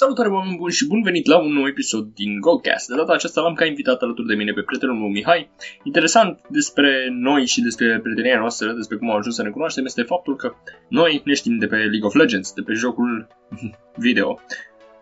Salutare 0.00 0.28
oameni 0.28 0.56
buni 0.56 0.72
și 0.72 0.86
bun 0.86 1.02
venit 1.02 1.26
la 1.26 1.38
un 1.38 1.52
nou 1.52 1.66
episod 1.66 2.04
din 2.14 2.40
Goldcast. 2.40 2.88
De 2.88 2.94
data 2.94 3.12
aceasta 3.12 3.40
l-am 3.40 3.54
ca 3.54 3.64
invitat 3.64 4.02
alături 4.02 4.26
de 4.26 4.34
mine 4.34 4.52
pe 4.52 4.62
prietenul 4.62 4.96
meu 4.96 5.08
Mihai. 5.08 5.50
Interesant 5.82 6.40
despre 6.48 7.08
noi 7.10 7.46
și 7.46 7.60
despre 7.60 8.00
prietenia 8.02 8.38
noastră, 8.38 8.72
despre 8.72 8.96
cum 8.96 9.10
am 9.10 9.16
ajuns 9.16 9.34
să 9.34 9.42
ne 9.42 9.50
cunoaștem, 9.50 9.84
este 9.84 10.02
faptul 10.02 10.36
că 10.36 10.52
noi 10.88 11.22
ne 11.24 11.34
știm 11.34 11.58
de 11.58 11.66
pe 11.66 11.76
League 11.76 12.06
of 12.08 12.14
Legends, 12.14 12.52
de 12.52 12.62
pe 12.62 12.72
jocul 12.72 13.26
video. 14.06 14.40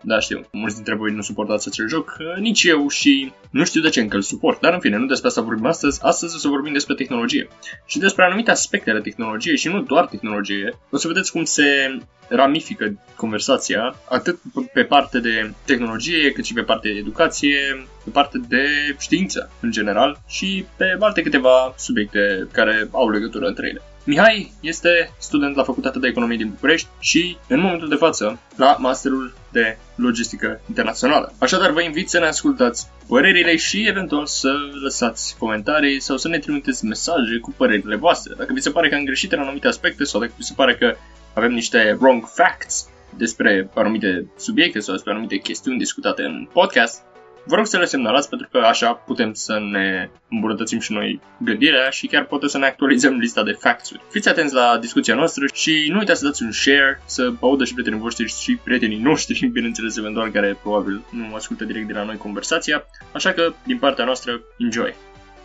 Da, 0.05 0.19
știu, 0.19 0.47
mulți 0.51 0.75
dintre 0.75 0.95
voi 0.95 1.11
nu 1.11 1.21
suportați 1.21 1.67
acel 1.67 1.87
joc, 1.87 2.17
nici 2.39 2.63
eu 2.63 2.87
și 2.87 3.31
nu 3.49 3.65
știu 3.65 3.81
de 3.81 3.89
ce 3.89 4.01
încă 4.01 4.15
îl 4.15 4.21
suport, 4.21 4.59
dar 4.59 4.73
în 4.73 4.79
fine, 4.79 4.97
nu 4.97 5.05
despre 5.05 5.27
asta 5.27 5.41
vorbim 5.41 5.65
astăzi, 5.65 5.99
astăzi 6.03 6.35
o 6.35 6.37
să 6.37 6.47
vorbim 6.47 6.73
despre 6.73 6.95
tehnologie 6.95 7.47
și 7.85 7.99
despre 7.99 8.23
anumite 8.23 8.51
aspecte 8.51 8.89
ale 8.89 9.01
tehnologiei 9.01 9.57
și 9.57 9.67
nu 9.67 9.81
doar 9.81 10.05
tehnologie. 10.05 10.79
O 10.89 10.97
să 10.97 11.07
vedeți 11.07 11.31
cum 11.31 11.43
se 11.43 11.97
ramifică 12.27 12.93
conversația, 13.15 13.95
atât 14.09 14.39
pe 14.73 14.83
parte 14.83 15.19
de 15.19 15.53
tehnologie, 15.65 16.31
cât 16.31 16.45
și 16.45 16.53
pe 16.53 16.61
parte 16.61 16.87
de 16.91 16.99
educație, 16.99 17.87
pe 18.03 18.09
parte 18.09 18.37
de 18.47 18.65
știință 18.99 19.51
în 19.59 19.71
general 19.71 20.21
și 20.27 20.65
pe 20.77 20.97
alte 20.99 21.21
câteva 21.21 21.73
subiecte 21.77 22.47
care 22.51 22.87
au 22.91 23.09
legătură 23.09 23.45
între 23.45 23.67
ele. 23.67 23.81
Mihai 24.05 24.53
este 24.59 25.13
student 25.19 25.55
la 25.55 25.63
Facultatea 25.63 25.99
de 25.99 26.07
Economie 26.07 26.37
din 26.37 26.49
București 26.49 26.87
și, 26.99 27.37
în 27.47 27.59
momentul 27.59 27.89
de 27.89 27.95
față, 27.95 28.39
la 28.55 28.77
Masterul 28.79 29.33
de 29.51 29.77
Logistică 29.95 30.61
Internațională. 30.67 31.33
Așadar, 31.39 31.71
vă 31.71 31.81
invit 31.81 32.09
să 32.09 32.19
ne 32.19 32.25
ascultați 32.25 32.87
părerile 33.07 33.55
și, 33.55 33.87
eventual, 33.87 34.25
să 34.25 34.53
lăsați 34.83 35.35
comentarii 35.37 35.99
sau 35.99 36.17
să 36.17 36.27
ne 36.27 36.39
trimiteți 36.39 36.85
mesaje 36.85 37.37
cu 37.41 37.53
părerile 37.57 37.95
voastre. 37.95 38.33
Dacă 38.37 38.53
vi 38.53 38.61
se 38.61 38.71
pare 38.71 38.89
că 38.89 38.95
am 38.95 39.03
greșit 39.03 39.31
în 39.31 39.39
anumite 39.39 39.67
aspecte 39.67 40.03
sau 40.03 40.19
dacă 40.19 40.33
vi 40.37 40.43
se 40.43 40.53
pare 40.55 40.75
că 40.75 40.95
avem 41.33 41.51
niște 41.51 41.97
wrong 41.99 42.25
facts 42.25 42.87
despre 43.17 43.69
anumite 43.73 44.27
subiecte 44.37 44.79
sau 44.79 44.93
despre 44.93 45.11
anumite 45.11 45.37
chestiuni 45.37 45.77
discutate 45.77 46.21
în 46.21 46.47
podcast, 46.53 47.01
vă 47.45 47.55
rog 47.55 47.65
să 47.65 47.77
le 47.77 47.85
semnalați 47.85 48.29
pentru 48.29 48.47
că 48.51 48.57
așa 48.57 48.93
putem 48.93 49.33
să 49.33 49.59
ne 49.71 50.09
îmbunătățim 50.29 50.79
și 50.79 50.91
noi 50.91 51.21
gândirea 51.37 51.89
și 51.89 52.07
chiar 52.07 52.25
putem 52.25 52.47
să 52.47 52.57
ne 52.57 52.65
actualizăm 52.65 53.17
lista 53.17 53.43
de 53.43 53.51
facts-uri. 53.51 54.01
Fiți 54.11 54.29
atenți 54.29 54.53
la 54.53 54.77
discuția 54.81 55.15
noastră 55.15 55.45
și 55.53 55.87
nu 55.89 55.97
uitați 55.97 56.19
să 56.19 56.25
dați 56.25 56.43
un 56.43 56.51
share, 56.51 57.01
să 57.05 57.31
audă 57.39 57.63
și 57.63 57.73
prietenii 57.73 57.99
voștri 57.99 58.27
și 58.27 58.59
prietenii 58.63 58.97
noștri, 58.97 59.45
bineînțeles, 59.57 59.97
eventual, 59.97 60.31
care 60.31 60.57
probabil 60.61 61.01
nu 61.11 61.35
ascultă 61.35 61.63
direct 61.63 61.87
de 61.87 61.93
la 61.93 62.03
noi 62.03 62.17
conversația. 62.17 62.85
Așa 63.11 63.31
că, 63.31 63.53
din 63.63 63.77
partea 63.77 64.05
noastră, 64.05 64.41
enjoy! 64.57 64.95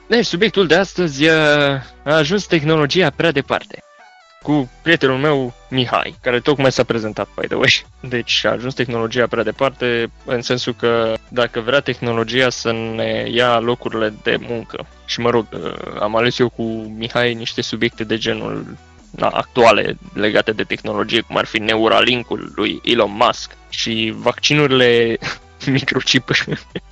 Deci, 0.06 0.24
subiectul 0.24 0.66
de 0.66 0.74
astăzi 0.74 1.28
a 1.28 1.82
ajuns 2.04 2.46
tehnologia 2.46 3.10
prea 3.10 3.32
departe 3.32 3.82
cu 4.42 4.70
prietenul 4.82 5.16
meu 5.16 5.54
Mihai, 5.70 6.14
care 6.22 6.40
tocmai 6.40 6.72
s-a 6.72 6.82
prezentat, 6.82 7.28
by 7.40 7.46
the 7.46 7.56
way. 7.56 7.86
Deci 8.14 8.44
a 8.44 8.50
ajuns 8.50 8.74
tehnologia 8.74 9.26
prea 9.26 9.42
departe, 9.42 10.10
în 10.24 10.42
sensul 10.42 10.74
că 10.74 11.14
dacă 11.28 11.60
vrea 11.60 11.80
tehnologia 11.80 12.50
să 12.50 12.72
ne 12.72 13.26
ia 13.30 13.58
locurile 13.58 14.14
de 14.22 14.36
muncă, 14.48 14.86
și 15.04 15.20
mă 15.20 15.30
rog, 15.30 15.46
uh, 15.52 15.74
am 16.00 16.16
ales 16.16 16.38
eu 16.38 16.48
cu 16.48 16.62
Mihai 16.96 17.34
niște 17.34 17.62
subiecte 17.62 18.04
de 18.04 18.16
genul 18.16 18.76
na, 19.10 19.28
actuale 19.28 19.96
legate 20.14 20.52
de 20.52 20.62
tehnologie, 20.62 21.20
cum 21.20 21.36
ar 21.36 21.44
fi 21.44 21.58
Neuralink-ul 21.58 22.52
lui 22.54 22.80
Elon 22.84 23.12
Musk 23.12 23.52
și 23.68 24.14
vaccinurile 24.16 25.18
microchip. 25.66 26.30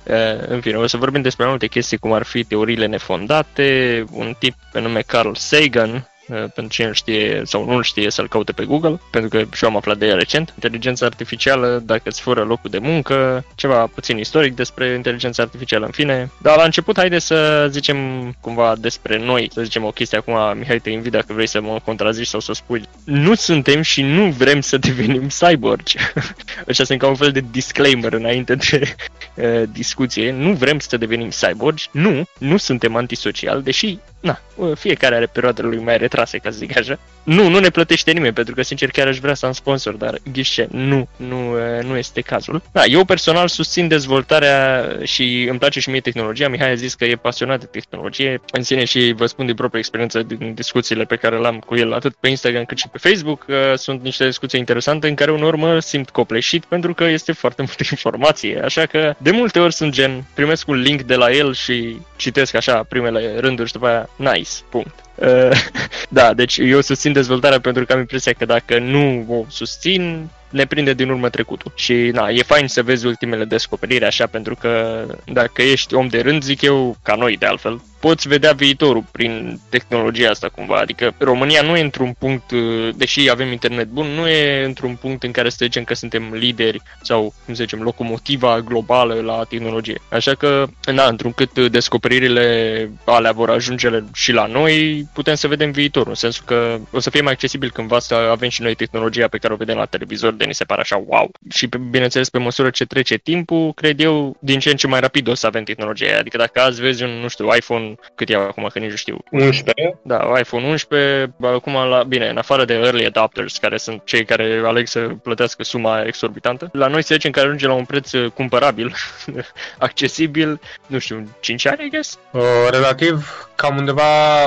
Uh, 0.07 0.47
în 0.47 0.61
fine, 0.61 0.75
o 0.75 0.87
să 0.87 0.97
vorbim 0.97 1.21
despre 1.21 1.45
multe 1.47 1.67
chestii, 1.67 1.97
cum 1.97 2.11
ar 2.11 2.23
fi 2.23 2.43
teoriile 2.43 2.85
nefondate, 2.85 4.03
un 4.11 4.35
tip 4.39 4.53
pe 4.71 4.79
nume 4.79 5.01
Carl 5.01 5.31
Sagan, 5.33 5.93
Uh, 5.93 6.16
pentru 6.27 6.67
cine 6.67 6.91
știe 6.91 7.41
sau 7.45 7.65
nu 7.65 7.81
știe 7.81 8.09
să-l 8.09 8.27
caute 8.27 8.51
pe 8.51 8.65
Google, 8.65 8.99
pentru 9.11 9.29
că 9.29 9.37
și 9.53 9.63
eu 9.63 9.69
am 9.69 9.75
aflat 9.75 9.97
de 9.97 10.05
ea 10.05 10.15
recent. 10.15 10.51
Inteligența 10.53 11.05
artificială, 11.05 11.81
dacă 11.85 12.01
îți 12.03 12.21
fură 12.21 12.43
locul 12.43 12.69
de 12.69 12.77
muncă, 12.77 13.45
ceva 13.55 13.87
puțin 13.87 14.17
istoric 14.17 14.55
despre 14.55 14.93
inteligența 14.93 15.43
artificială 15.43 15.85
în 15.85 15.91
fine. 15.91 16.31
Dar 16.41 16.57
la 16.57 16.63
început, 16.63 16.97
haide 16.97 17.19
să 17.19 17.67
zicem 17.69 17.97
cumva 18.41 18.75
despre 18.79 19.17
noi, 19.17 19.49
să 19.53 19.63
zicem 19.63 19.83
o 19.83 19.91
chestie 19.91 20.17
acum, 20.17 20.57
Mihai, 20.57 20.79
te 20.79 20.89
invit 20.89 21.11
dacă 21.11 21.33
vrei 21.33 21.47
să 21.47 21.61
mă 21.61 21.79
contrazici 21.85 22.27
sau 22.27 22.39
să 22.39 22.53
spui. 22.53 22.83
Nu 23.03 23.33
suntem 23.33 23.81
și 23.81 24.01
nu 24.01 24.25
vrem 24.25 24.61
să 24.61 24.77
devenim 24.77 25.27
cyborgi. 25.27 25.97
Așa 26.69 26.83
sunt 26.83 26.99
ca 26.99 27.07
un 27.07 27.15
fel 27.15 27.31
de 27.31 27.43
disclaimer 27.51 28.13
înainte 28.13 28.55
de 28.55 28.95
uh, 29.35 29.63
discuție. 29.79 30.31
Nu 30.31 30.53
vrem 30.53 30.79
să 30.79 30.97
devenim 30.97 31.29
cyborgi, 31.29 31.87
nu, 31.91 32.23
nu 32.37 32.57
suntem 32.57 32.95
antisocial, 32.95 33.61
deși, 33.61 33.97
na, 34.19 34.39
fiecare 34.75 35.15
are 35.15 35.25
perioadele 35.25 35.67
lui 35.67 35.83
mai 35.83 35.97
retrase, 36.17 36.37
ca 36.37 36.49
să 36.51 36.57
zic 36.57 36.77
așa. 36.77 36.99
Nu, 37.23 37.49
nu 37.49 37.59
ne 37.59 37.69
plătește 37.69 38.11
nimeni, 38.11 38.33
pentru 38.33 38.55
că, 38.55 38.61
sincer, 38.61 38.89
chiar 38.89 39.07
aș 39.07 39.17
vrea 39.17 39.33
să 39.33 39.45
am 39.45 39.51
sponsor, 39.51 39.93
dar 39.93 40.19
ghișe, 40.31 40.67
nu, 40.71 41.07
nu, 41.15 41.53
nu 41.81 41.97
este 41.97 42.21
cazul. 42.21 42.61
Da, 42.71 42.85
eu 42.85 43.05
personal 43.05 43.47
susțin 43.47 43.87
dezvoltarea 43.87 44.87
și 45.03 45.47
îmi 45.49 45.59
place 45.59 45.79
și 45.79 45.89
mie 45.89 45.99
tehnologia. 45.99 46.47
Mihai 46.47 46.71
a 46.71 46.75
zis 46.75 46.93
că 46.93 47.05
e 47.05 47.15
pasionat 47.15 47.59
de 47.59 47.65
tehnologie 47.65 48.41
în 48.51 48.63
sine 48.63 48.85
și 48.85 49.13
vă 49.17 49.25
spun 49.25 49.45
din 49.45 49.55
propria 49.55 49.79
experiență 49.79 50.21
din 50.23 50.53
discuțiile 50.53 51.03
pe 51.03 51.15
care 51.15 51.39
le-am 51.39 51.59
cu 51.59 51.75
el 51.75 51.93
atât 51.93 52.15
pe 52.19 52.27
Instagram 52.27 52.65
cât 52.65 52.77
și 52.77 52.87
pe 52.87 52.97
Facebook. 52.97 53.45
Sunt 53.75 54.03
niște 54.03 54.25
discuții 54.25 54.59
interesante 54.59 55.07
în 55.07 55.15
care 55.15 55.31
uneori 55.31 55.57
mă 55.57 55.79
simt 55.79 56.09
copleșit 56.09 56.65
pentru 56.65 56.93
că 56.93 57.03
este 57.03 57.31
foarte 57.31 57.61
multă 57.67 57.83
informație. 57.89 58.61
Așa 58.63 58.85
că 58.85 59.15
de 59.17 59.31
multe 59.31 59.59
ori 59.59 59.73
sunt 59.73 59.91
gen, 59.91 60.23
primesc 60.33 60.67
un 60.67 60.75
link 60.75 61.01
de 61.01 61.15
la 61.15 61.31
el 61.31 61.53
și 61.53 61.97
citesc 62.15 62.55
așa 62.55 62.83
primele 62.83 63.39
rânduri 63.39 63.67
și 63.67 63.73
după 63.73 63.87
aia, 63.87 64.09
nice, 64.15 64.51
punct. 64.69 65.06
Uh, 65.17 65.51
da, 66.09 66.33
deci 66.33 66.57
eu 66.57 66.81
susțin 66.81 67.11
dezvoltarea 67.13 67.59
pentru 67.59 67.85
că 67.85 67.93
am 67.93 67.99
impresia 67.99 68.33
că 68.33 68.45
dacă 68.45 68.79
nu 68.79 69.25
o 69.29 69.45
susțin, 69.49 70.29
ne 70.49 70.65
prinde 70.65 70.93
din 70.93 71.09
urmă 71.09 71.29
trecutul. 71.29 71.71
Și 71.75 71.93
na, 71.93 72.29
e 72.29 72.43
fain 72.43 72.67
să 72.67 72.83
vezi 72.83 73.05
ultimele 73.05 73.45
descoperiri 73.45 74.05
așa, 74.05 74.27
pentru 74.27 74.55
că 74.55 75.03
dacă 75.25 75.61
ești 75.61 75.93
om 75.93 76.07
de 76.07 76.21
rând, 76.21 76.43
zic 76.43 76.61
eu, 76.61 76.97
ca 77.03 77.15
noi 77.15 77.37
de 77.37 77.45
altfel, 77.45 77.81
poți 77.99 78.27
vedea 78.27 78.51
viitorul 78.51 79.03
prin 79.11 79.59
tehnologia 79.69 80.29
asta 80.29 80.49
cumva. 80.49 80.75
Adică 80.75 81.13
România 81.17 81.61
nu 81.61 81.77
e 81.77 81.81
într-un 81.81 82.15
punct, 82.19 82.51
uh, 82.51 82.89
deși 82.95 83.29
avem 83.29 83.51
internet 83.51 83.87
bun, 83.87 84.07
nu 84.07 84.27
e 84.27 84.65
într-un 84.65 84.95
punct 84.95 85.23
în 85.23 85.31
care 85.31 85.49
să 85.49 85.57
zicem 85.61 85.83
că 85.83 85.93
suntem 85.93 86.33
lideri 86.33 86.81
sau, 87.01 87.33
cum 87.45 87.53
să 87.53 87.63
zicem, 87.63 87.81
locomotiva 87.81 88.61
globală 88.61 89.21
la 89.21 89.43
tehnologie. 89.49 90.01
Așa 90.11 90.35
că, 90.35 90.67
na, 90.93 91.07
într-un 91.07 91.31
cât 91.31 91.59
descoperirile 91.59 92.89
alea 93.05 93.31
vor 93.31 93.49
ajunge 93.49 93.89
și 94.13 94.31
la 94.31 94.45
noi, 94.45 95.07
putem 95.13 95.35
să 95.35 95.47
vedem 95.47 95.71
viitorul, 95.71 96.09
în 96.09 96.15
sensul 96.15 96.43
că 96.45 96.79
o 96.91 96.99
să 96.99 97.09
fie 97.09 97.21
mai 97.21 97.31
accesibil 97.31 97.71
cândva 97.71 97.99
să 97.99 98.13
avem 98.13 98.49
și 98.49 98.61
noi 98.61 98.75
tehnologia 98.75 99.27
pe 99.27 99.37
care 99.37 99.53
o 99.53 99.57
vedem 99.57 99.77
la 99.77 99.85
televizor, 99.85 100.33
de 100.33 100.45
ni 100.45 100.53
se 100.53 100.63
pare 100.63 100.81
așa 100.81 101.03
wow. 101.07 101.31
Și, 101.49 101.69
bineînțeles, 101.89 102.29
pe 102.29 102.37
măsură 102.37 102.69
ce 102.69 102.85
trece 102.85 103.17
timpul, 103.17 103.73
cred 103.73 103.99
eu, 103.99 104.37
din 104.39 104.59
ce 104.59 104.69
în 104.69 104.75
ce 104.75 104.87
mai 104.87 104.99
rapid 104.99 105.27
o 105.27 105.33
să 105.33 105.47
avem 105.47 105.63
tehnologia 105.63 106.17
Adică 106.19 106.37
dacă 106.37 106.59
azi 106.59 106.81
vezi 106.81 107.03
un, 107.03 107.09
nu 107.09 107.27
știu, 107.27 107.55
iPhone 107.55 107.95
cât 108.15 108.29
e 108.29 108.35
acum, 108.35 108.67
că 108.73 108.79
nici 108.79 108.89
nu 108.89 108.95
știu. 108.95 109.23
11? 109.31 109.97
Da, 110.01 110.39
iPhone 110.39 110.67
11, 110.67 111.33
acum, 111.41 111.73
la, 111.73 112.03
bine, 112.03 112.29
în 112.29 112.37
afară 112.37 112.65
de 112.65 112.73
early 112.73 113.05
adopters, 113.05 113.57
care 113.57 113.77
sunt 113.77 114.01
cei 114.05 114.25
care 114.25 114.61
aleg 114.65 114.87
să 114.87 114.99
plătească 115.23 115.63
suma 115.63 116.01
exorbitantă, 116.01 116.69
la 116.71 116.87
noi 116.87 117.03
se 117.03 117.13
zicem 117.13 117.31
că 117.31 117.39
ajunge 117.39 117.67
la 117.67 117.73
un 117.73 117.85
preț 117.85 118.11
cumpărabil, 118.33 118.93
accesibil, 119.77 120.59
nu 120.87 120.99
știu, 120.99 121.35
5 121.39 121.65
ani, 121.65 121.85
I 121.85 121.89
guess? 121.89 122.19
Uh, 122.31 122.41
relativ, 122.69 123.47
cam 123.55 123.77
undeva 123.77 124.43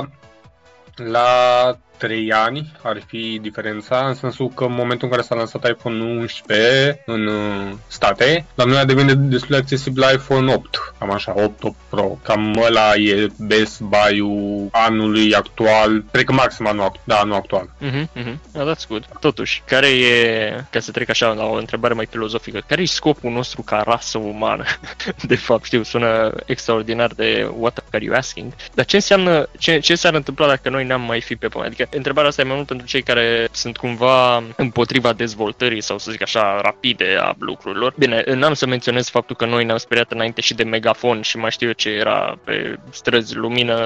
la 0.94 1.78
3 2.00 2.32
ani 2.32 2.72
ar 2.82 3.02
fi 3.06 3.38
diferența, 3.42 4.06
în 4.06 4.14
sensul 4.14 4.48
că 4.48 4.64
în 4.64 4.72
momentul 4.72 5.06
în 5.06 5.10
care 5.10 5.26
s-a 5.26 5.34
lansat 5.34 5.68
iPhone 5.68 6.04
11 6.04 7.02
în 7.06 7.26
uh, 7.26 7.72
state, 7.86 8.46
la 8.54 8.64
noi 8.64 8.78
a 8.78 8.84
devenit 8.84 9.16
destul 9.16 9.48
de 9.50 9.56
accesibil 9.56 10.04
iPhone 10.14 10.52
8, 10.52 10.94
cam 10.98 11.10
așa, 11.10 11.32
8, 11.36 11.62
8 11.62 11.76
Pro. 11.88 12.18
Cam 12.22 12.62
ăla 12.66 12.94
e 12.94 13.28
Best 13.38 13.80
Buy-ul 13.80 14.68
anului 14.70 15.34
actual, 15.34 16.04
cred 16.12 16.24
că 16.24 16.32
maxim 16.32 16.66
anul, 16.66 16.92
da, 17.04 17.16
anul 17.16 17.34
actual. 17.34 17.68
Mhm, 17.78 18.08
mhm, 18.14 18.40
yeah, 18.54 18.74
that's 18.74 18.86
good. 18.88 19.04
Totuși, 19.20 19.62
care 19.66 19.88
e, 19.88 20.64
ca 20.70 20.80
să 20.80 20.91
trec 20.91 21.08
așa 21.08 21.32
la 21.32 21.44
o 21.44 21.54
întrebare 21.54 21.94
mai 21.94 22.06
filozofică, 22.06 22.62
care 22.66 22.82
e 22.82 22.86
scopul 22.86 23.30
nostru 23.30 23.62
ca 23.62 23.82
rasă 23.86 24.18
umană? 24.18 24.64
de 25.32 25.36
fapt, 25.36 25.64
știu, 25.64 25.82
sună 25.82 26.32
extraordinar 26.46 27.12
de 27.12 27.50
what 27.58 27.84
are 27.92 28.04
you 28.04 28.14
asking, 28.14 28.53
dar 28.74 28.84
ce 28.84 28.96
înseamnă, 28.96 29.48
ce, 29.58 29.78
ce 29.78 29.94
s-ar 29.94 30.14
întâmpla 30.14 30.46
dacă 30.46 30.68
noi 30.68 30.84
n-am 30.84 31.00
mai 31.00 31.20
fi 31.20 31.36
pe 31.36 31.48
pământ? 31.48 31.68
Adică 31.68 31.90
întrebarea 31.91 32.28
asta 32.28 32.42
e 32.42 32.45
mai 32.45 32.54
mult 32.54 32.66
pentru 32.66 32.87
cei 32.87 33.03
care 33.03 33.48
sunt 33.53 33.77
cumva 33.77 34.42
împotriva 34.57 35.13
dezvoltării 35.13 35.81
sau 35.81 35.98
să 35.98 36.10
zic 36.10 36.22
așa 36.22 36.60
rapide 36.63 37.16
a 37.21 37.34
lucrurilor. 37.39 37.95
Bine, 37.98 38.25
n-am 38.34 38.54
să 38.54 38.66
menționez 38.66 39.09
faptul 39.09 39.37
că 39.37 39.47
noi 39.47 39.65
ne-am 39.65 39.78
speriat 39.78 40.13
înainte 40.13 40.41
și 40.41 40.54
de 40.54 40.65
megafon 40.65 41.22
și 41.22 41.37
mai 41.37 41.51
știu 41.51 41.66
eu 41.66 41.72
ce 41.72 41.89
era 41.89 42.39
pe 42.45 42.78
străzi 42.91 43.37
lumină 43.37 43.78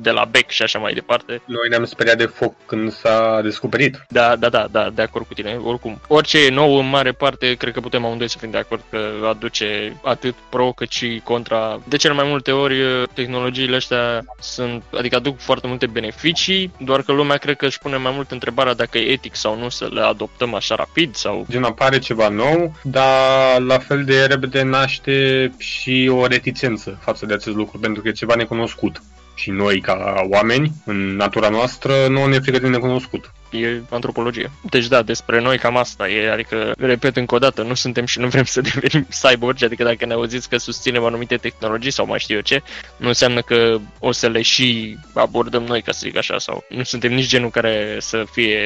de 0.00 0.10
la 0.10 0.24
bec 0.24 0.50
și 0.50 0.62
așa 0.62 0.78
mai 0.78 0.94
departe. 0.94 1.42
Noi 1.44 1.68
ne-am 1.68 1.84
speriat 1.84 2.16
de 2.16 2.24
foc 2.24 2.54
când 2.66 2.92
s-a 2.92 3.40
descoperit. 3.42 4.06
Da, 4.08 4.36
da, 4.36 4.48
da, 4.48 4.66
da, 4.70 4.90
de 4.90 5.02
acord 5.02 5.26
cu 5.26 5.34
tine. 5.34 5.58
Oricum, 5.64 6.00
orice 6.08 6.44
e 6.44 6.50
nou 6.50 6.78
în 6.78 6.88
mare 6.88 7.12
parte, 7.12 7.54
cred 7.54 7.72
că 7.72 7.80
putem 7.80 8.04
amândoi 8.04 8.28
să 8.28 8.38
fim 8.38 8.50
de 8.50 8.58
acord 8.58 8.82
că 8.90 8.98
aduce 9.28 10.00
atât 10.02 10.34
pro 10.48 10.72
cât 10.72 10.90
și 10.90 11.20
contra. 11.24 11.80
De 11.84 11.96
cele 11.96 12.14
mai 12.14 12.28
multe 12.28 12.52
ori 12.52 13.06
tehnologiile 13.14 13.76
astea 13.76 14.24
sunt, 14.40 14.82
adică 14.92 15.16
aduc 15.16 15.38
foarte 15.38 15.66
multe 15.66 15.86
beneficii, 15.86 16.72
doar 16.78 17.02
că 17.02 17.12
lumea 17.12 17.36
cred 17.46 17.58
că 17.58 17.66
își 17.66 17.78
pune 17.78 17.96
mai 17.96 18.12
mult 18.14 18.30
întrebarea 18.30 18.74
dacă 18.74 18.98
e 18.98 19.12
etic 19.12 19.34
sau 19.34 19.58
nu 19.58 19.68
să 19.68 19.88
le 19.92 20.00
adoptăm 20.00 20.54
așa 20.54 20.74
rapid 20.74 21.14
sau... 21.14 21.46
Gen 21.50 21.62
apare 21.62 21.98
ceva 21.98 22.28
nou, 22.28 22.76
dar 22.82 23.60
la 23.60 23.78
fel 23.78 24.04
de 24.04 24.24
repede 24.24 24.62
naște 24.62 25.50
și 25.58 26.10
o 26.12 26.26
reticență 26.26 26.98
față 27.00 27.26
de 27.26 27.34
acest 27.34 27.56
lucru, 27.56 27.78
pentru 27.78 28.02
că 28.02 28.08
e 28.08 28.12
ceva 28.12 28.34
necunoscut. 28.34 29.02
Și 29.34 29.50
noi, 29.50 29.80
ca 29.80 30.26
oameni, 30.30 30.72
în 30.84 31.16
natura 31.16 31.48
noastră, 31.48 32.06
nu 32.08 32.26
ne 32.26 32.38
frică 32.38 32.58
de 32.58 32.68
necunoscut 32.68 33.32
e 33.50 33.82
antropologie. 33.90 34.50
Deci 34.70 34.86
da, 34.86 35.02
despre 35.02 35.40
noi 35.40 35.58
cam 35.58 35.76
asta 35.76 36.08
e, 36.08 36.32
adică, 36.32 36.74
repet 36.78 37.16
încă 37.16 37.34
o 37.34 37.38
dată, 37.38 37.62
nu 37.62 37.74
suntem 37.74 38.04
și 38.04 38.18
nu 38.18 38.26
vrem 38.26 38.44
să 38.44 38.60
devenim 38.60 39.06
cyborgi, 39.20 39.64
adică 39.64 39.84
dacă 39.84 40.06
ne 40.06 40.12
auziți 40.12 40.48
că 40.48 40.56
susținem 40.56 41.04
anumite 41.04 41.36
tehnologii 41.36 41.90
sau 41.90 42.06
mai 42.06 42.18
știu 42.18 42.34
eu 42.34 42.40
ce, 42.40 42.62
nu 42.96 43.08
înseamnă 43.08 43.40
că 43.40 43.78
o 43.98 44.12
să 44.12 44.28
le 44.28 44.42
și 44.42 44.96
abordăm 45.14 45.62
noi, 45.62 45.82
ca 45.82 45.92
să 45.92 46.00
zic 46.02 46.16
așa, 46.16 46.38
sau 46.38 46.64
nu 46.68 46.82
suntem 46.82 47.12
nici 47.12 47.28
genul 47.28 47.50
care 47.50 47.96
să 48.00 48.24
fie 48.32 48.60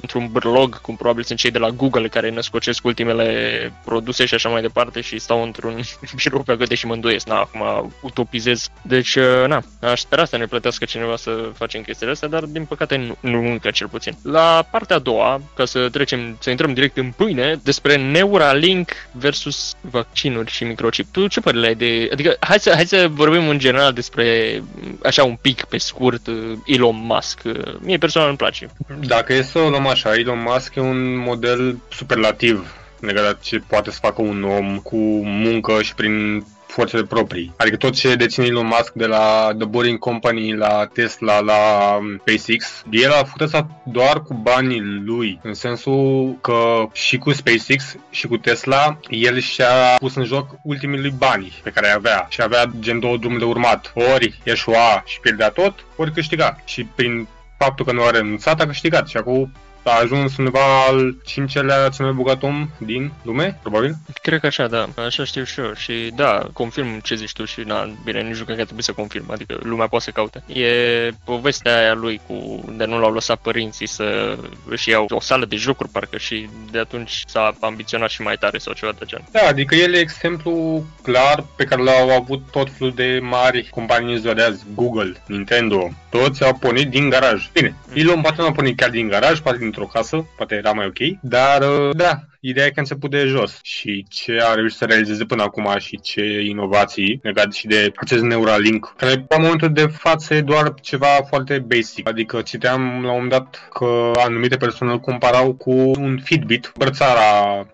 într-un 0.00 0.28
brlog, 0.32 0.80
cum 0.80 0.96
probabil 0.96 1.22
sunt 1.22 1.38
cei 1.38 1.50
de 1.50 1.58
la 1.58 1.70
Google 1.70 2.08
care 2.08 2.30
născocesc 2.30 2.84
ultimele 2.84 3.72
produse 3.84 4.24
și 4.24 4.34
așa 4.34 4.48
mai 4.48 4.60
departe 4.60 5.00
și 5.00 5.18
stau 5.18 5.42
într-un 5.42 5.80
birou 6.24 6.42
pe 6.42 6.56
găde 6.56 6.74
și 6.74 6.86
mă 6.86 6.92
îndoiesc, 6.92 7.26
na, 7.26 7.38
acum 7.38 7.94
utopizez. 8.02 8.68
Deci, 8.82 9.18
na, 9.46 9.62
aș 9.80 10.00
spera 10.00 10.24
să 10.24 10.36
ne 10.36 10.46
plătească 10.46 10.84
cineva 10.84 11.16
să 11.16 11.50
facem 11.54 11.82
chestiile 11.82 12.12
astea, 12.12 12.28
dar 12.28 12.44
din 12.44 12.64
păcate 12.64 12.96
nu, 12.96 13.16
nu 13.20 13.50
încă 13.50 13.70
cel 13.70 13.88
puțin. 13.88 14.16
La 14.24 14.66
partea 14.70 14.96
a 14.96 14.98
doua, 14.98 15.40
ca 15.56 15.64
să 15.64 15.88
trecem, 15.88 16.36
să 16.40 16.50
intrăm 16.50 16.74
direct 16.74 16.96
în 16.96 17.12
pâine, 17.16 17.60
despre 17.62 17.96
Neuralink 17.96 18.90
versus 19.12 19.74
vaccinuri 19.80 20.50
și 20.50 20.64
microchip. 20.64 21.12
Tu 21.12 21.26
ce 21.26 21.40
părere 21.40 21.66
ai 21.66 21.74
de... 21.74 22.08
Adică, 22.12 22.36
hai 22.40 22.60
să, 22.60 22.72
hai 22.74 22.86
să 22.86 23.08
vorbim 23.10 23.48
în 23.48 23.58
general 23.58 23.92
despre, 23.92 24.62
așa 25.02 25.24
un 25.24 25.36
pic 25.40 25.64
pe 25.64 25.78
scurt, 25.78 26.28
Elon 26.66 26.96
Musk. 26.96 27.40
Mie 27.78 27.98
personal 27.98 28.28
îmi 28.28 28.36
place. 28.36 28.68
Dacă 29.06 29.32
e 29.32 29.42
să 29.42 29.58
o 29.58 29.68
luăm 29.68 29.86
așa, 29.86 30.14
Elon 30.14 30.42
Musk 30.46 30.74
e 30.74 30.80
un 30.80 31.16
model 31.16 31.78
superlativ 31.90 32.74
legat 33.00 33.40
ce 33.40 33.62
poate 33.66 33.90
să 33.90 33.98
facă 34.00 34.22
un 34.22 34.42
om 34.42 34.78
cu 34.78 34.96
muncă 35.24 35.82
și 35.82 35.94
prin 35.94 36.44
forțele 36.74 37.02
proprii. 37.02 37.52
Adică 37.56 37.76
tot 37.76 37.94
ce 37.94 38.14
deține 38.14 38.46
Elon 38.46 38.66
Musk 38.66 38.92
de 38.92 39.06
la 39.06 39.50
The 39.58 39.66
Boring 39.66 39.98
Company, 39.98 40.56
la 40.56 40.86
Tesla, 40.92 41.40
la 41.40 41.60
um, 41.98 42.20
SpaceX, 42.26 42.84
el 42.90 43.12
a 43.12 43.24
făcut 43.24 43.40
asta 43.40 43.82
doar 43.84 44.22
cu 44.22 44.34
banii 44.34 44.80
lui, 45.04 45.40
în 45.42 45.54
sensul 45.54 46.36
că 46.40 46.88
și 46.92 47.18
cu 47.18 47.32
SpaceX 47.32 47.96
și 48.10 48.26
cu 48.26 48.36
Tesla, 48.36 48.98
el 49.08 49.38
și-a 49.38 49.96
pus 49.98 50.14
în 50.14 50.24
joc 50.24 50.50
ultimii 50.62 51.00
lui 51.00 51.14
bani 51.18 51.60
pe 51.62 51.70
care 51.70 51.88
avea 51.88 52.26
și 52.30 52.42
avea 52.42 52.64
gen 52.80 53.00
două 53.00 53.16
drumuri 53.16 53.40
de 53.40 53.46
urmat. 53.46 53.92
Ori 54.14 54.40
eșua 54.42 55.02
și 55.06 55.20
pierdea 55.20 55.48
tot, 55.48 55.74
ori 55.96 56.12
câștiga. 56.12 56.56
Și 56.64 56.84
prin 56.84 57.28
faptul 57.58 57.84
că 57.84 57.92
nu 57.92 58.02
a 58.02 58.10
renunțat, 58.10 58.60
a 58.60 58.66
câștigat 58.66 59.08
și 59.08 59.16
acum 59.16 59.52
a 59.84 60.00
ajuns 60.02 60.36
undeva 60.36 60.86
al 60.88 61.16
cincelea 61.24 61.88
cel 61.88 62.04
mai 62.04 62.14
bogat 62.14 62.42
om 62.42 62.70
din 62.78 63.12
lume, 63.22 63.58
probabil? 63.62 63.94
Cred 64.22 64.40
că 64.40 64.46
așa, 64.46 64.66
da. 64.66 64.88
Așa 65.06 65.24
știu 65.24 65.44
și 65.44 65.60
eu. 65.60 65.74
Și 65.74 66.12
da, 66.14 66.48
confirm 66.52 67.00
ce 67.00 67.14
zici 67.14 67.32
tu 67.32 67.44
și 67.44 67.60
na, 67.60 67.90
bine, 68.04 68.22
nici 68.22 68.36
nu 68.36 68.44
cred 68.44 68.56
că 68.56 68.62
trebuie 68.62 68.82
să 68.82 68.92
confirm. 68.92 69.30
Adică 69.30 69.58
lumea 69.62 69.86
poate 69.86 70.04
să 70.04 70.10
caute. 70.10 70.42
E 70.46 71.10
povestea 71.24 71.78
aia 71.78 71.94
lui 71.94 72.20
cu 72.26 72.64
de 72.76 72.84
nu 72.84 72.98
l-au 72.98 73.12
lăsat 73.12 73.38
părinții 73.38 73.88
să 73.88 74.38
își 74.68 74.88
iau 74.88 75.06
o 75.08 75.20
sală 75.20 75.44
de 75.44 75.56
jocuri, 75.56 75.88
parcă, 75.88 76.18
și 76.18 76.48
de 76.70 76.78
atunci 76.78 77.22
s-a 77.26 77.56
ambiționat 77.60 78.10
și 78.10 78.22
mai 78.22 78.36
tare 78.36 78.58
sau 78.58 78.72
ceva 78.72 78.92
de 78.98 79.04
genul. 79.04 79.26
Da, 79.30 79.40
adică 79.48 79.74
el 79.74 79.94
e 79.94 79.98
exemplu 79.98 80.84
clar 81.02 81.44
pe 81.56 81.64
care 81.64 81.82
l-au 81.82 82.10
avut 82.10 82.42
tot 82.50 82.68
felul 82.78 82.92
de 82.94 83.18
mari 83.22 83.68
companii 83.70 84.18
ziua 84.18 84.34
de 84.34 84.42
azi, 84.42 84.64
Google, 84.74 85.22
Nintendo, 85.26 85.90
toți 86.10 86.44
au 86.44 86.54
pornit 86.54 86.88
din 86.88 87.08
garaj. 87.08 87.48
Bine, 87.52 87.74
mm. 87.86 88.00
Elon 88.00 88.20
poate 88.20 88.40
nu 88.40 88.46
a 88.46 88.52
pornit 88.52 88.76
chiar 88.76 88.90
din 88.90 89.08
garaj, 89.08 89.38
poate 89.38 89.58
din 89.58 89.70
într-o 89.76 89.92
casă, 89.92 90.26
poate 90.36 90.54
era 90.54 90.72
mai 90.72 90.86
ok, 90.86 91.20
dar 91.20 91.62
uh, 91.62 91.96
da, 91.96 92.20
Ideea 92.46 92.66
e 92.66 92.70
că 92.70 92.74
a 92.76 92.80
început 92.80 93.10
de 93.10 93.26
jos 93.26 93.58
și 93.62 94.06
ce 94.08 94.38
a 94.42 94.54
reușit 94.54 94.76
să 94.76 94.84
realizeze 94.84 95.24
până 95.24 95.42
acum 95.42 95.74
și 95.78 96.00
ce 96.00 96.22
inovații 96.48 97.20
legate 97.22 97.56
și 97.56 97.66
de 97.66 97.92
acest 97.96 98.22
Neuralink, 98.22 98.94
care 98.96 99.26
la 99.28 99.36
momentul 99.36 99.72
de 99.72 99.86
față 99.86 100.34
e 100.34 100.40
doar 100.40 100.74
ceva 100.80 101.06
foarte 101.06 101.58
basic. 101.58 102.08
Adică 102.08 102.42
citeam 102.42 102.80
la 102.80 102.96
un 102.96 103.02
moment 103.04 103.30
dat 103.30 103.68
că 103.72 104.10
anumite 104.16 104.56
persoane 104.56 104.92
îl 104.92 105.00
comparau 105.00 105.54
cu 105.54 105.70
un 105.70 106.20
Fitbit, 106.24 106.72
brățara 106.76 107.20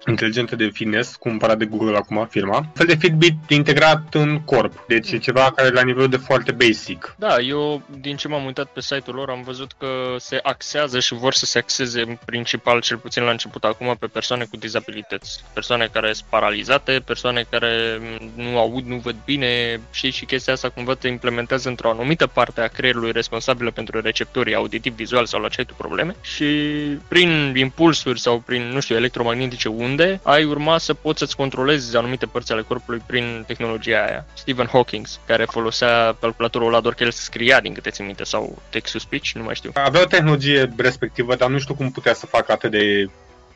inteligentă 0.06 0.56
de 0.56 0.70
fitness, 0.72 1.16
cumpărat 1.16 1.58
de 1.58 1.64
Google 1.64 1.96
acum, 1.96 2.26
firma. 2.30 2.56
Un 2.56 2.70
fel 2.74 2.86
de 2.86 2.96
Fitbit 2.96 3.34
integrat 3.48 4.14
în 4.14 4.40
corp. 4.44 4.84
Deci 4.88 5.10
e 5.10 5.18
ceva 5.18 5.52
care 5.52 5.68
e 5.68 5.70
la 5.70 5.82
nivel 5.82 6.08
de 6.08 6.16
foarte 6.16 6.52
basic. 6.52 7.14
Da, 7.18 7.38
eu 7.38 7.82
din 8.00 8.16
ce 8.16 8.28
m-am 8.28 8.44
uitat 8.44 8.66
pe 8.66 8.80
site-ul 8.80 9.16
lor 9.16 9.30
am 9.30 9.42
văzut 9.42 9.72
că 9.78 10.16
se 10.18 10.38
axează 10.42 11.00
și 11.00 11.14
vor 11.14 11.32
să 11.32 11.44
se 11.44 11.58
axeze 11.58 12.00
în 12.00 12.18
principal, 12.24 12.80
cel 12.80 12.96
puțin 12.96 13.22
la 13.22 13.30
început 13.30 13.64
acum, 13.64 13.96
pe 13.98 14.06
persoane 14.06 14.44
cu 14.44 14.58
dizabilități, 14.60 15.44
persoane 15.52 15.88
care 15.92 16.12
sunt 16.12 16.28
paralizate, 16.28 17.02
persoane 17.04 17.46
care 17.50 18.00
nu 18.34 18.58
aud, 18.58 18.84
nu 18.84 18.96
văd 18.96 19.16
bine 19.24 19.80
și 19.90 20.10
și 20.10 20.24
chestia 20.24 20.52
asta 20.52 20.68
cumva 20.68 20.94
te 20.94 21.08
implementează 21.08 21.68
într-o 21.68 21.90
anumită 21.90 22.26
parte 22.26 22.60
a 22.60 22.66
creierului 22.66 23.12
responsabilă 23.12 23.70
pentru 23.70 24.00
receptorii 24.00 24.54
auditiv, 24.54 24.94
vizual 24.94 25.26
sau 25.26 25.40
la 25.40 25.48
ce 25.48 25.64
probleme 25.76 26.14
și 26.22 26.44
prin 27.08 27.54
impulsuri 27.56 28.20
sau 28.20 28.38
prin, 28.38 28.62
nu 28.62 28.80
știu, 28.80 28.96
electromagnetice 28.96 29.68
unde 29.68 30.20
ai 30.22 30.44
urma 30.44 30.78
să 30.78 30.94
poți 30.94 31.18
să-ți 31.18 31.36
controlezi 31.36 31.96
anumite 31.96 32.26
părți 32.26 32.52
ale 32.52 32.62
corpului 32.62 33.02
prin 33.06 33.44
tehnologia 33.46 34.04
aia. 34.04 34.26
Stephen 34.32 34.66
Hawking, 34.66 35.06
care 35.26 35.44
folosea 35.44 36.16
calculatorul 36.20 36.68
ăla 36.68 36.80
doar 36.80 36.94
că 36.94 37.02
el 37.02 37.10
scria 37.10 37.60
din 37.60 37.74
câte 37.74 37.90
ți 37.90 38.02
minte 38.02 38.24
sau 38.24 38.62
text-to-speech, 38.70 39.30
nu 39.34 39.42
mai 39.42 39.54
știu. 39.54 39.70
Avea 39.74 40.00
o 40.00 40.04
tehnologie 40.04 40.72
respectivă, 40.76 41.34
dar 41.34 41.48
nu 41.48 41.58
știu 41.58 41.74
cum 41.74 41.90
putea 41.90 42.14
să 42.14 42.26
facă 42.26 42.52
atât 42.52 42.70
de 42.70 43.08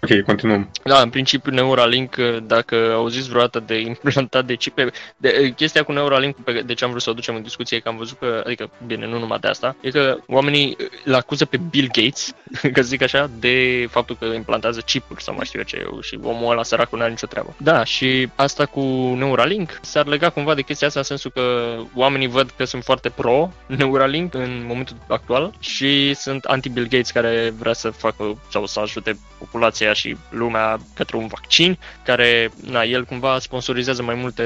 Ok, 0.04 0.22
continuăm. 0.22 0.70
Da, 0.82 1.00
în 1.00 1.10
principiu 1.10 1.52
Neuralink, 1.52 2.16
dacă 2.42 2.92
auziți 2.94 3.28
vreodată 3.28 3.62
de 3.66 3.80
implantat 3.80 4.44
de 4.44 4.54
chip, 4.54 4.78
de, 5.16 5.52
chestia 5.56 5.82
cu 5.82 5.92
Neuralink, 5.92 6.36
pe, 6.36 6.62
de 6.66 6.74
ce 6.74 6.84
am 6.84 6.90
vrut 6.90 7.02
să 7.02 7.10
o 7.10 7.12
ducem 7.12 7.34
în 7.34 7.42
discuție, 7.42 7.78
că 7.78 7.88
am 7.88 7.96
văzut 7.96 8.18
că, 8.18 8.42
adică, 8.46 8.70
bine, 8.86 9.06
nu 9.06 9.18
numai 9.18 9.38
de 9.38 9.48
asta, 9.48 9.76
e 9.80 9.90
că 9.90 10.16
oamenii 10.26 10.76
îl 11.04 11.14
acuză 11.14 11.44
pe 11.44 11.60
Bill 11.70 11.88
Gates, 11.92 12.34
că 12.74 12.82
zic 12.82 13.02
așa, 13.02 13.30
de 13.38 13.86
faptul 13.90 14.16
că 14.18 14.24
implantează 14.24 14.80
chipuri 14.80 15.22
sau 15.22 15.34
mai 15.34 15.44
știu 15.44 15.58
eu 15.58 15.64
ce, 15.64 16.06
și 16.08 16.18
omul 16.22 16.50
ăla 16.50 16.62
săracul 16.62 16.98
nu 16.98 17.04
are 17.04 17.12
nicio 17.12 17.26
treabă. 17.26 17.54
Da, 17.56 17.84
și 17.84 18.28
asta 18.34 18.66
cu 18.66 18.80
Neuralink 19.18 19.78
s-ar 19.82 20.06
lega 20.06 20.28
cumva 20.30 20.54
de 20.54 20.62
chestia 20.62 20.86
asta 20.86 20.98
în 20.98 21.04
sensul 21.04 21.30
că 21.30 21.76
oamenii 21.94 22.28
văd 22.28 22.50
că 22.56 22.64
sunt 22.64 22.84
foarte 22.84 23.08
pro 23.08 23.50
Neuralink 23.66 24.34
în 24.34 24.64
momentul 24.66 24.96
actual 25.08 25.52
și 25.58 26.14
sunt 26.14 26.44
anti-Bill 26.44 26.88
Gates 26.88 27.10
care 27.10 27.52
vrea 27.58 27.72
să 27.72 27.90
facă 27.90 28.38
sau 28.50 28.66
să 28.66 28.80
ajute 28.80 29.18
populația 29.38 29.92
și 29.94 30.16
lumea 30.30 30.78
către 30.94 31.16
un 31.16 31.26
vaccin, 31.26 31.78
care, 32.04 32.50
na, 32.70 32.82
el 32.82 33.04
cumva 33.04 33.38
sponsorizează 33.38 34.02
mai 34.02 34.14
multe 34.14 34.44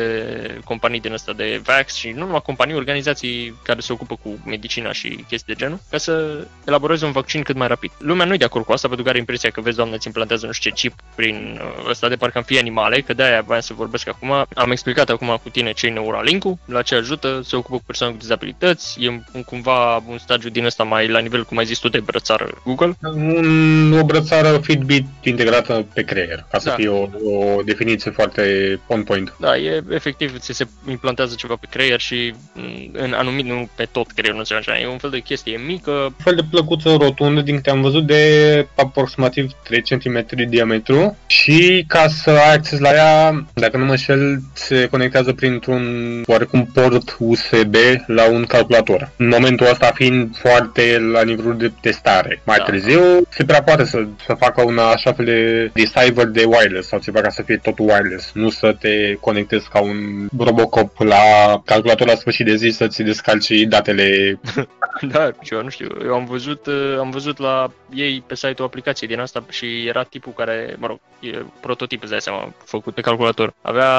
companii 0.65 1.01
din 1.01 1.13
asta 1.13 1.33
de 1.33 1.61
vax 1.65 1.95
și 1.95 2.09
nu 2.11 2.25
numai 2.25 2.43
companii, 2.43 2.75
organizații 2.75 3.55
care 3.63 3.81
se 3.81 3.93
ocupă 3.93 4.19
cu 4.23 4.39
medicina 4.47 4.93
și 4.93 5.09
chestii 5.09 5.55
de 5.55 5.61
genul, 5.61 5.81
ca 5.91 5.99
să 5.99 6.45
elaboreze 6.67 7.05
un 7.05 7.13
vaccin 7.13 7.43
cât 7.43 7.57
mai 7.57 7.69
rapid. 7.69 7.91
Lumea 7.99 8.27
nu 8.27 8.35
e 8.35 8.37
de 8.37 8.45
acord 8.45 8.65
cu 8.65 8.73
asta, 8.73 8.87
pentru 8.87 9.05
că 9.05 9.11
are 9.11 9.19
impresia 9.19 9.51
că, 9.51 9.61
vezi, 9.61 9.77
doamne, 9.77 9.95
îți 9.95 10.07
implantează 10.07 10.47
nu 10.47 10.53
știu 10.53 10.71
ce 10.71 10.89
chip 10.89 10.99
prin 11.15 11.61
uh, 11.63 11.89
ăsta 11.89 12.09
de 12.09 12.17
parcă 12.17 12.39
am 12.39 12.45
fi 12.45 12.59
animale, 12.59 13.01
că 13.01 13.13
de-aia 13.13 13.41
voiam 13.41 13.63
să 13.63 13.73
vorbesc 13.75 14.09
acum. 14.09 14.47
Am 14.55 14.71
explicat 14.71 15.09
acum 15.09 15.41
cu 15.43 15.49
tine 15.49 15.73
ce 15.73 15.87
e 15.87 15.91
Neuralink-ul, 15.91 16.59
la 16.65 16.83
ce 16.83 16.95
ajută, 16.95 17.41
se 17.45 17.57
ocupă 17.57 17.77
cu 17.77 17.83
persoane 17.87 18.13
cu 18.13 18.19
dizabilități, 18.19 19.05
e 19.05 19.09
un, 19.09 19.43
cumva 19.43 19.97
un 19.97 20.19
stagiu 20.19 20.49
din 20.49 20.65
ăsta 20.65 20.83
mai 20.85 21.09
la 21.09 21.19
nivel, 21.19 21.45
cum 21.45 21.59
ai 21.59 21.65
zis 21.65 21.79
tu, 21.79 21.89
de 21.89 22.01
brățară 22.01 22.63
Google. 22.65 22.97
Un, 23.03 23.99
o 24.01 24.05
brățară 24.05 24.59
Fitbit 24.59 25.07
integrată 25.39 25.87
pe 25.95 26.03
creier, 26.03 26.45
ca 26.51 26.59
să 26.59 26.69
da. 26.69 26.75
fie 26.75 26.89
o, 26.89 27.09
o 27.25 27.63
definiție 27.65 28.11
foarte 28.11 28.43
on 28.87 29.03
point. 29.03 29.35
Da, 29.39 29.57
e 29.57 29.83
efectiv, 29.91 30.39
ți 30.39 30.53
se 30.53 30.67
implantează 30.89 31.35
ceva 31.39 31.55
pe 31.61 31.67
creier 31.71 32.01
și 32.01 32.35
mm, 32.55 32.91
în 32.93 33.13
anumit, 33.13 33.45
nu 33.45 33.69
pe 33.75 33.89
tot 33.93 34.11
creierul, 34.11 34.39
nu 34.39 34.45
știu 34.45 34.57
așa, 34.57 34.79
e 34.79 34.87
un 34.87 34.99
fel 34.99 35.11
de 35.11 35.19
chestie 35.19 35.61
mică. 35.67 35.91
Un 35.91 36.13
fel 36.17 36.35
de 36.35 36.47
plăcuță 36.51 36.97
rotundă, 37.01 37.41
din 37.41 37.55
câte 37.55 37.71
am 37.71 37.81
văzut, 37.81 38.07
de 38.07 38.67
aproximativ 38.75 39.53
3 39.65 39.83
cm 39.83 40.25
diametru 40.49 41.17
și 41.27 41.85
ca 41.89 42.09
să 42.09 42.31
ai 42.31 42.55
acces 42.55 42.79
la 42.79 42.91
ea, 42.95 43.45
dacă 43.55 43.77
nu 43.77 43.85
mă 43.85 43.97
șel, 43.97 44.41
se 44.53 44.87
conectează 44.91 45.33
printr-un 45.33 45.85
oarecum 46.27 46.67
port 46.75 47.17
USB 47.19 47.75
la 48.07 48.31
un 48.31 48.45
calculator. 48.45 49.11
În 49.17 49.29
momentul 49.29 49.67
ăsta 49.71 49.91
fiind 49.95 50.37
foarte 50.37 50.99
la 51.13 51.23
nivelul 51.23 51.57
de 51.57 51.73
testare. 51.81 52.41
Mai 52.45 52.57
da. 52.59 52.65
târziu 52.65 53.01
se 53.29 53.45
prea 53.45 53.63
poate 53.63 53.85
să, 53.85 54.07
să 54.27 54.35
facă 54.39 54.63
una 54.63 54.91
așa 54.91 55.13
fel 55.13 55.28
de 55.29 55.71
decipher 55.75 56.27
de 56.27 56.45
wireless 56.45 56.89
sau 56.89 56.99
ceva 56.99 57.21
ca 57.21 57.29
să 57.29 57.43
fie 57.43 57.57
tot 57.57 57.79
wireless, 57.79 58.31
nu 58.35 58.51
să 58.51 58.73
te 58.73 59.15
conectezi 59.15 59.69
ca 59.69 59.81
un 59.81 60.29
Robocop 60.39 60.99
la 60.99 61.23
calculator 61.65 62.07
la 62.07 62.15
sfârșit 62.15 62.47
de 62.47 62.57
zi 62.57 62.69
să-ți 62.71 63.03
descalci 63.03 63.63
datele. 63.63 64.41
da, 65.13 65.31
eu 65.51 65.63
nu 65.63 65.69
știu, 65.69 65.89
eu 66.05 66.15
am 66.15 66.25
văzut, 66.25 66.67
uh, 66.67 66.97
am 66.99 67.11
văzut 67.11 67.39
la 67.39 67.71
ei 67.95 68.25
pe 68.27 68.35
site-ul 68.35 68.69
aplicației 68.69 69.09
din 69.09 69.21
asta 69.21 69.45
și 69.49 69.87
era 69.87 70.03
tipul 70.03 70.33
care, 70.33 70.77
mă 70.79 70.87
rog, 70.87 70.99
e 71.21 71.45
prototip, 71.61 72.03
îți 72.03 72.11
dai 72.11 72.21
seama, 72.21 72.55
făcut 72.65 72.95
pe 72.95 73.01
calculator. 73.01 73.55
Avea 73.63 73.93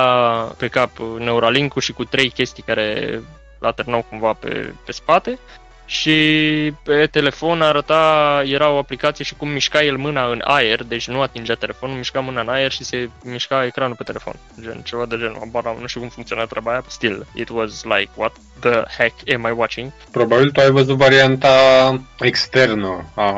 pe 0.57 0.67
cap 0.67 0.91
Neuralink-ul 1.17 1.81
și 1.81 1.91
cu 1.93 2.03
trei 2.03 2.29
chestii 2.29 2.63
care 2.63 3.19
la 3.59 4.01
cumva 4.09 4.33
pe, 4.33 4.73
pe 4.85 4.91
spate 4.91 5.39
și 5.89 6.73
pe 6.83 7.07
telefon 7.11 7.61
arăta, 7.61 8.41
era 8.45 8.69
o 8.69 8.77
aplicație 8.77 9.23
și 9.23 9.35
cum 9.35 9.49
mișca 9.49 9.83
el 9.83 9.97
mâna 9.97 10.31
în 10.31 10.41
aer, 10.43 10.83
deci 10.83 11.07
nu 11.07 11.21
atingea 11.21 11.53
telefonul, 11.53 11.95
mișca 11.95 12.19
mâna 12.19 12.41
în 12.41 12.49
aer 12.49 12.71
și 12.71 12.83
se 12.83 13.09
mișca 13.23 13.65
ecranul 13.65 13.95
pe 13.95 14.03
telefon. 14.03 14.33
Gen, 14.61 14.81
ceva 14.83 15.05
de 15.05 15.17
genul, 15.17 15.41
Abar, 15.41 15.75
nu 15.79 15.87
știu 15.87 15.99
cum 15.99 16.09
funcționa 16.09 16.45
treaba 16.45 16.71
aia, 16.71 16.83
still, 16.87 17.25
it 17.33 17.49
was 17.49 17.83
like, 17.83 18.09
what 18.15 18.33
the 18.59 18.83
heck 18.97 19.33
am 19.33 19.47
I 19.49 19.53
watching? 19.55 19.91
Probabil 20.11 20.51
tu 20.51 20.59
ai 20.59 20.71
văzut 20.71 20.97
varianta 20.97 21.53
externă 22.19 23.05
a 23.15 23.31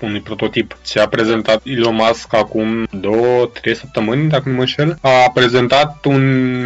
unui 0.00 0.20
prototip. 0.20 0.76
Ce 0.86 1.00
a 1.00 1.08
prezentat 1.08 1.60
Elon 1.64 1.94
Musk 1.94 2.34
acum 2.34 2.86
două, 2.90 3.46
trei 3.46 3.76
săptămâni, 3.76 4.28
dacă 4.28 4.48
nu 4.48 4.54
mă 4.54 4.60
înșel, 4.60 4.98
a 5.00 5.30
prezentat 5.34 6.04
un 6.04 6.22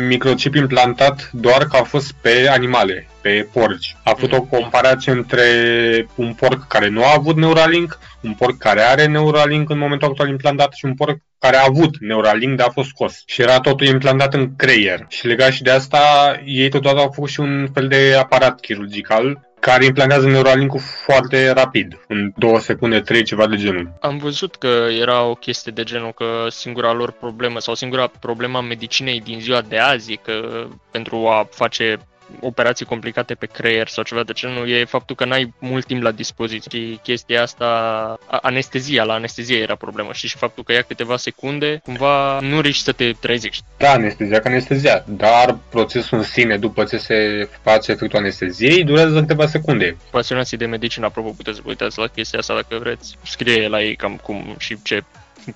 microchip 0.06 0.54
implantat 0.54 1.30
doar 1.32 1.64
că 1.64 1.76
a 1.76 1.82
fost 1.82 2.12
pe 2.20 2.48
animale, 2.50 3.06
pe 3.22 3.48
porci. 3.52 3.96
A 4.04 4.10
făcut 4.10 4.32
o 4.32 4.42
comparație 4.42 5.12
între 5.12 5.44
un 6.14 6.34
porc 6.34 6.66
care 6.66 6.88
nu 6.88 7.04
a 7.04 7.14
avut 7.16 7.36
Neuralink, 7.36 7.98
un 8.20 8.32
porc 8.32 8.56
care 8.56 8.80
are 8.80 9.06
Neuralink 9.06 9.70
în 9.70 9.78
momentul 9.78 10.08
actual 10.08 10.28
implantat 10.28 10.72
și 10.72 10.84
un 10.84 10.94
porc 10.94 11.16
care 11.38 11.56
a 11.56 11.66
avut 11.68 11.98
Neuralink, 12.00 12.56
dar 12.56 12.66
a 12.68 12.72
fost 12.72 12.88
scos. 12.88 13.22
Și 13.26 13.40
era 13.42 13.60
totul 13.60 13.86
implantat 13.86 14.34
în 14.34 14.56
creier. 14.56 15.06
Și 15.08 15.26
legat 15.26 15.52
și 15.52 15.62
de 15.62 15.70
asta, 15.70 16.00
ei 16.44 16.68
totodată 16.68 17.00
au 17.00 17.10
făcut 17.14 17.30
și 17.30 17.40
un 17.40 17.68
fel 17.74 17.88
de 17.88 18.16
aparat 18.18 18.60
chirurgical 18.60 19.50
care 19.60 19.84
implantează 19.84 20.28
Neuralink-ul 20.28 20.80
foarte 20.80 21.50
rapid, 21.50 22.04
în 22.08 22.32
două 22.36 22.58
secunde, 22.58 23.00
trei, 23.00 23.22
ceva 23.22 23.46
de 23.46 23.56
genul. 23.56 23.92
Am 24.00 24.18
văzut 24.18 24.56
că 24.56 24.86
era 25.00 25.24
o 25.24 25.34
chestie 25.34 25.72
de 25.74 25.82
genul 25.82 26.12
că 26.12 26.46
singura 26.48 26.92
lor 26.92 27.10
problemă 27.10 27.58
sau 27.58 27.74
singura 27.74 28.10
problema 28.20 28.60
medicinei 28.60 29.20
din 29.20 29.40
ziua 29.40 29.60
de 29.60 29.78
azi 29.78 30.12
e 30.12 30.16
că 30.16 30.66
pentru 30.90 31.26
a 31.26 31.48
face 31.50 31.98
operații 32.40 32.86
complicate 32.86 33.34
pe 33.34 33.46
creier 33.46 33.88
sau 33.88 34.04
ceva 34.04 34.22
de 34.22 34.32
genul, 34.32 34.70
e 34.70 34.84
faptul 34.84 35.16
că 35.16 35.24
n-ai 35.24 35.54
mult 35.58 35.86
timp 35.86 36.02
la 36.02 36.10
dispoziție. 36.10 36.70
Și 36.78 36.98
chestia 37.02 37.42
asta, 37.42 37.68
anestezia, 38.26 39.04
la 39.04 39.12
anestezie 39.12 39.58
era 39.58 39.74
problemă 39.74 40.12
și 40.12 40.28
și 40.28 40.36
faptul 40.36 40.64
că 40.64 40.72
ia 40.72 40.82
câteva 40.82 41.16
secunde, 41.16 41.80
cumva 41.84 42.40
nu 42.40 42.60
riști 42.60 42.82
să 42.82 42.92
te 42.92 43.12
trezești. 43.12 43.64
Da, 43.76 43.90
anestezia 43.90 44.40
ca 44.40 44.48
anestezia, 44.48 45.04
dar 45.06 45.58
procesul 45.70 46.18
în 46.18 46.24
sine, 46.24 46.56
după 46.58 46.84
ce 46.84 46.96
se 46.96 47.48
face 47.62 47.90
efectul 47.90 48.18
anesteziei, 48.18 48.84
durează 48.84 49.20
câteva 49.20 49.46
secunde. 49.46 49.96
Pasionații 50.10 50.56
de 50.56 50.66
medicină, 50.66 51.06
apropo, 51.06 51.30
puteți 51.30 51.56
să 51.56 51.62
uitați 51.66 51.98
la 51.98 52.06
chestia 52.06 52.38
asta 52.38 52.54
dacă 52.54 52.76
vreți. 52.78 53.16
Scrie 53.22 53.68
la 53.68 53.82
ei 53.82 53.96
cam 53.96 54.16
cum 54.16 54.54
și 54.58 54.82
ce 54.82 55.02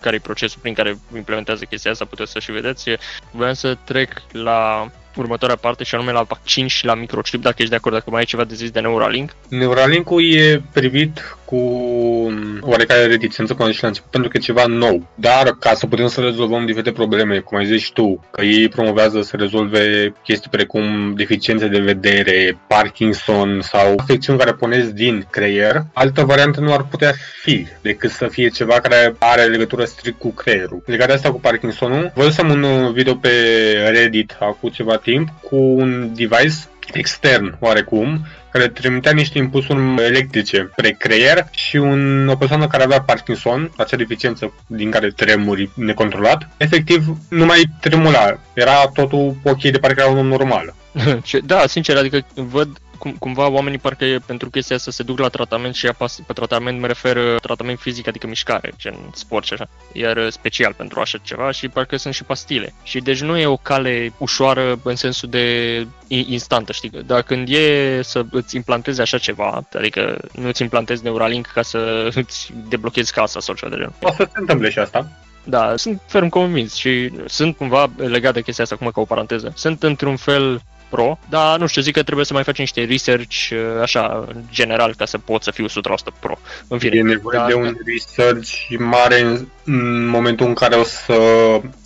care 0.00 0.16
e 0.16 0.18
procesul 0.18 0.58
prin 0.60 0.74
care 0.74 0.98
implementează 1.14 1.64
chestia 1.64 1.90
asta, 1.90 2.04
puteți 2.04 2.32
să 2.32 2.38
și 2.38 2.52
vedeți. 2.52 2.90
Vreau 3.30 3.54
să 3.54 3.76
trec 3.84 4.22
la 4.32 4.90
următoarea 5.16 5.56
parte 5.56 5.84
și 5.84 5.94
anume 5.94 6.12
la 6.12 6.22
vaccin 6.22 6.66
și 6.66 6.84
la 6.84 6.94
microchip, 6.94 7.42
dacă 7.42 7.54
ești 7.58 7.70
de 7.70 7.76
acord, 7.76 7.94
dacă 7.94 8.10
mai 8.10 8.18
ai 8.18 8.24
ceva 8.24 8.44
de 8.44 8.54
zis 8.54 8.70
de 8.70 8.80
Neuralink. 8.80 9.30
Neuralink-ul 9.48 10.34
e 10.34 10.62
privit 10.72 11.36
cu 11.46 11.56
oarecare 12.60 13.06
reticență 13.06 13.54
până 13.54 13.70
și 13.70 13.82
la 13.82 13.88
început, 13.88 14.10
pentru 14.10 14.30
că 14.30 14.36
e 14.36 14.40
ceva 14.40 14.66
nou. 14.66 15.06
Dar 15.14 15.56
ca 15.60 15.74
să 15.74 15.86
putem 15.86 16.08
să 16.08 16.20
rezolvăm 16.20 16.66
diferite 16.66 16.92
probleme, 16.92 17.38
cum 17.38 17.58
ai 17.58 17.66
zis 17.66 17.88
tu, 17.88 18.24
că 18.30 18.44
ei 18.44 18.68
promovează 18.68 19.22
să 19.22 19.36
rezolve 19.36 20.12
chestii 20.22 20.50
precum 20.50 21.14
deficiențe 21.16 21.68
de 21.68 21.78
vedere, 21.78 22.58
Parkinson 22.66 23.60
sau 23.62 23.94
afecțiuni 23.96 24.38
care 24.38 24.52
ponezi 24.52 24.94
din 24.94 25.26
creier, 25.30 25.82
altă 25.92 26.24
variantă 26.24 26.60
nu 26.60 26.72
ar 26.72 26.86
putea 26.90 27.12
fi 27.42 27.66
decât 27.82 28.10
să 28.10 28.26
fie 28.26 28.48
ceva 28.48 28.80
care 28.80 29.14
are 29.18 29.42
legătură 29.42 29.84
strict 29.84 30.18
cu 30.18 30.30
creierul. 30.30 30.82
Legat 30.86 31.06
de 31.06 31.12
asta 31.12 31.30
cu 31.30 31.40
Parkinsonul, 31.40 32.12
văzusem 32.14 32.50
un 32.50 32.92
video 32.92 33.14
pe 33.14 33.30
Reddit 33.90 34.36
acum 34.40 34.68
ceva 34.68 34.96
timp 34.96 35.28
cu 35.42 35.56
un 35.56 36.10
device 36.14 36.54
extern 36.92 37.56
oarecum, 37.60 38.26
care 38.52 38.68
trimitea 38.68 39.12
niște 39.12 39.38
impulsuri 39.38 39.78
electrice 39.98 40.68
spre 40.72 40.90
creier 40.90 41.46
și 41.50 41.76
un, 41.76 42.28
o 42.28 42.36
persoană 42.36 42.66
care 42.66 42.82
avea 42.82 43.00
Parkinson, 43.00 43.70
acea 43.76 43.96
deficiență 43.96 44.52
din 44.66 44.90
care 44.90 45.10
tremuri 45.10 45.70
necontrolat, 45.74 46.48
efectiv 46.56 47.06
nu 47.28 47.44
mai 47.44 47.64
tremula. 47.80 48.38
Era 48.52 48.86
totul 48.94 49.36
ok 49.44 49.62
de 49.62 49.78
parcă 49.78 50.00
era 50.00 50.10
un 50.10 50.18
om 50.18 50.26
normal. 50.26 50.74
da, 51.44 51.66
sincer, 51.66 51.96
adică 51.96 52.26
văd 52.34 52.68
cum, 52.98 53.12
cumva 53.12 53.48
oamenii 53.48 53.78
parcă 53.78 54.04
pentru 54.26 54.50
chestia 54.50 54.76
asta 54.76 54.90
se 54.90 55.02
duc 55.02 55.18
la 55.18 55.28
tratament 55.28 55.74
și 55.74 55.86
apas, 55.86 56.20
pe 56.26 56.32
tratament 56.32 56.80
mă 56.80 56.86
refer 56.86 57.16
uh, 57.16 57.40
tratament 57.40 57.78
fizic, 57.78 58.06
adică 58.06 58.26
mișcare, 58.26 58.72
gen 58.78 58.96
sport 59.12 59.44
și 59.44 59.52
așa, 59.52 59.68
iar 59.92 60.16
uh, 60.16 60.32
special 60.32 60.72
pentru 60.72 61.00
așa 61.00 61.18
ceva 61.22 61.50
și 61.50 61.68
parcă 61.68 61.96
sunt 61.96 62.14
și 62.14 62.24
pastile. 62.24 62.74
Și 62.82 63.00
deci 63.00 63.20
nu 63.20 63.38
e 63.38 63.46
o 63.46 63.56
cale 63.56 64.12
ușoară 64.18 64.78
în 64.82 64.96
sensul 64.96 65.28
de 65.28 65.86
instantă, 66.08 66.72
știi? 66.72 66.90
Dar 67.06 67.22
când 67.22 67.48
e 67.48 68.00
să 68.02 68.24
îți 68.30 68.56
implantezi 68.56 69.00
așa 69.00 69.18
ceva, 69.18 69.66
adică 69.74 70.18
nu 70.32 70.48
îți 70.48 70.62
implantezi 70.62 71.04
Neuralink 71.04 71.46
ca 71.46 71.62
să 71.62 72.08
îți 72.14 72.52
deblochezi 72.68 73.12
casa 73.12 73.40
sau 73.40 73.54
ceva 73.54 73.70
de 73.70 73.76
genul. 73.76 73.94
O 74.00 74.10
să 74.10 74.28
se 74.32 74.38
întâmple 74.38 74.70
și 74.70 74.78
asta. 74.78 75.10
Da, 75.48 75.76
sunt 75.76 76.00
ferm 76.06 76.28
convins 76.28 76.74
și 76.74 77.12
sunt 77.26 77.56
cumva 77.56 77.90
legat 77.96 78.34
de 78.34 78.40
chestia 78.40 78.64
asta, 78.64 78.76
acum 78.76 78.90
ca 78.90 79.00
o 79.00 79.04
paranteză. 79.04 79.52
Sunt 79.54 79.82
într-un 79.82 80.16
fel 80.16 80.62
Pro, 80.88 81.18
dar 81.28 81.58
nu 81.58 81.66
știu, 81.66 81.82
zic 81.82 81.94
că 81.94 82.02
trebuie 82.02 82.24
să 82.24 82.32
mai 82.32 82.44
faci 82.44 82.58
niște 82.58 82.84
research 82.84 83.48
uh, 83.50 83.58
așa, 83.82 84.28
general, 84.52 84.94
ca 84.96 85.04
să 85.04 85.18
poți 85.18 85.44
să 85.44 85.50
fiu 85.50 85.66
100% 85.66 85.68
Pro. 86.20 86.38
În 86.68 86.78
fine, 86.78 86.96
e 86.96 87.02
nevoie 87.02 87.38
da, 87.38 87.46
de 87.46 87.54
un 87.54 87.76
research 87.84 88.50
mare 88.78 89.20
în, 89.20 89.46
în 89.64 90.06
momentul 90.06 90.46
în 90.46 90.54
care 90.54 90.74
o 90.74 90.84
să 90.84 91.14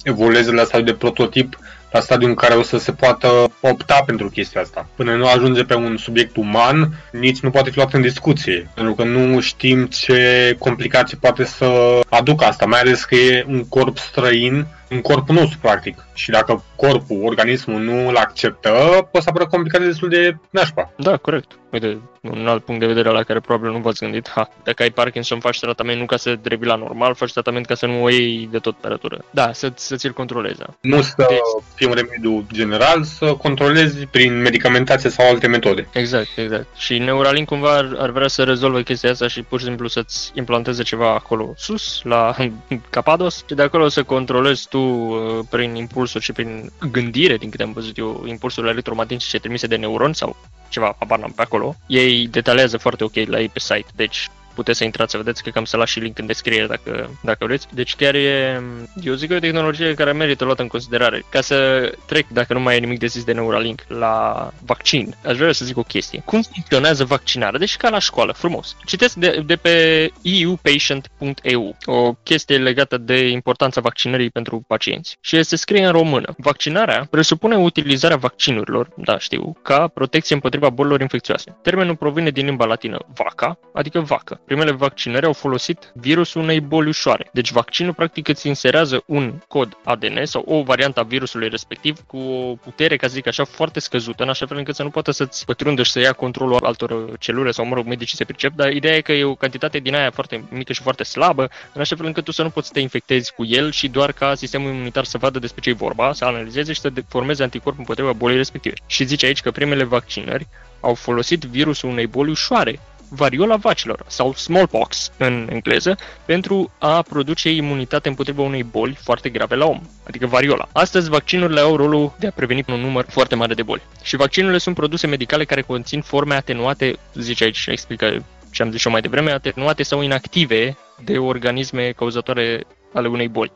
evolueze 0.03 0.51
la 0.53 0.65
stadiul 0.65 0.87
de 0.87 0.95
prototip, 0.95 1.59
la 1.91 2.01
stadiul 2.01 2.31
în 2.31 2.37
care 2.37 2.55
o 2.55 2.63
să 2.63 2.79
se 2.79 2.93
poată 2.93 3.53
opta 3.61 4.03
pentru 4.07 4.29
chestia 4.29 4.61
asta. 4.61 4.89
Până 4.97 5.15
nu 5.15 5.27
ajunge 5.27 5.65
pe 5.65 5.75
un 5.75 5.97
subiect 5.97 6.37
uman, 6.37 6.95
nici 7.13 7.41
nu 7.41 7.51
poate 7.51 7.71
fi 7.71 7.77
luat 7.77 7.93
în 7.93 8.01
discuție, 8.01 8.71
pentru 8.75 8.95
că 8.95 9.05
nu 9.05 9.41
știm 9.41 9.87
ce 9.87 10.57
complicații 10.59 11.17
poate 11.17 11.45
să 11.45 12.01
aducă 12.09 12.45
asta, 12.45 12.67
mai 12.67 12.81
ales 12.81 13.05
că 13.05 13.15
e 13.15 13.45
un 13.49 13.69
corp 13.69 13.99
străin 13.99 14.67
în 14.91 15.01
corpul 15.01 15.35
nostru, 15.35 15.59
practic. 15.59 16.05
Și 16.15 16.31
dacă 16.31 16.65
corpul, 16.77 17.21
organismul 17.25 17.81
nu 17.81 18.09
îl 18.09 18.17
acceptă, 18.17 18.69
poate 19.11 19.21
să 19.21 19.29
apară 19.29 19.47
complicații 19.47 19.87
destul 19.87 20.09
de 20.09 20.37
nașpa. 20.51 20.93
Da, 20.97 21.17
corect. 21.17 21.59
Uite, 21.73 22.01
un 22.21 22.47
alt 22.47 22.65
punct 22.65 22.81
de 22.81 22.87
vedere 22.87 23.11
la 23.11 23.23
care 23.23 23.41
probabil 23.41 23.71
nu 23.71 23.79
v-ați 23.79 24.01
gândit. 24.01 24.29
Ha, 24.29 24.49
dacă 24.65 24.83
ai 24.83 24.91
Parkinson, 24.91 25.41
faci 25.41 25.61
tratament 25.61 25.99
nu 25.99 26.07
ca 26.07 26.17
să 26.17 26.39
drebi 26.43 26.67
la 26.67 26.75
normal, 26.75 27.15
faci 27.15 27.33
tratament 27.33 27.67
ca 27.67 27.75
să 27.75 27.87
nu 27.87 28.03
o 28.03 28.09
iei 28.09 28.49
de 28.51 28.59
tot 28.59 28.73
temperatură. 28.73 29.25
Da, 29.31 29.53
să, 29.53 29.73
să 29.75 29.97
ți-l 29.97 30.13
controlezi. 30.13 30.61
Nu 30.81 31.03
să 31.03 31.15
deci... 31.17 31.39
fie 31.75 31.87
un 31.87 31.93
remediu 31.93 32.47
general, 32.53 33.03
să 33.03 33.35
controlezi 33.35 34.07
prin 34.07 34.41
medicamentație 34.41 35.11
sau 35.11 35.29
alte 35.29 35.47
metode. 35.47 35.89
Exact, 35.93 36.29
exact. 36.37 36.67
Și 36.77 36.99
Neuralink 36.99 37.49
cumva 37.49 37.77
ar, 37.77 37.97
ar 37.99 38.11
vrea 38.11 38.29
să 38.29 38.43
rezolve 38.43 38.83
chestia 38.83 39.11
asta 39.11 39.29
și 39.29 39.43
pur 39.43 39.59
și 39.59 39.65
simplu 39.65 39.89
să-ți 39.89 40.31
implanteze 40.35 40.83
ceva 40.83 41.15
acolo 41.15 41.55
sus, 41.57 42.01
la 42.03 42.35
Capados, 42.91 43.45
și 43.49 43.55
de 43.55 43.63
acolo 43.63 43.89
să 43.89 44.03
controlezi 44.03 44.69
tu 44.69 44.80
uh, 44.81 45.45
prin 45.51 45.75
impulsuri 45.75 46.25
și 46.25 46.33
prin 46.33 46.73
gândire, 46.91 47.37
din 47.37 47.51
câte 47.51 47.63
am 47.63 47.73
văzut 47.73 47.99
eu, 47.99 48.25
impulsurile 48.27 48.73
electromagnetice 48.73 49.39
trimise 49.39 49.67
de 49.67 49.77
neuroni 49.77 50.15
sau 50.15 50.37
ceva, 50.69 50.97
habar 50.99 51.19
n-am 51.19 51.33
pe 51.33 51.43
acolo. 51.43 51.75
Ei 51.87 52.27
detalează 52.29 52.77
foarte 52.77 53.05
ok 53.05 53.15
la 53.15 53.41
ei 53.41 53.49
pe 53.49 53.59
site, 53.59 53.87
deci 53.95 54.29
puteți 54.55 54.79
să 54.79 54.85
intrați 54.85 55.11
să 55.11 55.17
vedeți, 55.17 55.41
cred 55.41 55.53
că 55.53 55.59
am 55.59 55.65
să 55.65 55.77
las 55.77 55.89
și 55.89 55.99
link 55.99 56.19
în 56.19 56.27
descriere 56.27 56.67
dacă, 56.67 57.11
dacă 57.23 57.45
vreți. 57.45 57.67
Deci 57.75 57.97
chiar 57.97 58.15
e, 58.15 58.63
eu 59.03 59.15
zic 59.15 59.29
că 59.29 59.35
e 59.35 59.37
o 59.37 59.41
tehnologie 59.41 59.95
care 59.95 60.13
merită 60.13 60.45
luată 60.45 60.63
în 60.63 60.69
considerare. 60.69 61.25
Ca 61.29 61.41
să 61.41 61.91
trec, 62.07 62.27
dacă 62.29 62.53
nu 62.53 62.61
mai 62.61 62.77
e 62.77 62.81
nimic 62.81 62.99
de 62.99 63.07
zis 63.07 63.25
de 63.25 63.33
Neuralink, 63.33 63.85
la 63.89 64.51
vaccin, 64.65 65.15
aș 65.27 65.37
vrea 65.37 65.53
să 65.53 65.65
zic 65.65 65.77
o 65.77 65.83
chestie. 65.83 66.23
Cum 66.25 66.43
funcționează 66.43 67.05
vaccinarea? 67.05 67.59
Deci 67.59 67.77
ca 67.77 67.89
la 67.89 67.99
școală, 67.99 68.33
frumos. 68.33 68.77
Citesc 68.85 69.15
de, 69.15 69.43
de 69.47 69.57
pe 69.57 70.09
eupatient.eu 70.23 71.77
o 71.85 72.13
chestie 72.13 72.59
legată 72.59 72.99
de 72.99 73.29
importanța 73.29 73.81
vaccinării 73.81 74.31
pentru 74.31 74.65
pacienți. 74.67 75.17
Și 75.21 75.43
se 75.43 75.57
scrie 75.57 75.85
în 75.85 75.93
română. 75.93 76.35
Vaccinarea 76.37 77.07
presupune 77.11 77.57
utilizarea 77.57 78.17
vaccinurilor, 78.17 78.89
da 78.97 79.19
știu, 79.19 79.57
ca 79.63 79.89
protecție 79.89 80.35
împotriva 80.35 80.71
bolilor 80.71 81.01
infecțioase. 81.01 81.59
Termenul 81.63 81.97
provine 81.97 82.31
din 82.31 82.45
limba 82.45 82.65
latină 82.65 82.99
vaca, 83.15 83.59
adică 83.73 84.01
vacă 84.01 84.40
primele 84.45 84.71
vaccinări 84.71 85.27
au 85.27 85.33
folosit 85.33 85.93
virusul 85.95 86.41
unei 86.41 86.61
boli 86.61 86.89
ușoare. 86.89 87.29
Deci 87.33 87.51
vaccinul 87.51 87.95
practic 87.95 88.29
îți 88.29 88.47
inserează 88.47 89.03
un 89.07 89.35
cod 89.49 89.77
ADN 89.85 90.25
sau 90.25 90.45
o 90.47 90.63
variantă 90.63 91.01
a 91.01 91.03
virusului 91.03 91.49
respectiv 91.49 91.99
cu 92.07 92.19
o 92.19 92.55
putere, 92.55 92.97
ca 92.97 93.07
să 93.07 93.13
zic 93.13 93.27
așa, 93.27 93.45
foarte 93.45 93.81
scăzută, 93.81 94.23
în 94.23 94.29
așa 94.29 94.47
fel 94.47 94.57
încât 94.57 94.75
să 94.75 94.83
nu 94.83 94.91
poată 94.91 95.11
să-ți 95.11 95.45
pătrundă 95.45 95.83
și 95.83 95.91
să 95.91 96.01
ia 96.01 96.13
controlul 96.13 96.65
altor 96.65 97.19
celule 97.19 97.51
sau, 97.51 97.65
mă 97.65 97.75
rog, 97.75 97.87
medicii 97.87 98.17
se 98.17 98.25
pricep, 98.25 98.53
dar 98.55 98.73
ideea 98.73 98.97
e 98.97 99.01
că 99.01 99.13
e 99.13 99.25
o 99.25 99.35
cantitate 99.35 99.79
din 99.79 99.95
aia 99.95 100.11
foarte 100.11 100.45
mică 100.51 100.73
și 100.73 100.83
foarte 100.83 101.05
slabă, 101.05 101.51
în 101.73 101.81
așa 101.81 101.97
fel 101.97 102.07
încât 102.07 102.25
tu 102.25 102.33
să 102.33 102.43
nu 102.43 102.51
poți 102.51 102.67
să 102.67 102.73
te 102.73 102.81
infectezi 102.81 103.33
cu 103.33 103.45
el 103.45 103.71
și 103.71 103.89
doar 103.89 104.13
ca 104.13 104.35
sistemul 104.35 104.71
imunitar 104.71 105.05
să 105.05 105.19
vadă 105.19 105.39
despre 105.39 105.61
ce 105.61 105.71
e 105.71 105.73
vorba, 105.73 106.13
să 106.13 106.25
analizeze 106.25 106.73
și 106.73 106.81
să 106.81 106.93
formeze 107.09 107.43
anticorp 107.43 107.79
împotriva 107.79 108.13
bolii 108.13 108.37
respective. 108.37 108.75
Și 108.87 109.05
zice 109.05 109.27
aici 109.27 109.41
că 109.41 109.51
primele 109.51 109.85
vaccinări 109.85 110.47
au 110.81 110.95
folosit 110.95 111.45
virusul 111.45 111.89
unei 111.89 112.07
boli 112.07 112.31
ușoare 112.31 112.81
variola 113.11 113.57
vacilor 113.57 114.05
sau 114.07 114.35
smallpox 114.35 115.13
în 115.17 115.49
engleză 115.51 115.97
pentru 116.25 116.73
a 116.79 117.03
produce 117.03 117.51
imunitate 117.51 118.09
împotriva 118.09 118.43
unei 118.43 118.63
boli 118.63 118.99
foarte 119.03 119.29
grave 119.29 119.55
la 119.55 119.67
om, 119.67 119.81
adică 120.07 120.27
variola. 120.27 120.69
Astăzi, 120.73 121.11
vaccinurile 121.11 121.61
au 121.61 121.77
rolul 121.77 122.13
de 122.19 122.27
a 122.27 122.31
preveni 122.31 122.65
un 122.69 122.81
număr 122.81 123.05
foarte 123.09 123.35
mare 123.35 123.55
de 123.55 123.63
boli. 123.63 123.83
Și 124.03 124.17
vaccinurile 124.17 124.59
sunt 124.59 124.75
produse 124.75 125.07
medicale 125.07 125.45
care 125.45 125.61
conțin 125.63 126.01
forme 126.01 126.35
atenuate, 126.35 126.99
zice 127.15 127.45
aici, 127.45 127.67
explică 127.67 128.25
ce 128.53 128.63
am 128.63 128.71
zis 128.71 128.85
eu 128.85 128.93
mai 128.93 129.01
devreme, 129.01 129.31
atenuate 129.31 129.83
sau 129.83 130.03
inactive 130.03 130.77
de 131.05 131.19
organisme 131.19 131.91
cauzatoare 131.91 132.65
ale 132.93 133.09
unei 133.09 133.29
boli 133.29 133.53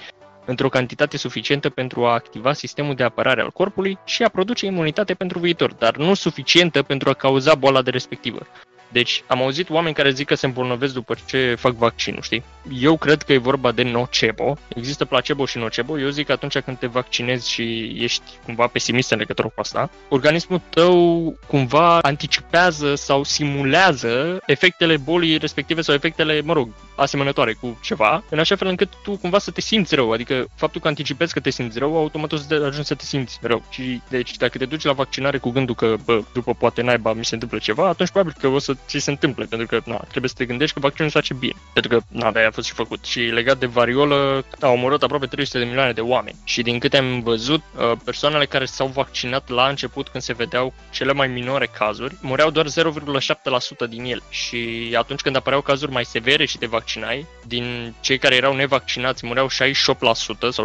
într-o 0.46 0.68
cantitate 0.68 1.16
suficientă 1.16 1.70
pentru 1.70 2.04
a 2.04 2.12
activa 2.12 2.52
sistemul 2.52 2.94
de 2.94 3.02
apărare 3.02 3.40
al 3.40 3.50
corpului 3.50 3.98
și 4.04 4.22
a 4.22 4.28
produce 4.28 4.66
imunitate 4.66 5.14
pentru 5.14 5.38
viitor, 5.38 5.72
dar 5.72 5.96
nu 5.96 6.14
suficientă 6.14 6.82
pentru 6.82 7.08
a 7.08 7.12
cauza 7.12 7.54
boala 7.54 7.82
de 7.82 7.90
respectivă. 7.90 8.46
Deci 8.88 9.22
am 9.26 9.42
auzit 9.42 9.70
oameni 9.70 9.94
care 9.94 10.10
zic 10.10 10.26
că 10.26 10.34
se 10.34 10.46
îmbolnăvesc 10.46 10.92
după 10.94 11.14
ce 11.26 11.54
fac 11.58 11.72
vaccinul, 11.72 12.22
știi? 12.22 12.42
Eu 12.80 12.96
cred 12.96 13.22
că 13.22 13.32
e 13.32 13.38
vorba 13.38 13.72
de 13.72 13.82
nocebo. 13.82 14.56
Există 14.68 15.04
placebo 15.04 15.46
și 15.46 15.58
nocebo. 15.58 16.00
Eu 16.00 16.08
zic 16.08 16.26
că 16.26 16.32
atunci 16.32 16.58
când 16.58 16.78
te 16.78 16.86
vaccinezi 16.86 17.50
și 17.50 17.96
ești 17.98 18.22
cumva 18.44 18.66
pesimist 18.66 19.10
în 19.10 19.18
legătură 19.18 19.48
cu 19.48 19.60
asta, 19.60 19.90
organismul 20.08 20.60
tău 20.70 21.38
cumva 21.46 21.98
anticipează 21.98 22.94
sau 22.94 23.22
simulează 23.22 24.42
efectele 24.46 24.96
bolii 24.96 25.36
respective 25.36 25.80
sau 25.80 25.94
efectele, 25.94 26.40
mă 26.40 26.52
rog, 26.52 26.68
asemănătoare 26.96 27.52
cu 27.52 27.78
ceva, 27.82 28.24
în 28.30 28.38
așa 28.38 28.56
fel 28.56 28.68
încât 28.68 28.88
tu 29.02 29.16
cumva 29.16 29.38
să 29.38 29.50
te 29.50 29.60
simți 29.60 29.94
rău. 29.94 30.12
Adică 30.12 30.46
faptul 30.54 30.80
că 30.80 30.88
anticipezi 30.88 31.32
că 31.32 31.40
te 31.40 31.50
simți 31.50 31.78
rău, 31.78 31.96
automat 31.96 32.32
o 32.32 32.36
să 32.36 32.44
te 32.48 32.54
ajungi 32.54 32.88
să 32.88 32.94
te 32.94 33.04
simți 33.04 33.38
rău. 33.42 33.64
Și 33.70 34.00
deci 34.08 34.36
dacă 34.36 34.58
te 34.58 34.64
duci 34.64 34.84
la 34.84 34.92
vaccinare 34.92 35.38
cu 35.38 35.50
gândul 35.50 35.74
că, 35.74 35.94
bă, 36.04 36.22
după 36.32 36.54
poate 36.54 36.82
naiba 36.82 37.12
mi 37.12 37.24
se 37.24 37.34
întâmplă 37.34 37.58
ceva, 37.58 37.88
atunci 37.88 38.10
probabil 38.10 38.36
că 38.40 38.46
o 38.46 38.58
să 38.58 38.74
ți 38.86 38.98
se 38.98 39.10
întâmple, 39.10 39.44
pentru 39.44 39.66
că 39.66 39.80
na, 39.84 39.96
trebuie 39.96 40.28
să 40.28 40.36
te 40.38 40.44
gândești 40.44 40.74
că 40.74 40.80
vaccinul 40.80 41.10
se 41.10 41.18
face 41.18 41.34
bine. 41.34 41.54
Pentru 41.72 41.96
că 41.96 42.04
na, 42.08 42.30
de 42.30 42.38
a 42.38 42.50
fost 42.50 42.66
și 42.66 42.72
făcut. 42.72 43.04
Și 43.04 43.20
legat 43.20 43.58
de 43.58 43.66
variolă, 43.66 44.44
a 44.60 44.68
omorât 44.68 45.02
aproape 45.02 45.26
300 45.26 45.58
de 45.58 45.64
milioane 45.64 45.92
de 45.92 46.00
oameni. 46.00 46.36
Și 46.44 46.62
din 46.62 46.78
câte 46.78 46.96
am 46.96 47.20
văzut, 47.20 47.62
uh, 47.76 47.92
persoanele 48.04 48.46
care 48.46 48.64
s-au 48.64 48.86
vaccinat 48.86 49.48
la 49.48 49.68
început, 49.68 50.08
când 50.08 50.22
se 50.22 50.32
vedeau 50.32 50.74
cele 50.90 51.12
mai 51.12 51.28
minore 51.28 51.66
cazuri, 51.66 52.16
mureau 52.20 52.50
doar 52.50 52.66
0,7% 52.66 53.86
din 53.88 54.04
ele. 54.04 54.22
Și 54.28 54.90
atunci 54.98 55.20
când 55.20 55.36
apăreau 55.36 55.60
cazuri 55.60 55.92
mai 55.92 56.04
severe 56.04 56.44
și 56.44 56.58
te 56.58 56.66
vaccinai, 56.84 57.26
din 57.46 57.94
cei 58.00 58.18
care 58.18 58.34
erau 58.34 58.54
nevaccinați 58.54 59.26
mureau 59.26 59.48
68% 59.48 59.50
sau 60.50 60.64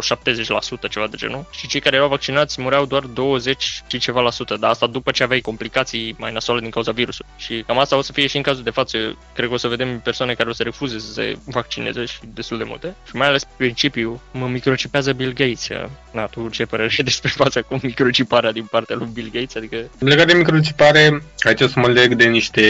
70%, 0.86 0.88
ceva 0.90 1.06
de 1.06 1.16
genul. 1.16 1.46
Și 1.50 1.66
cei 1.66 1.80
care 1.80 1.96
erau 1.96 2.08
vaccinați 2.08 2.60
mureau 2.60 2.86
doar 2.86 3.02
20 3.02 3.82
și 3.88 3.98
ceva 3.98 4.20
la 4.20 4.30
sută. 4.30 4.56
Dar 4.56 4.70
asta 4.70 4.86
după 4.86 5.10
ce 5.10 5.22
aveai 5.22 5.40
complicații 5.40 6.14
mai 6.18 6.32
nasoale 6.32 6.60
din 6.60 6.70
cauza 6.70 6.92
virusului. 6.92 7.30
Și 7.36 7.64
cam 7.66 7.78
asta 7.78 7.96
o 7.96 8.02
să 8.02 8.12
fie 8.12 8.26
și 8.26 8.36
în 8.36 8.42
cazul 8.42 8.62
de 8.62 8.70
față. 8.70 8.98
Cred 9.34 9.48
că 9.48 9.54
o 9.54 9.56
să 9.56 9.68
vedem 9.68 10.00
persoane 10.00 10.34
care 10.34 10.48
o 10.48 10.52
să 10.52 10.62
refuze 10.62 10.98
să 10.98 11.12
se 11.12 11.36
vaccineze 11.44 12.04
și 12.04 12.18
destul 12.34 12.58
de 12.58 12.64
multe. 12.66 12.94
Și 13.06 13.16
mai 13.16 13.26
ales 13.26 13.44
principiu, 13.56 14.20
mă 14.32 14.46
microcipează 14.46 15.12
Bill 15.12 15.32
Gates. 15.32 15.68
Na, 16.12 16.26
tu 16.26 16.48
ce 16.48 16.64
părere 16.64 16.92
ai 16.98 17.04
despre 17.04 17.28
fața 17.28 17.62
cu 17.62 17.78
microciparea 17.82 18.52
din 18.52 18.64
partea 18.70 18.96
lui 18.96 19.08
Bill 19.12 19.30
Gates? 19.32 19.54
Adică... 19.54 19.76
Legat 19.98 20.26
de 20.26 20.34
microcipare, 20.34 21.22
aici 21.46 21.60
o 21.60 21.66
să 21.66 21.80
mă 21.80 21.88
leg 21.88 22.14
de 22.14 22.24
niște 22.24 22.64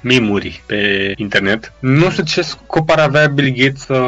mimuri 0.00 0.62
pe 0.66 1.12
internet. 1.16 1.72
Nu 1.80 2.10
știu 2.10 2.22
ce 2.22 2.42
scop 2.42 2.89
ar 2.90 2.98
avea 2.98 3.26
Bill 3.26 3.54
Gates 3.56 3.80
să 3.80 3.98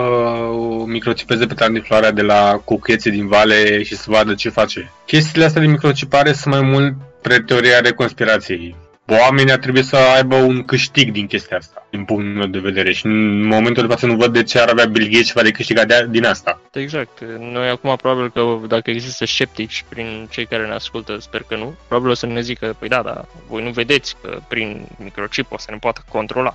microcipeze 0.87 1.47
pe 1.47 1.81
floarea 1.83 2.11
de 2.11 2.23
la 2.23 2.61
cucheții 2.65 3.11
din 3.11 3.29
vale 3.29 3.83
și 3.83 3.97
să 3.97 4.05
vadă 4.07 4.35
ce 4.35 4.49
face. 4.49 4.93
Chestiile 5.07 5.45
astea 5.45 5.61
de 5.61 5.67
microcipare 5.67 6.33
sunt 6.33 6.55
mai 6.55 6.63
mult 6.63 6.95
pre 7.23 7.41
teoria 7.41 7.81
de 7.81 7.91
conspirației 7.91 8.77
oamenii 9.07 9.53
ar 9.53 9.59
trebui 9.59 9.83
să 9.83 9.97
aibă 9.97 10.37
un 10.37 10.65
câștig 10.65 11.11
din 11.11 11.27
chestia 11.27 11.57
asta, 11.57 11.87
din 11.91 12.05
punctul 12.05 12.33
meu 12.33 12.47
de 12.47 12.59
vedere. 12.59 12.93
Și 12.93 13.07
în 13.07 13.47
momentul 13.47 13.83
de 13.83 13.93
față 13.93 14.07
nu 14.07 14.17
văd 14.17 14.33
de 14.33 14.43
ce 14.43 14.59
ar 14.59 14.69
avea 14.69 14.85
Bill 14.85 15.09
Gates 15.11 15.27
ceva 15.27 15.43
de 15.43 15.51
câștigat 15.51 15.87
de, 15.87 16.07
din 16.11 16.25
asta. 16.25 16.61
Exact. 16.73 17.21
Noi 17.39 17.69
acum 17.69 17.97
probabil 17.97 18.31
că 18.31 18.59
dacă 18.69 18.91
există 18.91 19.25
sceptici 19.25 19.85
prin 19.89 20.29
cei 20.31 20.47
care 20.47 20.67
ne 20.67 20.75
ascultă, 20.75 21.17
sper 21.21 21.45
că 21.49 21.57
nu, 21.57 21.75
probabil 21.89 22.11
o 22.11 22.15
să 22.15 22.27
ne 22.27 22.41
zică, 22.41 22.77
păi 22.79 22.89
da, 22.89 23.03
da, 23.03 23.25
voi 23.49 23.63
nu 23.63 23.71
vedeți 23.71 24.17
că 24.23 24.39
prin 24.49 24.87
microchip 24.97 25.53
o 25.53 25.59
să 25.59 25.71
ne 25.71 25.77
poată 25.77 26.05
controla. 26.09 26.55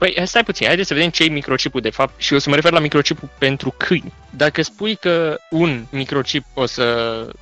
Păi, 0.00 0.20
stai 0.24 0.44
puțin, 0.44 0.66
haideți 0.66 0.88
să 0.88 0.94
vedem 0.94 1.10
ce 1.10 1.24
e 1.24 1.28
microchipul 1.28 1.80
de 1.80 1.90
fapt 1.90 2.20
și 2.20 2.34
o 2.34 2.38
să 2.38 2.48
mă 2.48 2.54
refer 2.54 2.72
la 2.72 2.78
microchipul 2.78 3.28
pentru 3.38 3.74
câini. 3.76 4.12
Dacă 4.30 4.62
spui 4.62 4.94
că 4.96 5.38
un 5.50 5.84
microchip 5.90 6.44
o 6.54 6.66
să 6.66 6.84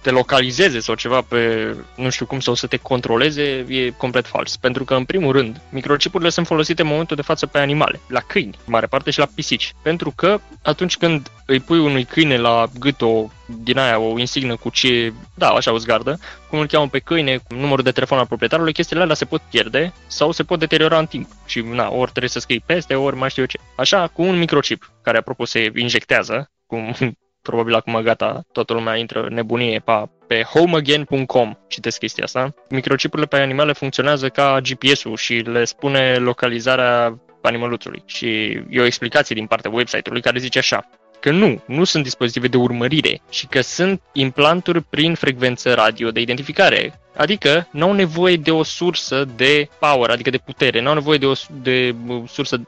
te 0.02 0.10
localizeze 0.10 0.80
sau 0.80 0.94
ceva 0.94 1.20
pe, 1.20 1.74
nu 1.96 2.10
știu 2.10 2.26
cum, 2.26 2.40
sau 2.40 2.54
să 2.54 2.66
te 2.66 2.76
controleze, 2.76 3.64
e 3.68 3.90
complet 3.90 4.26
fals. 4.26 4.56
Pentru 4.56 4.84
că, 4.84 4.94
în 4.94 5.04
primul 5.04 5.32
rând, 5.32 5.60
microchipurile 5.70 6.30
sunt 6.30 6.46
folosite 6.46 6.82
în 6.82 6.88
momentul 6.88 7.16
de 7.16 7.22
față 7.22 7.46
pe 7.46 7.58
animale, 7.58 8.00
la 8.08 8.20
câini, 8.20 8.58
mare 8.64 8.86
parte 8.86 9.10
și 9.10 9.18
la 9.18 9.28
pisici. 9.34 9.74
Pentru 9.82 10.12
că 10.16 10.40
atunci 10.62 10.96
când 10.96 11.30
îi 11.46 11.60
pui 11.60 11.78
unui 11.78 12.04
câine 12.04 12.36
la 12.36 12.66
gât 12.78 13.00
o 13.00 13.28
din 13.62 13.78
aia, 13.78 13.98
o 13.98 14.18
insignă 14.18 14.56
cu 14.56 14.70
ce, 14.70 15.12
da, 15.34 15.48
așa 15.48 15.72
o 15.72 15.78
zgardă, 15.78 16.18
cum 16.50 16.58
îl 16.58 16.66
cheamă 16.66 16.88
pe 16.88 16.98
câine, 16.98 17.36
cu 17.36 17.54
numărul 17.54 17.84
de 17.84 17.90
telefon 17.90 18.18
al 18.18 18.26
proprietarului, 18.26 18.72
chestiile 18.72 19.02
alea 19.02 19.14
se 19.14 19.24
pot 19.24 19.40
pierde 19.50 19.92
sau 20.06 20.32
se 20.32 20.42
pot 20.42 20.58
deteriora 20.58 20.98
în 20.98 21.06
timp. 21.06 21.30
Și, 21.46 21.60
na, 21.60 21.90
ori 21.90 22.10
trebuie 22.10 22.30
să 22.30 22.38
scrii 22.48 22.62
peste, 22.66 22.94
ori 22.94 23.16
mai 23.16 23.30
știu 23.30 23.42
eu 23.42 23.48
ce. 23.48 23.58
Așa, 23.74 24.06
cu 24.06 24.22
un 24.22 24.38
microchip, 24.38 24.92
care 25.02 25.18
apropo 25.18 25.44
se 25.44 25.70
injectează, 25.74 26.50
cum 26.66 26.94
probabil 27.48 27.74
acum 27.74 28.00
gata, 28.02 28.46
toată 28.52 28.72
lumea 28.72 28.96
intră 28.96 29.28
nebunie 29.30 29.78
pa, 29.84 30.10
pe 30.26 30.42
homeagain.com 30.42 31.54
citesc 31.66 31.98
chestia 31.98 32.24
asta. 32.24 32.54
Microchipurile 32.68 33.26
pe 33.26 33.36
animale 33.36 33.72
funcționează 33.72 34.28
ca 34.28 34.60
GPS-ul 34.60 35.16
și 35.16 35.34
le 35.34 35.64
spune 35.64 36.14
localizarea 36.14 37.20
animăluțului. 37.42 38.02
Și 38.06 38.28
e 38.70 38.80
o 38.80 38.84
explicație 38.84 39.34
din 39.34 39.46
partea 39.46 39.70
website-ului 39.70 40.22
care 40.22 40.38
zice 40.38 40.58
așa 40.58 40.88
că 41.20 41.30
nu, 41.30 41.62
nu 41.66 41.84
sunt 41.84 42.02
dispozitive 42.02 42.48
de 42.48 42.56
urmărire 42.56 43.20
și 43.30 43.46
că 43.46 43.60
sunt 43.60 44.02
implanturi 44.12 44.82
prin 44.82 45.14
frecvență 45.14 45.74
radio 45.74 46.10
de 46.10 46.20
identificare, 46.20 47.00
Adică 47.18 47.68
nu 47.70 47.84
au 47.84 47.92
nevoie 47.92 48.36
de 48.36 48.50
o 48.50 48.62
sursă 48.62 49.28
de 49.36 49.68
power, 49.78 50.10
adică 50.10 50.30
de 50.30 50.38
putere, 50.38 50.80
nu 50.80 50.88
au 50.88 50.94
nevoie 50.94 51.18
de 51.18 51.26
o 51.26 51.32
de 51.62 51.94
sursă 52.28 52.60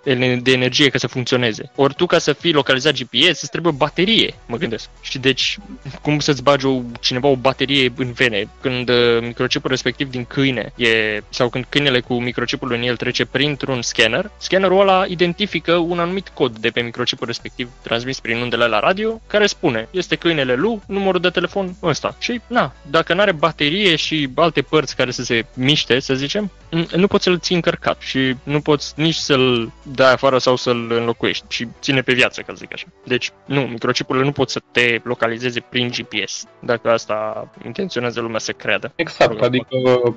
de 0.42 0.52
energie 0.52 0.88
ca 0.88 0.98
să 0.98 1.06
funcționeze. 1.06 1.70
Ori 1.74 1.94
tu 1.94 2.06
ca 2.06 2.18
să 2.18 2.32
fii 2.32 2.52
localizat 2.52 2.94
GPS 2.94 3.40
îți 3.40 3.50
trebuie 3.50 3.72
o 3.72 3.76
baterie, 3.76 4.34
mă 4.46 4.56
gândesc. 4.56 4.88
Și 5.00 5.18
deci 5.18 5.58
cum 6.02 6.18
să-ți 6.18 6.42
bagi 6.42 6.66
o, 6.66 6.80
cineva 7.00 7.28
o 7.28 7.36
baterie 7.36 7.92
în 7.96 8.12
vene 8.12 8.48
când 8.60 8.88
uh, 8.88 9.18
microchipul 9.20 9.70
respectiv 9.70 10.10
din 10.10 10.24
câine 10.24 10.72
e, 10.76 11.22
sau 11.28 11.48
când 11.48 11.66
câinele 11.68 12.00
cu 12.00 12.20
microchipul 12.20 12.72
în 12.72 12.82
el 12.82 12.96
trece 12.96 13.24
printr-un 13.24 13.82
scanner, 13.82 14.30
scannerul 14.38 14.80
ăla 14.80 15.04
identifică 15.08 15.74
un 15.74 15.98
anumit 15.98 16.28
cod 16.28 16.58
de 16.58 16.68
pe 16.68 16.80
microchipul 16.80 17.26
respectiv 17.26 17.68
transmis 17.82 18.20
prin 18.20 18.36
undele 18.36 18.66
la 18.66 18.80
radio 18.80 19.20
care 19.26 19.46
spune 19.46 19.88
este 19.90 20.16
câinele 20.16 20.54
lui, 20.54 20.80
numărul 20.86 21.20
de 21.20 21.28
telefon 21.28 21.76
ăsta. 21.82 22.16
Și 22.18 22.40
na, 22.46 22.72
dacă 22.90 23.14
nu 23.14 23.20
are 23.20 23.32
baterie 23.32 23.96
și 23.96 24.26
alte 24.40 24.62
părți 24.62 24.96
care 24.96 25.10
să 25.10 25.22
se 25.22 25.44
miște, 25.54 26.00
să 26.00 26.14
zicem, 26.14 26.50
nu 26.96 27.06
poți 27.06 27.24
să-l 27.24 27.38
ții 27.38 27.54
încărcat 27.54 28.00
și 28.00 28.34
nu 28.42 28.60
poți 28.60 28.92
nici 28.96 29.14
să-l 29.14 29.72
dai 29.82 30.12
afară 30.12 30.38
sau 30.38 30.56
să-l 30.56 30.92
înlocuiești 30.92 31.44
și 31.48 31.68
ține 31.80 32.00
pe 32.00 32.12
viață, 32.12 32.40
ca 32.40 32.52
să 32.52 32.58
zic 32.58 32.72
așa. 32.72 32.86
Deci, 33.04 33.30
nu, 33.44 33.60
microchipurile 33.60 34.24
nu 34.24 34.32
pot 34.32 34.50
să 34.50 34.60
te 34.72 35.00
localizeze 35.02 35.60
prin 35.60 35.88
GPS, 35.88 36.44
dacă 36.60 36.90
asta 36.90 37.50
intenționează 37.64 38.20
lumea 38.20 38.38
să 38.38 38.52
creadă. 38.52 38.92
Exact, 38.96 39.40
adică 39.40 39.66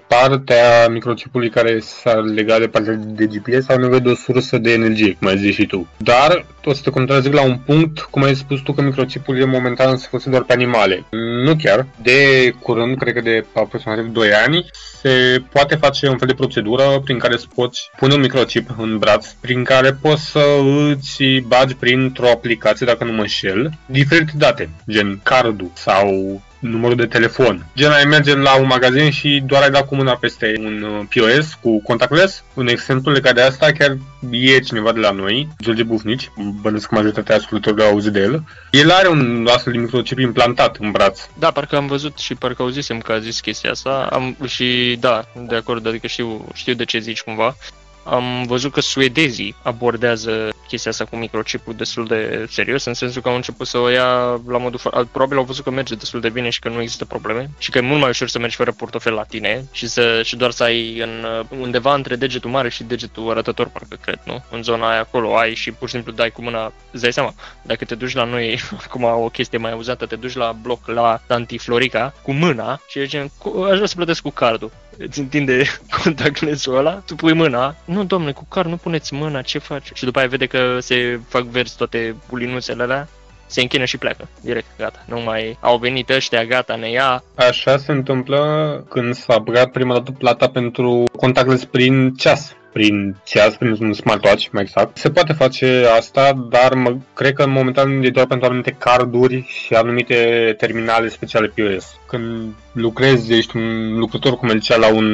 partea 0.07 0.87
microchipului 0.89 1.49
care 1.49 1.79
s-a 1.79 2.13
legat 2.13 2.59
de 2.59 2.67
partea 2.67 2.93
de 2.93 3.25
GPS 3.25 3.69
are 3.69 3.81
nevoie 3.81 3.99
de 3.99 4.09
o 4.09 4.15
sursă 4.15 4.57
de 4.57 4.71
energie, 4.71 5.15
cum 5.19 5.27
ai 5.27 5.37
zis 5.37 5.53
și 5.55 5.65
tu. 5.65 5.87
Dar 5.97 6.45
o 6.65 6.73
să 6.73 6.81
te 6.83 6.89
contrazic 6.89 7.33
la 7.33 7.43
un 7.43 7.57
punct, 7.57 7.99
cum 7.99 8.23
ai 8.23 8.35
spus 8.35 8.59
tu 8.59 8.73
că 8.73 8.81
microchipurile 8.81 9.45
momentan 9.45 9.97
se 9.97 10.07
folosesc 10.09 10.31
doar 10.31 10.43
pe 10.43 10.53
animale. 10.53 11.05
Nu 11.43 11.55
chiar. 11.55 11.85
De 12.01 12.51
curând, 12.59 12.97
cred 12.97 13.13
că 13.13 13.21
de 13.21 13.45
aproximativ 13.53 14.05
2 14.13 14.33
ani, 14.33 14.65
se 15.01 15.43
poate 15.51 15.75
face 15.75 16.07
un 16.07 16.17
fel 16.17 16.27
de 16.27 16.33
procedură 16.33 16.99
prin 17.03 17.19
care 17.19 17.33
îți 17.33 17.47
poți 17.55 17.89
pune 17.97 18.13
un 18.13 18.19
microchip 18.19 18.69
în 18.77 18.97
braț, 18.97 19.27
prin 19.41 19.63
care 19.63 19.93
poți 19.93 20.25
să 20.25 20.45
îți 20.89 21.23
bagi 21.23 21.75
printr-o 21.75 22.29
aplicație, 22.29 22.85
dacă 22.85 23.03
nu 23.03 23.11
mă 23.11 23.21
înșel, 23.21 23.71
diferite 23.85 24.31
date, 24.35 24.69
gen 24.89 25.19
cardul 25.23 25.71
sau 25.73 26.41
numărul 26.63 26.95
de 26.95 27.05
telefon. 27.05 27.65
Gen, 27.75 27.91
ai 27.91 28.05
merge 28.05 28.35
la 28.35 28.59
un 28.59 28.65
magazin 28.65 29.11
și 29.11 29.43
doar 29.45 29.61
ai 29.61 29.71
dat 29.71 29.87
cu 29.87 29.95
mâna 29.95 30.15
peste 30.15 30.53
un 30.59 30.81
uh, 30.81 31.05
POS 31.13 31.53
cu 31.61 31.81
contactless. 31.81 32.43
Un 32.53 32.67
exemplu 32.67 33.11
legat 33.11 33.35
de 33.35 33.41
asta 33.41 33.71
chiar 33.71 33.97
e 34.31 34.59
cineva 34.59 34.91
de 34.91 34.99
la 34.99 35.11
noi, 35.11 35.47
George 35.61 35.83
Bufnici, 35.83 36.31
bănesc 36.61 36.87
că 36.87 36.95
majoritatea 36.95 37.35
ascultătorilor 37.35 37.85
au 37.85 37.91
auzit 37.91 38.11
de 38.11 38.19
el. 38.19 38.43
El 38.71 38.91
are 38.91 39.07
un 39.07 39.47
astfel 39.51 39.73
de 39.73 39.79
microchip 39.79 40.19
implantat 40.19 40.77
în 40.79 40.91
braț. 40.91 41.19
Da, 41.39 41.51
parcă 41.51 41.75
am 41.75 41.87
văzut 41.87 42.17
și 42.17 42.35
parcă 42.35 42.61
auzisem 42.61 42.99
că 42.99 43.11
a 43.11 43.19
zis 43.19 43.39
chestia 43.39 43.71
asta 43.71 44.09
am, 44.11 44.37
și 44.45 44.97
da, 44.99 45.25
de 45.47 45.55
acord, 45.55 45.87
adică 45.87 46.07
știu, 46.07 46.47
știu 46.53 46.73
de 46.73 46.85
ce 46.85 46.99
zici 46.99 47.21
cumva. 47.21 47.55
Am 48.03 48.43
văzut 48.43 48.71
că 48.71 48.81
suedezii 48.81 49.55
abordează 49.61 50.49
chestia 50.67 50.91
asta 50.91 51.05
cu 51.05 51.15
microchipul 51.15 51.73
destul 51.73 52.07
de 52.07 52.45
serios, 52.49 52.85
în 52.85 52.93
sensul 52.93 53.21
că 53.21 53.29
au 53.29 53.35
început 53.35 53.67
să 53.67 53.77
o 53.77 53.89
ia 53.89 54.41
la 54.47 54.57
modul... 54.57 54.79
Probabil 55.11 55.37
au 55.37 55.43
văzut 55.43 55.63
că 55.63 55.71
merge 55.71 55.95
destul 55.95 56.19
de 56.19 56.29
bine 56.29 56.49
și 56.49 56.59
că 56.59 56.69
nu 56.69 56.81
există 56.81 57.05
probleme 57.05 57.49
și 57.57 57.69
că 57.69 57.77
e 57.77 57.81
mult 57.81 57.99
mai 57.99 58.09
ușor 58.09 58.27
să 58.27 58.39
mergi 58.39 58.55
fără 58.55 58.71
portofel 58.71 59.13
la 59.13 59.23
tine 59.23 59.65
și, 59.71 59.87
să, 59.87 60.21
și 60.23 60.35
doar 60.35 60.51
să 60.51 60.63
ai 60.63 60.99
în, 60.99 61.45
undeva 61.59 61.93
între 61.93 62.15
degetul 62.15 62.49
mare 62.49 62.69
și 62.69 62.83
degetul 62.83 63.29
arătător, 63.29 63.67
parcă 63.67 63.97
cred, 64.01 64.19
nu? 64.23 64.43
În 64.51 64.63
zona 64.63 64.89
aia 64.89 64.99
acolo 64.99 65.37
ai 65.37 65.53
și 65.55 65.71
pur 65.71 65.87
și 65.87 65.93
simplu 65.93 66.11
dai 66.11 66.31
cu 66.31 66.41
mâna, 66.41 66.73
îți 66.91 67.01
dai 67.01 67.13
seama, 67.13 67.33
dacă 67.61 67.85
te 67.85 67.95
duci 67.95 68.13
la 68.13 68.23
noi, 68.23 68.59
acum 68.85 69.03
o 69.03 69.29
chestie 69.29 69.57
mai 69.57 69.73
uzată, 69.73 70.05
te 70.05 70.15
duci 70.15 70.35
la 70.35 70.55
bloc 70.61 70.87
la 70.87 71.21
Florica 71.57 72.13
cu 72.21 72.31
mâna 72.31 72.81
și 72.87 72.99
zicem, 72.99 73.31
aș 73.69 73.75
vrea 73.75 73.85
să 73.85 73.95
plătesc 73.95 74.21
cu 74.21 74.29
cardul. 74.29 74.71
Îți 74.97 75.19
întinde 75.19 75.63
contact 76.03 76.67
ăla, 76.67 76.91
tu 77.05 77.15
pui 77.15 77.33
mâna, 77.33 77.75
nu 77.85 78.03
domnule, 78.03 78.31
cu 78.31 78.45
card 78.49 78.69
nu 78.69 78.77
puneți 78.77 79.13
mâna, 79.13 79.41
ce 79.41 79.57
faci? 79.57 79.91
Și 79.93 80.03
după 80.03 80.19
aia 80.19 80.27
vede 80.27 80.45
că 80.45 80.77
se 80.79 81.19
fac 81.27 81.43
verzi 81.43 81.77
toate 81.77 82.15
pulinuțele 82.27 82.83
alea 82.83 83.07
se 83.53 83.61
închină 83.61 83.85
și 83.85 83.97
pleacă. 83.97 84.27
Direct, 84.41 84.65
gata. 84.77 85.05
Nu 85.07 85.21
mai 85.21 85.57
au 85.59 85.77
venit 85.77 86.09
ăștia, 86.09 86.45
gata, 86.45 86.75
ne 86.75 86.89
ia. 86.89 87.23
Așa 87.35 87.77
se 87.77 87.91
întâmplă 87.91 88.41
când 88.89 89.13
s-a 89.13 89.37
băgat 89.37 89.71
prima 89.71 89.93
dată 89.93 90.11
plata 90.11 90.49
pentru 90.49 91.03
contactless 91.17 91.65
prin 91.65 92.13
ceas 92.13 92.55
prin 92.73 93.15
ceas, 93.23 93.55
prin 93.55 93.77
un 93.79 93.93
smartwatch, 93.93 94.47
mai 94.51 94.61
exact. 94.61 94.97
Se 94.97 95.09
poate 95.09 95.33
face 95.33 95.85
asta, 95.97 96.47
dar 96.49 96.73
mă, 96.73 96.95
cred 97.13 97.33
că 97.33 97.47
momentan 97.47 98.03
e 98.03 98.09
doar 98.09 98.25
pentru 98.25 98.47
anumite 98.47 98.75
carduri 98.79 99.45
și 99.47 99.73
anumite 99.73 100.15
terminale 100.57 101.09
speciale 101.09 101.47
POS. 101.47 101.99
Când 102.07 102.53
lucrezi, 102.71 103.33
ești 103.33 103.57
un 103.57 103.97
lucrător 103.97 104.35
comercial 104.35 104.79
la 104.79 104.93
un 104.93 105.05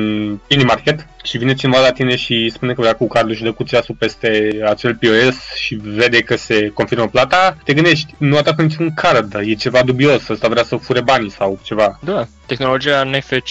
mini 0.50 0.64
market 0.64 1.08
și 1.24 1.38
vine 1.38 1.54
cineva 1.54 1.82
la 1.82 1.92
tine 1.92 2.16
și 2.16 2.50
spune 2.54 2.74
că 2.74 2.82
vrea 2.82 2.96
cu 2.96 3.08
cardul 3.08 3.36
și 3.36 3.44
dă 3.44 3.52
cu 3.52 3.64
ceasul 3.64 3.96
peste 4.00 4.50
acel 4.66 4.96
POS 4.96 5.54
și 5.56 5.80
vede 5.84 6.22
că 6.22 6.36
se 6.36 6.72
confirmă 6.74 7.08
plata, 7.08 7.58
te 7.64 7.74
gândești, 7.74 8.16
nu 8.18 8.38
atacă 8.38 8.62
niciun 8.62 8.94
card, 8.94 9.34
e 9.44 9.54
ceva 9.54 9.82
dubios, 9.82 10.28
ăsta 10.28 10.48
vrea 10.48 10.64
să 10.64 10.76
fure 10.76 11.02
banii 11.02 11.32
sau 11.32 11.60
ceva. 11.64 12.00
Da, 12.02 12.28
tehnologia 12.46 13.04
NFC 13.04 13.44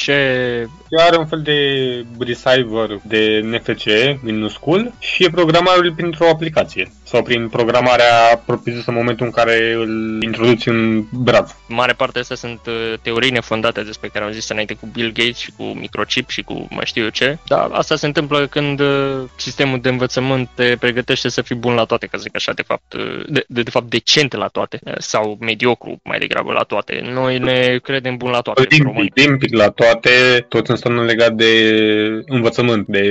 are 0.97 1.17
un 1.17 1.27
fel 1.27 1.43
de 1.43 1.59
receiver 2.19 3.01
de 3.03 3.41
NFC 3.45 3.85
minuscul 4.23 4.93
și 4.99 5.25
e 5.25 5.31
programabil 5.31 5.93
printr-o 5.93 6.29
aplicație 6.29 6.91
sau 7.03 7.23
prin 7.23 7.49
programarea 7.49 8.43
propriu-zisă 8.47 8.91
în 8.91 8.97
momentul 8.97 9.27
în 9.27 9.33
care 9.33 9.73
îl 9.73 10.23
introduci 10.23 10.67
în 10.67 11.05
braț. 11.13 11.51
Mare 11.69 11.93
parte 11.93 12.19
astea 12.19 12.37
sunt 12.37 12.61
uh, 12.67 12.93
teorii 13.03 13.31
nefondate 13.31 13.83
despre 13.83 14.09
care 14.09 14.25
am 14.25 14.31
zis 14.31 14.49
înainte 14.49 14.75
cu 14.75 14.89
Bill 14.93 15.13
Gates 15.13 15.37
și 15.37 15.53
cu 15.57 15.63
microchip 15.63 16.29
și 16.29 16.43
cu 16.43 16.67
mai 16.71 16.85
știu 16.85 17.03
eu 17.03 17.09
ce. 17.09 17.39
Dar 17.47 17.69
asta 17.73 17.97
se 17.97 18.07
întâmplă 18.07 18.47
când 18.47 18.81
uh, 18.81 19.23
sistemul 19.37 19.81
de 19.81 19.89
învățământ 19.89 20.49
te 20.55 20.77
pregătește 20.81 21.29
să 21.29 21.43
fii 21.43 21.57
bun 21.57 21.75
la 21.75 21.85
toate, 21.85 22.07
ca 22.07 22.17
să 22.17 22.23
zic 22.23 22.37
așa, 22.37 22.53
de 22.53 22.63
fapt, 22.63 22.93
uh, 22.93 23.25
de, 23.27 23.45
de, 23.49 23.63
de 23.63 23.71
fapt 23.71 23.91
decent 23.91 24.35
la 24.35 24.47
toate 24.47 24.81
sau 24.99 25.37
mediocru 25.41 26.01
mai 26.05 26.19
degrabă 26.19 26.53
la 26.53 26.63
toate. 26.63 27.01
Noi 27.13 27.39
ne 27.39 27.79
credem 27.83 28.17
bun 28.17 28.31
la 28.31 28.41
toate. 28.41 28.67
Limpic, 28.69 29.17
limpic 29.17 29.55
la 29.55 29.71
toate, 29.71 30.47
tot 30.49 30.67
înseamnă 30.79 31.05
legat 31.05 31.35
de 31.35 31.53
învățământ, 32.27 32.87
de 32.87 33.05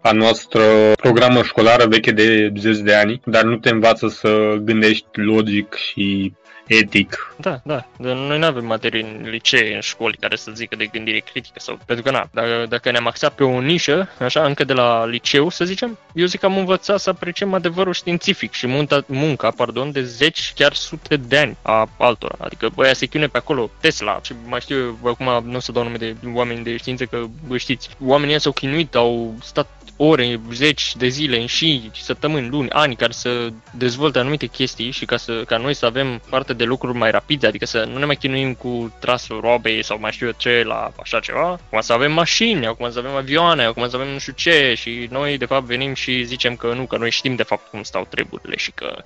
a 0.00 0.12
noastră 0.12 0.62
programă 1.02 1.42
școlară 1.42 1.86
veche 1.86 2.10
de 2.10 2.52
zeci 2.58 2.78
de 2.78 2.94
ani, 2.94 3.20
dar 3.24 3.42
nu 3.42 3.56
te 3.56 3.70
învață 3.70 4.08
să 4.08 4.58
gândești 4.62 5.06
logic 5.12 5.74
și 5.74 6.32
etic. 6.68 7.34
Da, 7.36 7.60
da. 7.64 7.86
Noi 7.96 8.38
nu 8.38 8.46
avem 8.46 8.64
materii 8.64 9.02
în 9.02 9.30
licee, 9.30 9.74
în 9.74 9.80
școli, 9.80 10.16
care 10.20 10.36
să 10.36 10.50
zică 10.54 10.76
de 10.76 10.86
gândire 10.86 11.18
critică. 11.18 11.58
sau 11.58 11.78
Pentru 11.86 12.04
că, 12.04 12.10
na, 12.10 12.28
dacă, 12.32 12.66
dacă 12.68 12.90
ne-am 12.90 13.06
axat 13.06 13.34
pe 13.34 13.44
o 13.44 13.60
nișă, 13.60 14.08
așa, 14.18 14.44
încă 14.44 14.64
de 14.64 14.72
la 14.72 15.06
liceu, 15.06 15.48
să 15.48 15.64
zicem, 15.64 15.98
eu 16.14 16.26
zic 16.26 16.40
că 16.40 16.46
am 16.46 16.58
învățat 16.58 17.00
să 17.00 17.10
apreciem 17.10 17.54
adevărul 17.54 17.92
științific 17.92 18.52
și 18.52 18.66
munca, 18.66 19.04
munca 19.06 19.50
pardon, 19.50 19.92
de 19.92 20.02
zeci, 20.02 20.52
chiar 20.54 20.72
sute 20.72 21.16
de 21.16 21.38
ani 21.38 21.56
a 21.62 21.88
altora. 21.98 22.34
Adică 22.38 22.70
băia 22.74 22.92
se 22.92 23.06
chiune 23.06 23.26
pe 23.26 23.38
acolo, 23.38 23.70
Tesla, 23.80 24.20
și 24.22 24.32
mai 24.46 24.60
știu 24.60 24.76
eu, 24.76 25.10
acum 25.10 25.50
nu 25.50 25.56
o 25.56 25.60
să 25.60 25.72
dau 25.72 25.82
nume 25.82 25.96
de 25.96 26.16
oameni 26.34 26.62
de 26.62 26.76
știință, 26.76 27.04
că 27.04 27.24
vă 27.46 27.56
știți, 27.56 27.88
oamenii 28.04 28.40
s-au 28.40 28.52
chinuit, 28.52 28.94
au 28.94 29.34
stat 29.42 29.77
ore, 30.00 30.40
zeci 30.52 30.96
de 30.96 31.08
zile, 31.08 31.40
în 31.40 31.46
și 31.46 31.90
săptămâni, 31.92 32.48
luni, 32.48 32.70
ani, 32.70 32.96
care 32.96 33.12
să 33.12 33.48
dezvolte 33.72 34.18
anumite 34.18 34.46
chestii 34.46 34.90
și 34.90 35.04
ca, 35.04 35.16
să, 35.16 35.42
ca 35.46 35.56
noi 35.56 35.74
să 35.74 35.86
avem 35.86 36.20
parte 36.30 36.52
de 36.52 36.64
lucruri 36.64 36.96
mai 36.96 37.10
rapide, 37.10 37.46
adică 37.46 37.66
să 37.66 37.88
nu 37.92 37.98
ne 37.98 38.04
mai 38.04 38.16
chinuim 38.16 38.54
cu 38.54 38.94
trasul 39.00 39.40
robei 39.40 39.84
sau 39.84 39.98
mai 40.00 40.12
știu 40.12 40.26
eu 40.26 40.32
ce 40.36 40.62
la 40.66 40.92
așa 41.00 41.20
ceva, 41.20 41.48
acum 41.48 41.80
să 41.80 41.92
avem 41.92 42.12
mașini, 42.12 42.66
acum 42.66 42.90
să 42.90 42.98
avem 42.98 43.14
avioane, 43.14 43.64
acum 43.64 43.88
să 43.88 43.96
avem 43.96 44.08
nu 44.08 44.18
știu 44.18 44.32
ce 44.32 44.74
și 44.76 45.08
noi 45.10 45.38
de 45.38 45.44
fapt 45.44 45.64
venim 45.64 45.94
și 45.94 46.24
zicem 46.24 46.56
că 46.56 46.74
nu, 46.74 46.84
că 46.84 46.96
noi 46.96 47.10
știm 47.10 47.34
de 47.34 47.42
fapt 47.42 47.68
cum 47.70 47.82
stau 47.82 48.06
treburile 48.10 48.56
și 48.56 48.70
că 48.70 49.02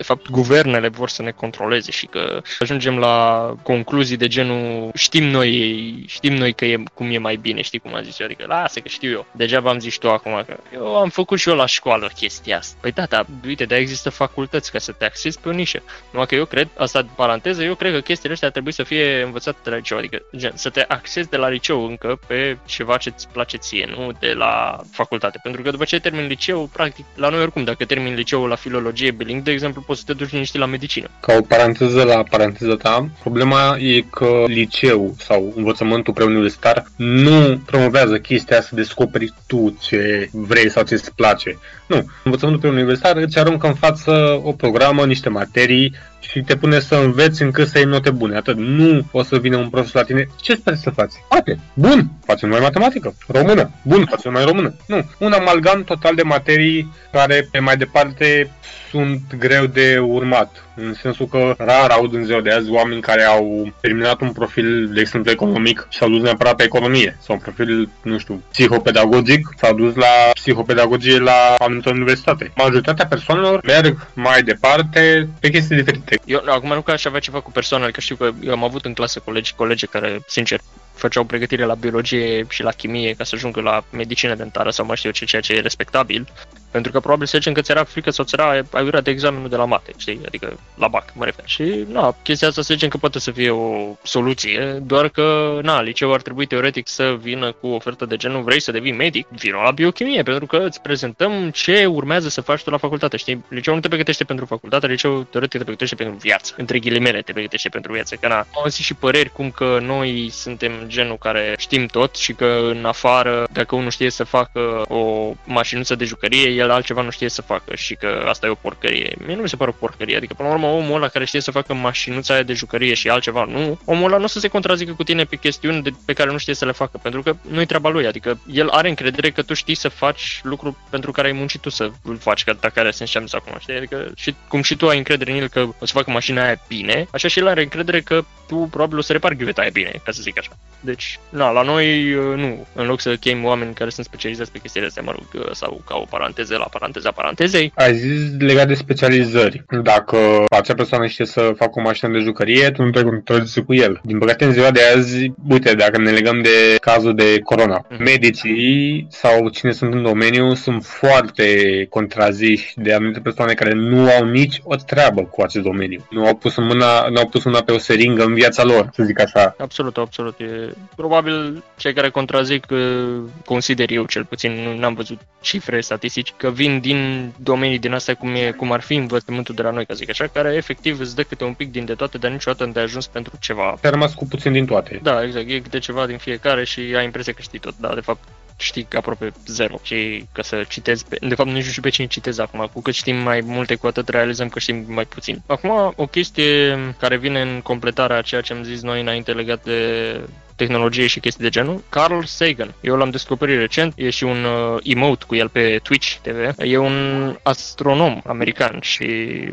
de 0.00 0.06
fapt, 0.06 0.30
guvernele 0.30 0.88
vor 0.88 1.08
să 1.08 1.22
ne 1.22 1.30
controleze 1.30 1.90
și 1.90 2.06
că 2.06 2.42
ajungem 2.58 2.98
la 2.98 3.54
concluzii 3.62 4.16
de 4.16 4.26
genul 4.26 4.90
știm 4.94 5.24
noi, 5.24 6.04
știm 6.06 6.34
noi 6.34 6.52
că 6.52 6.64
e, 6.64 6.82
cum 6.94 7.10
e 7.10 7.18
mai 7.18 7.36
bine, 7.36 7.62
știi 7.62 7.78
cum 7.78 7.94
am 7.94 8.02
zis 8.02 8.18
eu, 8.18 8.26
adică 8.26 8.44
lasă 8.46 8.80
că 8.80 8.88
știu 8.88 9.10
eu. 9.10 9.26
Degeaba 9.32 9.70
am 9.70 9.78
zis 9.78 9.96
tu 9.96 10.10
acum 10.10 10.42
că 10.46 10.56
eu 10.74 10.96
am 10.96 11.08
făcut 11.08 11.38
și 11.38 11.48
eu 11.48 11.54
la 11.54 11.66
școală 11.66 12.10
chestia 12.14 12.56
asta. 12.56 12.76
Păi 12.80 12.92
da, 12.92 13.04
da, 13.04 13.24
uite, 13.46 13.64
dar 13.64 13.78
există 13.78 14.10
facultăți 14.10 14.72
ca 14.72 14.78
să 14.78 14.92
te 14.92 15.04
accesi 15.04 15.40
pe 15.40 15.48
o 15.48 15.52
nișă. 15.52 15.82
Numai 16.10 16.26
că 16.26 16.34
eu 16.34 16.44
cred, 16.44 16.68
asta 16.76 17.02
de 17.02 17.08
paranteză, 17.14 17.62
eu 17.62 17.74
cred 17.74 17.92
că 17.92 18.00
chestiile 18.00 18.32
astea 18.32 18.48
ar 18.48 18.52
trebui 18.52 18.72
să 18.72 18.82
fie 18.82 19.22
învățate 19.22 19.58
de 19.64 19.70
la 19.70 19.76
liceu, 19.76 19.98
adică 19.98 20.22
gen, 20.36 20.52
să 20.54 20.70
te 20.70 20.84
accesi 20.88 21.28
de 21.28 21.36
la 21.36 21.48
liceu 21.48 21.86
încă 21.86 22.18
pe 22.26 22.56
ceva 22.66 22.96
ce 22.96 23.12
îți 23.14 23.28
place 23.28 23.56
ție, 23.56 23.94
nu 23.96 24.12
de 24.20 24.32
la 24.32 24.80
facultate. 24.90 25.38
Pentru 25.42 25.62
că 25.62 25.70
după 25.70 25.84
ce 25.84 26.00
termin 26.00 26.26
liceu, 26.26 26.70
practic, 26.72 27.04
la 27.14 27.28
noi 27.28 27.40
oricum, 27.40 27.64
dacă 27.64 27.84
termin 27.84 28.14
liceul 28.14 28.48
la 28.48 28.54
filologie 28.54 29.10
bilingv, 29.10 29.44
de 29.44 29.50
exemplu, 29.50 29.82
poți 29.90 30.02
să 30.02 30.12
te 30.12 30.18
duci 30.18 30.32
liniștit 30.32 30.60
la 30.60 30.66
medicină. 30.66 31.08
Ca 31.20 31.32
o 31.38 31.40
paranteză 31.40 32.02
la 32.02 32.22
paranteza 32.22 32.76
ta, 32.76 33.08
problema 33.20 33.76
e 33.78 34.00
că 34.00 34.44
liceu 34.46 35.14
sau 35.18 35.52
învățământul 35.56 36.12
preuniversitar 36.12 36.84
nu 36.96 37.62
promovează 37.66 38.18
chestia 38.18 38.60
să 38.60 38.74
descoperi 38.74 39.32
tu 39.46 39.76
ce 39.80 40.28
vrei 40.32 40.70
sau 40.70 40.82
ce 40.82 40.94
îți 40.94 41.14
place. 41.14 41.58
Nu. 41.86 42.04
Învățământul 42.24 42.68
preuniversitar 42.68 43.16
îți 43.16 43.38
aruncă 43.38 43.66
în 43.66 43.74
față 43.74 44.40
o 44.42 44.52
programă, 44.52 45.06
niște 45.06 45.28
materii 45.28 45.94
și 46.20 46.40
te 46.40 46.56
pune 46.56 46.78
să 46.80 46.94
înveți 46.94 47.42
încât 47.42 47.68
să 47.68 47.78
iei 47.78 47.86
note 47.86 48.10
bune. 48.10 48.36
Atât. 48.36 48.56
Nu 48.56 49.02
o 49.10 49.22
să 49.22 49.38
vină 49.38 49.56
un 49.56 49.68
profesor 49.68 50.00
la 50.00 50.06
tine. 50.06 50.28
Ce 50.40 50.54
sper 50.54 50.74
să 50.74 50.90
faci? 50.90 51.12
Poate. 51.28 51.58
Bun. 51.74 52.10
Facem 52.24 52.48
mai 52.48 52.60
matematică. 52.60 53.14
Română. 53.26 53.70
Bun. 53.82 54.06
Facem 54.10 54.32
mai 54.32 54.44
română. 54.44 54.74
Nu. 54.86 55.10
Un 55.18 55.32
amalgam 55.32 55.84
total 55.84 56.14
de 56.14 56.22
materii 56.22 56.92
care 57.12 57.48
pe 57.50 57.58
mai 57.58 57.76
departe 57.76 58.50
sunt 58.90 59.34
greu 59.38 59.66
de 59.66 59.98
urmat. 59.98 60.64
În 60.82 60.94
sensul 60.94 61.26
că 61.26 61.54
rar 61.58 61.90
aud 61.90 62.14
în 62.14 62.24
ziua 62.24 62.40
de 62.40 62.52
azi 62.52 62.70
oameni 62.70 63.00
care 63.00 63.22
au 63.22 63.72
terminat 63.80 64.20
un 64.20 64.32
profil, 64.32 64.90
de 64.94 65.00
exemplu, 65.00 65.30
economic 65.30 65.86
și 65.88 65.98
s-au 65.98 66.08
dus 66.08 66.22
neapărat 66.22 66.56
pe 66.56 66.62
economie. 66.62 67.16
Sau 67.20 67.34
un 67.34 67.40
profil, 67.40 67.88
nu 68.02 68.18
știu, 68.18 68.42
psihopedagogic, 68.50 69.48
s-au 69.56 69.74
dus 69.74 69.94
la 69.94 70.30
psihopedagogie 70.32 71.18
la 71.18 71.54
anumită 71.58 71.90
universitate. 71.90 72.52
Majoritatea 72.56 73.06
persoanelor 73.06 73.60
merg 73.64 74.06
mai 74.14 74.42
departe 74.42 75.28
pe 75.40 75.50
chestii 75.50 75.76
diferite. 75.76 76.18
Eu 76.24 76.42
acum 76.46 76.72
nu 76.74 76.80
că 76.80 76.90
aș 76.90 77.04
avea 77.04 77.20
ceva 77.20 77.40
cu 77.40 77.50
persoanele, 77.50 77.90
că 77.90 78.00
știu 78.00 78.16
că 78.16 78.30
eu 78.42 78.52
am 78.52 78.64
avut 78.64 78.84
în 78.84 78.92
clasă 78.92 79.20
colegi, 79.24 79.54
colegi 79.54 79.86
care, 79.86 80.20
sincer, 80.26 80.60
făceau 80.94 81.24
pregătire 81.24 81.64
la 81.64 81.74
biologie 81.74 82.46
și 82.48 82.62
la 82.62 82.70
chimie 82.70 83.14
ca 83.14 83.24
să 83.24 83.34
ajungă 83.34 83.60
la 83.60 83.84
medicină 83.90 84.34
dentară 84.34 84.70
sau 84.70 84.86
mai 84.86 84.96
știu 84.96 85.08
eu 85.08 85.14
ce, 85.14 85.24
ceea 85.24 85.42
ce 85.42 85.52
e 85.52 85.60
respectabil. 85.60 86.26
Pentru 86.70 86.92
că 86.92 87.00
probabil 87.00 87.26
să 87.26 87.36
zicem 87.36 87.52
că 87.52 87.60
ți 87.60 87.70
era 87.70 87.84
frică 87.84 88.10
sau 88.10 88.24
ți 88.24 88.34
era 88.34 88.60
aiurea 88.70 89.00
de 89.00 89.10
examenul 89.10 89.48
de 89.48 89.56
la 89.56 89.64
mate, 89.64 89.92
știi? 89.96 90.20
Adică 90.26 90.58
la 90.74 90.88
BAC, 90.88 91.12
mă 91.14 91.24
refer. 91.24 91.44
Și, 91.46 91.84
na, 91.88 92.16
chestia 92.22 92.48
asta 92.48 92.62
să 92.62 92.72
zicem 92.74 92.88
că 92.88 92.96
poate 92.96 93.18
să 93.18 93.30
fie 93.30 93.50
o 93.50 93.96
soluție, 94.02 94.82
doar 94.82 95.08
că, 95.08 95.58
na, 95.62 95.80
liceul 95.80 96.12
ar 96.12 96.22
trebui 96.22 96.46
teoretic 96.46 96.88
să 96.88 97.16
vină 97.20 97.52
cu 97.52 97.66
o 97.66 97.74
ofertă 97.74 98.04
de 98.06 98.16
genul 98.16 98.42
vrei 98.42 98.60
să 98.60 98.70
devii 98.70 98.92
medic, 98.92 99.26
vină 99.28 99.60
la 99.64 99.70
biochimie, 99.70 100.22
pentru 100.22 100.46
că 100.46 100.56
îți 100.56 100.80
prezentăm 100.80 101.50
ce 101.50 101.86
urmează 101.86 102.28
să 102.28 102.40
faci 102.40 102.62
tu 102.62 102.70
la 102.70 102.76
facultate, 102.76 103.16
știi? 103.16 103.44
Liceul 103.48 103.74
nu 103.74 103.80
te 103.80 103.88
pregătește 103.88 104.24
pentru 104.24 104.44
facultate, 104.44 104.86
liceul 104.86 105.26
teoretic 105.30 105.58
te 105.58 105.64
pregătește 105.64 105.94
pentru 105.94 106.16
viață, 106.20 106.54
între 106.56 106.78
ghilimele 106.78 107.22
te 107.22 107.32
pregătește 107.32 107.68
pentru 107.68 107.92
viață, 107.92 108.14
că 108.14 108.28
na, 108.28 108.36
am 108.36 108.46
auzit 108.62 108.84
și 108.84 108.94
păreri 108.94 109.32
cum 109.32 109.50
că 109.50 109.78
noi 109.82 110.28
suntem 110.32 110.72
genul 110.86 111.18
care 111.18 111.54
știm 111.58 111.86
tot 111.86 112.16
și 112.16 112.32
că 112.32 112.70
în 112.70 112.84
afară, 112.84 113.46
dacă 113.52 113.74
unul 113.74 113.90
știe 113.90 114.10
să 114.10 114.24
facă 114.24 114.84
o 114.88 115.32
mașinuță 115.44 115.94
de 115.94 116.04
jucărie, 116.04 116.48
el 116.60 116.70
altceva 116.70 117.02
nu 117.02 117.10
știe 117.10 117.28
să 117.28 117.42
facă 117.42 117.74
și 117.74 117.94
că 117.94 118.24
asta 118.28 118.46
e 118.46 118.50
o 118.50 118.54
porcărie. 118.54 119.16
Mie 119.26 119.34
nu 119.34 119.42
mi 119.42 119.48
se 119.48 119.56
pare 119.56 119.70
o 119.70 119.78
porcărie, 119.78 120.16
adică 120.16 120.34
până 120.34 120.48
la 120.48 120.54
urmă 120.54 120.66
omul 120.66 120.96
ăla 120.96 121.08
care 121.08 121.24
știe 121.24 121.40
să 121.40 121.50
facă 121.50 121.74
mașinuța 121.74 122.34
aia 122.34 122.42
de 122.42 122.52
jucărie 122.52 122.94
și 122.94 123.08
altceva 123.08 123.44
nu, 123.44 123.80
omul 123.84 124.06
ăla 124.06 124.16
nu 124.16 124.24
o 124.24 124.26
să 124.26 124.38
se 124.38 124.48
contrazică 124.48 124.92
cu 124.92 125.04
tine 125.04 125.24
pe 125.24 125.36
chestiuni 125.36 125.82
de, 125.82 125.90
pe 126.04 126.12
care 126.12 126.30
nu 126.30 126.38
știe 126.38 126.54
să 126.54 126.64
le 126.64 126.72
facă, 126.72 126.98
pentru 127.02 127.22
că 127.22 127.36
nu-i 127.48 127.66
treaba 127.66 127.88
lui, 127.88 128.06
adică 128.06 128.40
el 128.52 128.68
are 128.68 128.88
încredere 128.88 129.30
că 129.30 129.42
tu 129.42 129.54
știi 129.54 129.74
să 129.74 129.88
faci 129.88 130.40
lucru 130.42 130.78
pentru 130.90 131.10
care 131.10 131.26
ai 131.26 131.32
muncit 131.32 131.60
tu 131.60 131.68
să 131.68 131.90
îl 132.02 132.16
faci, 132.18 132.44
că 132.44 132.56
dacă 132.60 132.80
are 132.80 132.90
sens 132.90 133.10
ce 133.10 133.18
am 133.18 133.24
zis 133.24 133.34
acum, 133.34 133.54
știi? 133.58 133.74
Adică 133.74 134.10
și 134.16 134.34
cum 134.48 134.62
și 134.62 134.76
tu 134.76 134.88
ai 134.88 134.96
încredere 134.96 135.32
în 135.32 135.38
el 135.38 135.48
că 135.48 135.60
o 135.60 135.86
să 135.86 135.92
facă 135.92 136.10
mașina 136.10 136.44
aia 136.44 136.60
bine, 136.68 137.06
așa 137.12 137.28
și 137.28 137.38
el 137.38 137.48
are 137.48 137.62
încredere 137.62 138.00
că 138.00 138.24
tu 138.50 138.68
probabil 138.70 138.98
o 138.98 139.00
să 139.00 139.12
repari 139.12 139.36
ghiuvetaia 139.36 139.68
bine, 139.72 139.92
ca 140.04 140.10
să 140.12 140.22
zic 140.22 140.38
așa. 140.38 140.50
Deci, 140.80 141.18
na, 141.28 141.50
la 141.50 141.62
noi 141.62 142.14
uh, 142.14 142.36
nu. 142.36 142.66
În 142.74 142.86
loc 142.86 143.00
să 143.00 143.16
chem 143.16 143.44
oameni 143.44 143.74
care 143.74 143.90
sunt 143.90 144.06
specializați 144.06 144.52
pe 144.52 144.58
chestiile 144.58 144.86
astea, 144.86 145.02
mă 145.02 145.12
rog, 145.18 145.44
uh, 145.44 145.50
sau 145.52 145.82
ca 145.86 145.96
o 145.96 146.04
paranteză 146.10 146.56
la 146.56 146.68
paranteza 146.70 147.10
parantezei. 147.10 147.72
Ai 147.74 147.94
zis 147.94 148.20
legat 148.38 148.66
de 148.66 148.74
specializări. 148.74 149.64
Dacă 149.82 150.16
acea 150.50 150.74
persoană 150.74 151.06
știe 151.06 151.24
să 151.26 151.40
facă 151.56 151.72
o 151.74 151.80
mașină 151.80 152.12
de 152.12 152.18
jucărie, 152.18 152.70
tu 152.70 152.82
nu 152.82 152.90
te 152.90 153.02
contrazici 153.02 153.64
cu 153.64 153.74
el. 153.74 154.00
Din 154.04 154.18
păcate, 154.18 154.44
în 154.44 154.52
ziua 154.52 154.70
de 154.70 154.80
azi, 154.96 155.32
uite, 155.48 155.74
dacă 155.74 155.98
ne 155.98 156.10
legăm 156.10 156.42
de 156.42 156.76
cazul 156.80 157.14
de 157.14 157.38
corona, 157.44 157.86
Mhm. 157.90 158.02
medicii 158.02 159.06
sau 159.10 159.48
cine 159.48 159.72
sunt 159.72 159.94
în 159.94 160.02
domeniu 160.02 160.54
sunt 160.54 160.84
foarte 160.84 161.46
contraziși 161.90 162.72
de 162.76 162.92
anumite 162.92 163.20
persoane 163.20 163.52
care 163.54 163.72
nu 163.72 164.08
au 164.10 164.24
nici 164.24 164.60
o 164.64 164.74
treabă 164.76 165.22
cu 165.22 165.42
acest 165.42 165.64
domeniu. 165.64 166.06
Nu 166.10 166.26
au 166.26 166.34
pus, 166.36 166.56
în 166.56 166.64
mâna, 166.64 167.06
nu 167.08 167.20
au 167.20 167.28
pus 167.28 167.44
mâna 167.44 167.62
pe 167.62 167.72
o 167.72 167.78
seringă 167.78 168.24
în 168.24 168.34
viața 168.40 168.64
lor, 168.64 168.90
să 168.92 169.02
zic 169.02 169.20
așa. 169.20 169.54
Absolut, 169.58 169.96
absolut. 169.96 170.38
E, 170.40 170.74
probabil 170.96 171.62
cei 171.76 171.92
care 171.92 172.10
contrazic, 172.10 172.66
uh, 172.70 173.22
consider 173.44 173.90
eu 173.90 174.04
cel 174.04 174.24
puțin, 174.24 174.52
nu 174.52 174.78
n-am 174.78 174.94
văzut 174.94 175.18
cifre 175.40 175.80
statistici, 175.80 176.32
că 176.36 176.50
vin 176.50 176.80
din 176.80 177.32
domenii 177.36 177.78
din 177.78 177.92
astea 177.92 178.14
cum, 178.14 178.34
e, 178.34 178.50
cum 178.50 178.72
ar 178.72 178.80
fi 178.80 178.94
învățământul 178.94 179.54
de 179.54 179.62
la 179.62 179.70
noi, 179.70 179.86
ca 179.86 179.94
zic 179.94 180.10
așa, 180.10 180.26
care 180.26 180.54
efectiv 180.54 181.00
îți 181.00 181.14
dă 181.14 181.22
câte 181.22 181.44
un 181.44 181.54
pic 181.54 181.70
din 181.70 181.84
de 181.84 181.94
toate, 181.94 182.18
dar 182.18 182.30
niciodată 182.30 182.70
de 182.72 182.80
ajuns 182.80 183.06
pentru 183.06 183.36
ceva. 183.40 183.76
Te-a 183.80 183.90
rămas 183.90 184.14
cu 184.14 184.26
puțin 184.26 184.52
din 184.52 184.66
toate. 184.66 185.00
Da, 185.02 185.22
exact, 185.24 185.48
e 185.48 185.60
câte 185.60 185.78
ceva 185.78 186.06
din 186.06 186.18
fiecare 186.18 186.64
și 186.64 186.80
ai 186.96 187.04
impresia 187.04 187.32
că 187.32 187.42
știi 187.42 187.58
tot, 187.58 187.74
dar 187.78 187.94
de 187.94 188.00
fapt 188.00 188.28
știi 188.60 188.86
aproape 188.96 189.32
zero 189.46 189.78
și 189.82 190.24
că 190.32 190.42
să 190.42 190.64
citezi, 190.68 191.04
pe, 191.08 191.16
de 191.20 191.34
fapt 191.34 191.48
nici 191.50 191.64
nu 191.64 191.70
știu 191.70 191.82
pe 191.82 191.88
cine 191.88 192.06
citezi 192.06 192.40
acum, 192.40 192.70
cu 192.72 192.82
cât 192.82 192.94
știm 192.94 193.16
mai 193.16 193.40
multe, 193.44 193.74
cu 193.74 193.86
atât 193.86 194.08
realizăm 194.08 194.48
că 194.48 194.58
știm 194.58 194.84
mai 194.88 195.04
puțin. 195.04 195.42
Acum, 195.46 195.92
o 195.96 196.06
chestie 196.06 196.78
care 196.98 197.16
vine 197.16 197.40
în 197.40 197.60
completarea 197.60 198.16
a 198.16 198.22
ceea 198.22 198.40
ce 198.40 198.52
am 198.52 198.62
zis 198.62 198.82
noi 198.82 199.00
înainte 199.00 199.32
legat 199.32 199.64
de 199.64 200.20
tehnologie 200.60 201.06
și 201.06 201.20
chestii 201.20 201.44
de 201.44 201.50
genul. 201.50 201.82
Carl 201.88 202.22
Sagan. 202.24 202.74
Eu 202.80 202.96
l-am 202.96 203.10
descoperit 203.10 203.58
recent, 203.58 203.92
e 203.96 204.10
și 204.10 204.24
un 204.24 204.44
uh, 204.44 204.80
emote 204.82 205.24
cu 205.26 205.34
el 205.34 205.48
pe 205.48 205.80
Twitch 205.82 206.16
TV. 206.22 206.54
E 206.58 206.76
un 206.76 206.96
astronom 207.42 208.20
american 208.26 208.78
și 208.80 209.06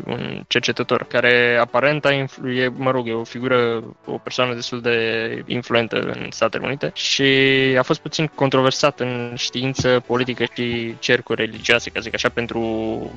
un 0.06 0.44
cercetător 0.48 1.06
care 1.06 1.58
aparent 1.60 2.04
a 2.04 2.12
influ- 2.12 2.52
e, 2.52 2.68
mă 2.76 2.90
rog, 2.90 3.08
e 3.08 3.12
o 3.12 3.24
figură, 3.24 3.82
o 4.04 4.12
persoană 4.12 4.54
destul 4.54 4.80
de 4.80 4.96
influentă 5.46 5.96
în 5.96 6.26
Statele 6.30 6.66
Unite 6.66 6.90
și 6.94 7.22
a 7.78 7.82
fost 7.82 8.00
puțin 8.00 8.26
controversat 8.34 9.00
în 9.00 9.34
știință 9.36 10.02
politică 10.06 10.44
și 10.54 10.94
cercuri 10.98 11.44
religioase, 11.44 11.90
ca 11.90 12.00
zic 12.00 12.14
așa, 12.14 12.28
pentru 12.28 12.60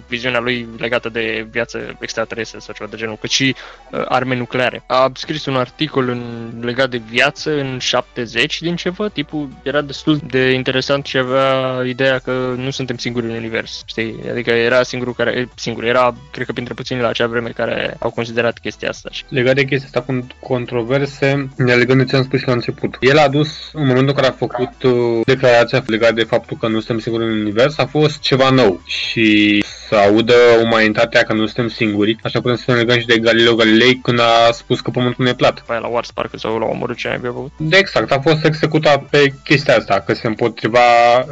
viziunea 0.07 0.39
lui 0.39 0.67
legată 0.77 1.09
de 1.09 1.47
viață 1.51 1.97
extraterestră 1.99 2.59
sau 2.59 2.73
ceva 2.77 2.89
de 2.89 2.97
genul, 2.97 3.17
cât 3.17 3.29
și 3.29 3.55
uh, 3.91 4.01
arme 4.07 4.35
nucleare. 4.35 4.83
A 4.87 5.11
scris 5.13 5.45
un 5.45 5.55
articol 5.55 6.09
în, 6.09 6.21
legat 6.61 6.89
de 6.89 7.01
viață 7.09 7.59
în 7.59 7.79
70 7.81 8.61
din 8.61 8.75
ce 8.75 8.89
văd, 8.89 9.11
tipul 9.11 9.49
era 9.63 9.81
destul 9.81 10.19
de 10.27 10.51
interesant 10.51 11.05
și 11.05 11.17
avea 11.17 11.81
ideea 11.85 12.19
că 12.19 12.53
nu 12.57 12.69
suntem 12.69 12.97
singuri 12.97 13.25
în 13.25 13.35
univers, 13.35 13.83
știi? 13.85 14.15
Adică 14.31 14.51
era 14.51 14.83
singurul 14.83 15.13
care, 15.13 15.49
singur, 15.55 15.83
era, 15.83 16.15
cred 16.31 16.45
că 16.45 16.51
printre 16.51 16.73
puțini 16.73 17.01
la 17.01 17.07
acea 17.07 17.27
vreme 17.27 17.49
care 17.49 17.95
au 17.99 18.09
considerat 18.09 18.59
chestia 18.59 18.89
asta. 18.89 19.09
Și 19.11 19.23
Legat 19.27 19.55
de 19.55 19.65
chestia 19.65 19.87
asta 19.87 20.01
cu 20.01 20.27
controverse, 20.39 21.49
ne 21.55 21.73
legăm 21.73 21.97
de 21.97 22.05
ce 22.05 22.15
am 22.15 22.23
spus 22.23 22.39
și 22.39 22.47
la 22.47 22.53
început. 22.53 22.97
El 22.99 23.17
a 23.17 23.23
adus, 23.23 23.69
în 23.73 23.85
momentul 23.85 24.07
în 24.07 24.13
care 24.13 24.27
a 24.27 24.31
făcut 24.31 24.83
uh, 24.83 25.21
declarația 25.25 25.83
legat 25.87 26.13
de 26.13 26.23
faptul 26.23 26.57
că 26.57 26.67
nu 26.67 26.77
suntem 26.77 26.99
singuri 26.99 27.23
în 27.23 27.39
univers, 27.39 27.77
a 27.77 27.85
fost 27.85 28.19
ceva 28.19 28.49
nou 28.49 28.81
și 28.85 29.63
să 29.91 29.95
audă 29.95 30.33
umanitatea 30.63 31.23
că 31.23 31.33
nu 31.33 31.45
suntem 31.45 31.67
singuri. 31.67 32.17
Așa 32.23 32.41
putem 32.41 32.55
să 32.55 32.71
ne 32.71 32.77
legăm 32.77 32.99
și 32.99 33.05
de 33.05 33.19
Galileo 33.19 33.55
Galilei 33.55 33.95
când 33.95 34.19
a 34.19 34.51
spus 34.51 34.79
că 34.79 34.89
pământul 34.89 35.23
nu 35.23 35.29
e 35.29 35.33
plat. 35.33 35.55
după 35.55 35.71
aia 35.71 35.81
la 35.81 35.87
Wars 35.87 36.11
parcă 36.11 36.37
sau 36.37 36.57
la 36.57 36.65
omorât 36.65 36.97
ce 36.97 37.07
ai 37.07 37.19
făcut. 37.23 37.51
De 37.71 37.77
exact, 37.77 38.11
a 38.11 38.19
fost 38.19 38.45
executat 38.45 39.03
pe 39.03 39.33
chestia 39.43 39.75
asta, 39.75 40.03
că 40.05 40.13
se 40.13 40.27
împotriva, 40.27 40.79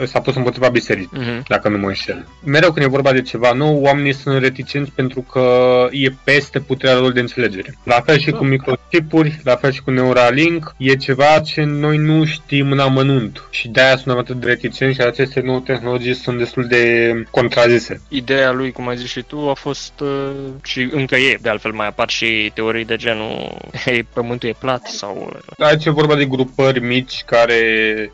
s-a 0.06 0.20
pus 0.20 0.36
împotriva 0.36 0.68
bisericii 0.70 1.10
Mhm. 1.12 1.44
dacă 1.48 1.70
nu 1.70 1.78
mă 1.78 1.88
înșel. 1.88 2.28
Mereu 2.46 2.72
când 2.72 2.86
e 2.86 2.90
vorba 2.90 3.12
de 3.12 3.22
ceva 3.22 3.52
nou, 3.52 3.82
oamenii 3.82 4.14
sunt 4.14 4.42
reticenți 4.42 4.92
pentru 4.92 5.22
că 5.22 5.44
e 5.92 6.10
peste 6.24 6.60
puterea 6.60 6.98
lor 6.98 7.12
de 7.12 7.20
înțelegere. 7.20 7.78
La 7.84 8.02
fel 8.06 8.20
și 8.20 8.32
cu 8.32 8.44
microchipuri, 8.44 9.40
la 9.44 9.56
fel 9.56 9.72
și 9.72 9.82
cu 9.82 9.92
Neuralink, 9.92 10.76
e 10.78 10.96
ceva 10.96 11.40
ce 11.40 11.64
noi 11.64 11.98
nu 11.98 12.26
știm 12.26 12.72
în 12.72 12.80
amănunt 12.80 13.44
și 13.50 13.68
de-aia 13.68 13.98
sunt 13.98 14.18
atât 14.18 14.36
de 14.36 14.46
reticenți 14.46 14.96
și 14.96 15.02
aceste 15.02 15.42
nouă 15.42 15.60
tehnologii 15.66 16.14
sunt 16.14 16.38
destul 16.38 16.66
de 16.68 17.14
contrazise. 17.32 18.02
Ideea 18.10 18.52
lui, 18.52 18.72
cum 18.72 18.88
ai 18.88 18.98
zis 18.98 19.10
și 19.10 19.22
tu, 19.22 19.50
a 19.50 19.54
fost 19.54 19.94
uh, 20.00 20.30
și 20.64 20.90
încă 20.92 21.16
e, 21.16 21.38
de 21.42 21.50
altfel 21.50 21.72
mai 21.72 21.88
apar 21.88 22.10
și 22.10 22.52
teorii 22.54 22.86
de 22.86 22.96
genul 22.96 23.58
Hei, 23.86 24.04
pământul 24.14 24.50
e 24.50 24.56
plat 24.60 24.86
sau 24.88 25.40
Aici 25.58 25.86
e 25.86 25.90
vorba 25.90 26.16
de 26.20 26.26
grupări 26.26 26.80
mici 26.80 27.24
care 27.26 27.62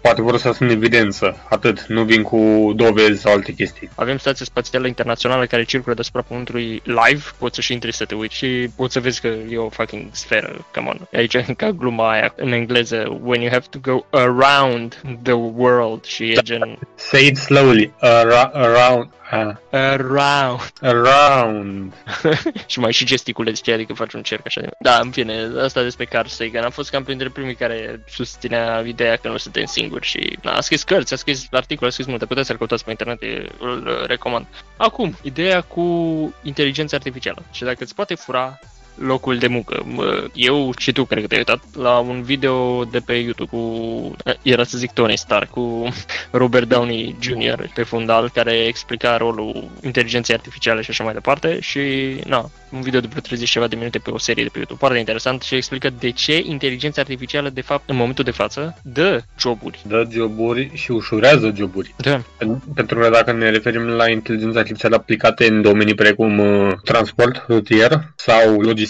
poate 0.01 0.21
vor 0.21 0.37
să 0.37 0.51
sunt 0.51 0.69
în 0.69 0.75
evidență, 0.75 1.45
atât, 1.49 1.85
nu 1.87 2.03
vin 2.03 2.21
cu 2.21 2.71
dovezi 2.75 3.21
sau 3.21 3.33
alte 3.33 3.51
chestii. 3.51 3.89
Avem 3.95 4.17
stația 4.17 4.45
spațială 4.45 4.87
internațională 4.87 5.45
care 5.45 5.63
circulă 5.63 5.95
deasupra 5.95 6.21
Pământului 6.21 6.81
live, 6.83 7.23
poți 7.37 7.55
să 7.55 7.61
și 7.61 7.73
intri 7.73 7.93
să 7.93 8.05
te 8.05 8.15
uiți 8.15 8.35
și 8.35 8.69
poți 8.75 8.93
să 8.93 8.99
vezi 8.99 9.21
că 9.21 9.27
e 9.49 9.57
o 9.57 9.69
fucking 9.69 10.05
sferă, 10.11 10.65
come 10.73 10.87
on. 10.89 10.99
Aici 11.13 11.37
ca 11.57 11.71
gluma 11.71 12.11
aia 12.11 12.33
în 12.35 12.51
engleză, 12.51 13.19
when 13.23 13.41
you 13.41 13.51
have 13.51 13.65
to 13.69 13.79
go 13.81 14.05
around 14.09 15.01
the 15.23 15.33
world 15.33 16.03
și 16.03 16.23
e 16.23 16.35
gen 16.43 16.79
Say 16.95 17.25
it 17.25 17.37
slowly, 17.37 17.93
Ara- 17.99 18.51
around, 18.53 19.09
uh, 19.31 19.55
around 19.71 20.71
around. 20.81 21.93
și 22.71 22.79
mai 22.79 22.91
și 22.91 23.05
gesticulezi, 23.05 23.57
știi, 23.57 23.73
adică 23.73 23.93
faci 23.93 24.13
un 24.13 24.23
cerc 24.23 24.45
așa. 24.45 24.61
Da, 24.79 24.99
în 25.01 25.11
fine, 25.11 25.51
asta 25.61 25.83
despre 25.83 26.05
Carl 26.05 26.27
Sagan. 26.27 26.63
Am 26.63 26.71
fost 26.71 26.89
cam 26.89 27.03
printre 27.03 27.29
primii 27.29 27.55
care 27.55 28.03
susținea 28.07 28.83
ideea 28.85 29.15
că 29.15 29.27
nu 29.27 29.37
suntem 29.37 29.65
singuri 29.65 30.05
și 30.05 30.37
na, 30.41 30.51
a 30.51 30.61
scris 30.61 30.83
cărți, 30.83 31.13
a 31.13 31.17
scris 31.17 31.47
articole, 31.51 31.89
a 31.89 31.91
scris 31.91 32.07
multe. 32.07 32.25
Puteți 32.25 32.47
să-l 32.47 32.57
căutați 32.57 32.83
pe 32.83 32.89
internet, 32.89 33.21
e- 33.21 33.49
îl 33.59 33.87
uh, 33.87 34.05
recomand. 34.07 34.45
Acum, 34.77 35.17
ideea 35.21 35.61
cu 35.61 35.83
inteligența 36.43 36.95
artificială 36.95 37.43
și 37.51 37.63
dacă 37.63 37.83
îți 37.83 37.95
poate 37.95 38.15
fura 38.15 38.59
locul 38.95 39.37
de 39.37 39.47
muncă. 39.47 39.83
Mă, 39.85 40.27
Eu 40.33 40.73
și 40.77 40.91
tu 40.91 41.05
cred 41.05 41.21
că 41.21 41.27
te-ai 41.27 41.43
uitat 41.47 41.63
la 41.75 41.97
un 41.97 42.21
video 42.21 42.83
de 42.83 42.99
pe 42.99 43.13
YouTube 43.13 43.49
cu, 43.49 44.15
era 44.41 44.63
să 44.63 44.77
zic 44.77 44.91
Tony 44.91 45.17
Stark, 45.17 45.49
cu 45.49 45.87
Robert 46.31 46.67
Downey 46.67 47.15
Jr. 47.19 47.69
pe 47.73 47.83
fundal, 47.83 48.29
care 48.33 48.51
explica 48.51 49.17
rolul 49.17 49.69
inteligenței 49.83 50.35
artificiale 50.35 50.81
și 50.81 50.89
așa 50.89 51.03
mai 51.03 51.13
departe 51.13 51.59
și, 51.59 51.79
na, 52.25 52.49
un 52.69 52.81
video 52.81 52.99
de 52.99 53.07
vreo 53.09 53.21
30 53.21 53.49
ceva 53.49 53.67
de 53.67 53.75
minute 53.75 53.97
pe 53.99 54.09
o 54.09 54.17
serie 54.17 54.43
de 54.43 54.49
pe 54.49 54.57
YouTube, 54.57 54.79
foarte 54.79 54.97
interesant 54.97 55.41
și 55.41 55.55
explică 55.55 55.89
de 55.99 56.09
ce 56.09 56.43
inteligența 56.45 57.01
artificială, 57.01 57.49
de 57.49 57.61
fapt, 57.61 57.89
în 57.89 57.95
momentul 57.95 58.23
de 58.23 58.31
față, 58.31 58.77
dă 58.83 59.21
joburi. 59.39 59.79
Dă 59.87 60.07
joburi 60.11 60.71
și 60.73 60.91
ușurează 60.91 61.53
joburi. 61.55 61.93
Da. 61.97 62.19
Pen- 62.19 62.73
Pentru 62.75 62.99
că 62.99 63.09
dacă 63.09 63.31
ne 63.31 63.49
referim 63.49 63.81
la 63.81 64.09
inteligența 64.09 64.59
artificială 64.59 64.95
aplicate 64.95 65.47
în 65.47 65.61
domenii 65.61 65.95
precum 65.95 66.39
uh, 66.39 66.71
transport 66.83 67.45
rutier 67.47 68.13
sau 68.15 68.61
logistică, 68.61 68.83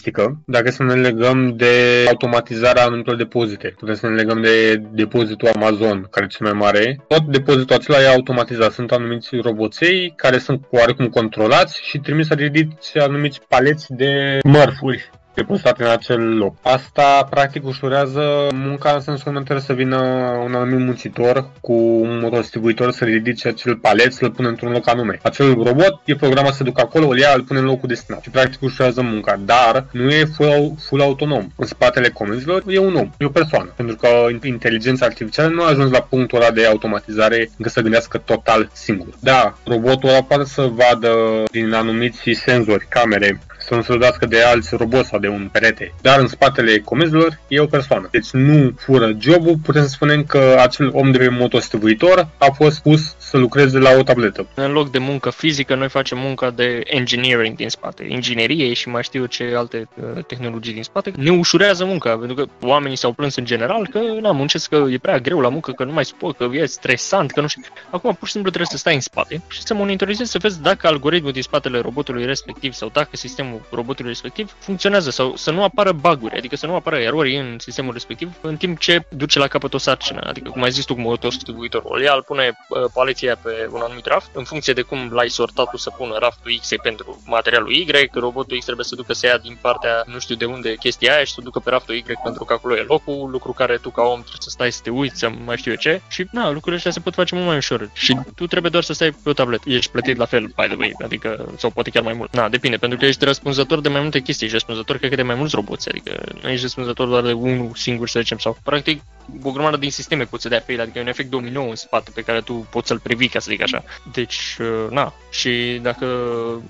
dacă 0.45 0.69
să 0.71 0.84
ne 0.84 0.93
legăm 0.93 1.55
de 1.55 2.05
automatizarea 2.08 2.86
anumitor 2.86 3.15
depozite, 3.15 3.73
putem 3.77 3.95
să 3.95 4.08
ne 4.08 4.15
legăm 4.15 4.41
de 4.41 4.75
depozitul 4.91 5.47
Amazon, 5.55 6.08
care 6.12 6.25
e 6.25 6.36
cel 6.36 6.45
mai 6.45 6.55
mare, 6.60 7.03
tot 7.08 7.23
depozitul 7.25 7.75
acela 7.75 8.01
e 8.01 8.08
automatizat. 8.08 8.71
Sunt 8.71 8.91
anumiți 8.91 9.36
roboței 9.36 10.13
care 10.15 10.38
sunt 10.38 10.65
oarecum 10.69 11.08
controlați 11.08 11.81
și 11.84 11.97
trimis 11.97 12.27
să 12.27 12.34
ridice 12.34 12.99
anumiți 12.99 13.41
paleți 13.47 13.93
de 13.93 14.39
mărfuri 14.43 15.10
depozitate 15.36 15.84
în 15.84 15.89
acel 15.89 16.38
loc. 16.38 16.56
Asta 16.62 17.28
practic 17.30 17.65
ușurează 17.65 18.48
munca 18.54 18.91
în 18.91 19.00
sensul 19.00 19.24
că 19.24 19.30
nu 19.30 19.43
trebuie 19.43 19.65
să 19.65 19.74
vină 19.74 19.98
un 20.45 20.54
anumit 20.54 20.86
muncitor 20.86 21.50
cu 21.62 21.74
un 21.74 22.19
motodistribuitor 22.21 22.91
să 22.91 23.06
ridice 23.06 23.48
acel 23.48 23.76
palet, 23.76 24.13
să-l 24.13 24.32
pună 24.32 24.48
într-un 24.48 24.71
loc 24.71 24.88
anume. 24.89 25.19
Acel 25.21 25.54
robot 25.54 26.02
e 26.06 26.15
programat 26.15 26.54
să 26.54 26.63
ducă 26.63 26.82
acolo, 26.82 27.08
îl 27.08 27.17
ia, 27.17 27.32
îl 27.36 27.41
pune 27.41 27.60
în 27.60 27.65
locul 27.65 27.88
destinat 27.88 28.21
și 28.21 28.30
practic 28.30 28.62
ușurează 28.62 29.02
munca, 29.02 29.39
dar 29.45 29.86
nu 29.91 30.10
e 30.10 30.26
full, 30.26 30.74
full 30.88 31.02
autonom. 31.02 31.48
În 31.56 31.65
spatele 31.65 32.10
comenzilor 32.10 32.63
e 32.67 32.80
un 32.80 32.95
om, 32.95 33.10
e 33.17 33.26
o 33.26 33.30
persoană, 33.30 33.74
pentru 33.76 33.95
că 33.95 34.08
inteligența 34.43 35.06
artificială 35.06 35.50
nu 35.50 35.63
a 35.63 35.67
ajuns 35.67 35.91
la 35.91 36.02
punctul 36.02 36.38
ăla 36.41 36.52
de 36.52 36.65
automatizare 36.65 37.50
încât 37.58 37.71
să 37.71 37.82
gândească 37.82 38.17
total 38.17 38.69
singur. 38.74 39.08
Da, 39.19 39.58
robotul 39.65 40.10
ăla 40.10 40.21
poate 40.21 40.43
să 40.43 40.62
vadă 40.62 41.43
din 41.52 41.74
anumiți 41.74 42.32
senzori, 42.32 42.86
camere, 42.89 43.39
să 43.67 43.75
nu 43.75 43.82
se 43.82 43.91
lovească 43.91 44.25
de 44.25 44.41
alți 44.41 44.75
roboți 44.75 45.10
sau 45.10 45.19
de 45.19 45.28
un 45.28 45.49
perete. 45.51 45.93
Dar 46.01 46.19
în 46.19 46.28
spatele 46.28 46.80
comenzilor 46.80 47.39
e 47.47 47.60
o 47.60 47.65
persoană. 47.65 48.08
Deci 48.12 48.30
nu 48.32 48.73
fură 48.78 49.15
jobul, 49.19 49.56
putem 49.63 49.82
să 49.82 49.89
spunem 49.89 50.23
că 50.23 50.56
acel 50.60 50.89
om 50.93 51.12
de 51.12 51.17
pe 51.17 51.30
motodistribuitor 51.30 52.28
a 52.38 52.51
fost 52.51 52.82
pus 52.82 53.15
să 53.17 53.38
lucreze 53.38 53.78
la 53.78 53.89
o 53.97 54.04
tabletă. 54.04 54.47
În 54.54 54.71
loc 54.71 54.91
de 54.91 54.97
muncă 54.97 55.30
fizică, 55.30 55.75
noi 55.75 55.89
facem 55.89 56.17
munca 56.17 56.49
de 56.49 56.82
engineering 56.86 57.56
din 57.56 57.69
spate, 57.69 58.06
inginerie 58.10 58.73
și 58.73 58.89
mai 58.89 59.04
știu 59.04 59.19
eu 59.19 59.25
ce 59.25 59.54
alte 59.56 59.88
uh, 60.15 60.25
tehnologii 60.25 60.73
din 60.73 60.84
spate. 60.84 61.12
Ne 61.15 61.32
ușurează 61.32 61.86
munca, 61.86 62.17
pentru 62.17 62.36
că 62.36 62.45
oamenii 62.62 62.97
s-au 62.97 63.12
plâns 63.12 63.36
în 63.36 63.45
general 63.45 63.88
că 63.88 63.99
na, 64.21 64.32
muncesc 64.32 64.69
că 64.69 64.86
e 64.89 64.97
prea 64.97 65.19
greu 65.19 65.39
la 65.39 65.49
muncă, 65.49 65.71
că 65.71 65.84
nu 65.84 65.91
mai 65.91 66.06
suport, 66.06 66.38
că 66.38 66.47
e 66.51 66.65
stresant, 66.65 67.32
că 67.32 67.41
nu 67.41 67.47
știu. 67.47 67.62
Acum 67.91 68.13
pur 68.13 68.28
și 68.28 68.34
simplu 68.34 68.49
trebuie 68.49 68.71
să 68.71 68.78
stai 68.78 68.93
în 68.93 69.01
spate 69.01 69.41
și 69.47 69.62
să 69.62 69.73
monitorizezi 69.73 70.32
să 70.32 70.38
vezi 70.38 70.62
dacă 70.62 70.88
algoritmul 70.88 71.32
din 71.32 71.41
spatele 71.41 71.80
robotului 71.80 72.25
respectiv 72.25 72.73
sau 72.73 72.89
dacă 72.93 73.10
sistemul 73.12 73.55
sistemul 73.56 73.82
robotului 73.82 74.12
respectiv 74.12 74.56
funcționează 74.60 75.10
sau 75.10 75.36
să 75.36 75.52
nu 75.52 75.63
apară 75.63 75.91
buguri, 75.91 76.38
adică 76.38 76.56
să 76.56 76.65
nu 76.65 76.76
apară 76.76 76.98
erori 76.98 77.38
în 77.38 77.60
sistemul 77.60 77.94
respectiv 77.94 78.38
în 78.41 78.58
timp 78.58 78.80
ce 78.80 79.06
duce 79.10 79.39
la 79.39 79.48
capăt 79.48 79.74
o 79.74 79.78
sarcină. 79.78 80.20
Adică, 80.24 80.50
cum 80.50 80.63
ai 80.63 80.72
zis 80.72 80.86
tu 80.86 80.94
cu 80.94 81.02
motostivuitorul, 81.02 82.02
ea 82.02 82.13
îl 82.13 82.24
pune 82.24 82.58
uh, 82.70 82.84
paleția 82.94 83.36
pe 83.36 83.70
un 83.72 83.82
anumit 83.82 84.06
raft, 84.06 84.30
în 84.34 84.44
funcție 84.44 84.74
de 84.74 84.82
cum 84.82 85.10
l-ai 85.12 85.30
sortat 85.30 85.70
tu 85.70 85.78
să 85.78 85.89
pună 85.89 86.18
raftul 86.20 86.58
X 86.60 86.70
pentru 86.84 87.22
materialul 87.26 87.72
Y, 87.72 88.10
robotul 88.13 88.58
X 88.58 88.63
trebuie 88.63 88.86
să 88.86 88.96
ducă 88.96 89.13
să 89.13 89.26
ia 89.26 89.38
din 89.38 89.58
partea 89.62 90.04
nu 90.06 90.20
știu 90.20 90.36
de 90.36 90.46
unde 90.46 90.76
chestia 90.76 91.13
aia 91.15 91.24
și 91.24 91.34
să 91.34 91.41
ducă 91.41 91.60
pe 91.60 91.70
raftul 91.70 91.96
Y 91.96 92.04
pentru 92.24 92.44
că 92.46 92.54
acolo 92.54 92.76
e 92.76 92.86
locul, 92.88 93.30
lucru 93.30 93.52
care 93.52 93.78
tu 93.78 93.89
ca 93.89 94.02
om 94.02 94.20
trebuie 94.20 94.39
să 94.39 94.50
stai 94.50 94.72
să 94.72 94.80
te 94.84 94.89
uiți, 94.89 95.20
să 95.20 95.30
mai 95.46 95.58
știu 95.58 95.72
eu 95.72 95.78
ce. 95.78 96.02
Și 96.08 96.28
na, 96.32 96.46
lucrurile 96.46 96.76
astea 96.76 96.91
se 96.91 97.00
pot 97.00 97.13
face 97.13 97.36
mult 97.36 97.48
mai 97.48 97.58
ușor. 97.58 97.89
Și 97.94 98.18
tu 98.36 98.48
trebuie 98.48 98.72
doar 98.72 98.84
să 98.84 98.94
stai 98.94 99.12
pe 99.24 99.30
o 99.30 99.34
tabletă. 99.34 99.63
Ești 99.70 99.91
plătit 99.91 100.18
la 100.18 100.26
fel, 100.26 100.41
by 100.41 100.68
the 100.68 100.76
way, 100.78 100.94
adică, 101.04 101.54
sau 101.58 101.70
poate 101.70 101.89
chiar 101.89 102.04
mai 102.04 102.13
mult. 102.13 102.34
Na, 102.34 102.50
depinde, 102.50 102.78
pentru 102.78 102.98
că 102.98 103.06
ești 103.06 103.20
răspunzător 103.45 103.81
de 103.84 103.89
mai 103.89 104.01
multe 104.01 104.19
chestii, 104.19 104.45
ești 104.45 104.58
răspunzător 104.58 104.97
cred 104.97 105.10
că 105.10 105.15
de 105.15 105.21
mai 105.21 105.36
mulți 105.36 105.55
roboți, 105.55 105.89
adică 105.89 106.23
nu 106.41 106.49
ești 106.49 106.62
răspunzător 106.62 107.08
doar 107.08 107.23
de 107.23 107.31
unul 107.31 107.71
singur, 107.75 108.10
să 108.10 108.19
zicem, 108.19 108.38
sau 108.38 108.58
practic 108.63 109.01
o 109.43 109.51
grămadă 109.51 109.77
din 109.77 109.91
sisteme 109.91 110.23
poți 110.23 110.41
să 110.41 110.49
dea 110.49 110.59
fail, 110.59 110.81
adică 110.81 110.97
e 110.97 111.01
un 111.01 111.07
efect 111.07 111.29
domino 111.29 111.63
în 111.63 111.75
spate 111.75 112.11
pe 112.13 112.21
care 112.21 112.41
tu 112.41 112.67
poți 112.69 112.88
să-l 112.88 112.99
previi, 112.99 113.27
ca 113.27 113.39
să 113.39 113.47
zic 113.49 113.61
așa. 113.61 113.83
Deci, 114.11 114.57
uh, 114.59 114.89
na, 114.89 115.13
și 115.29 115.79
dacă 115.81 116.05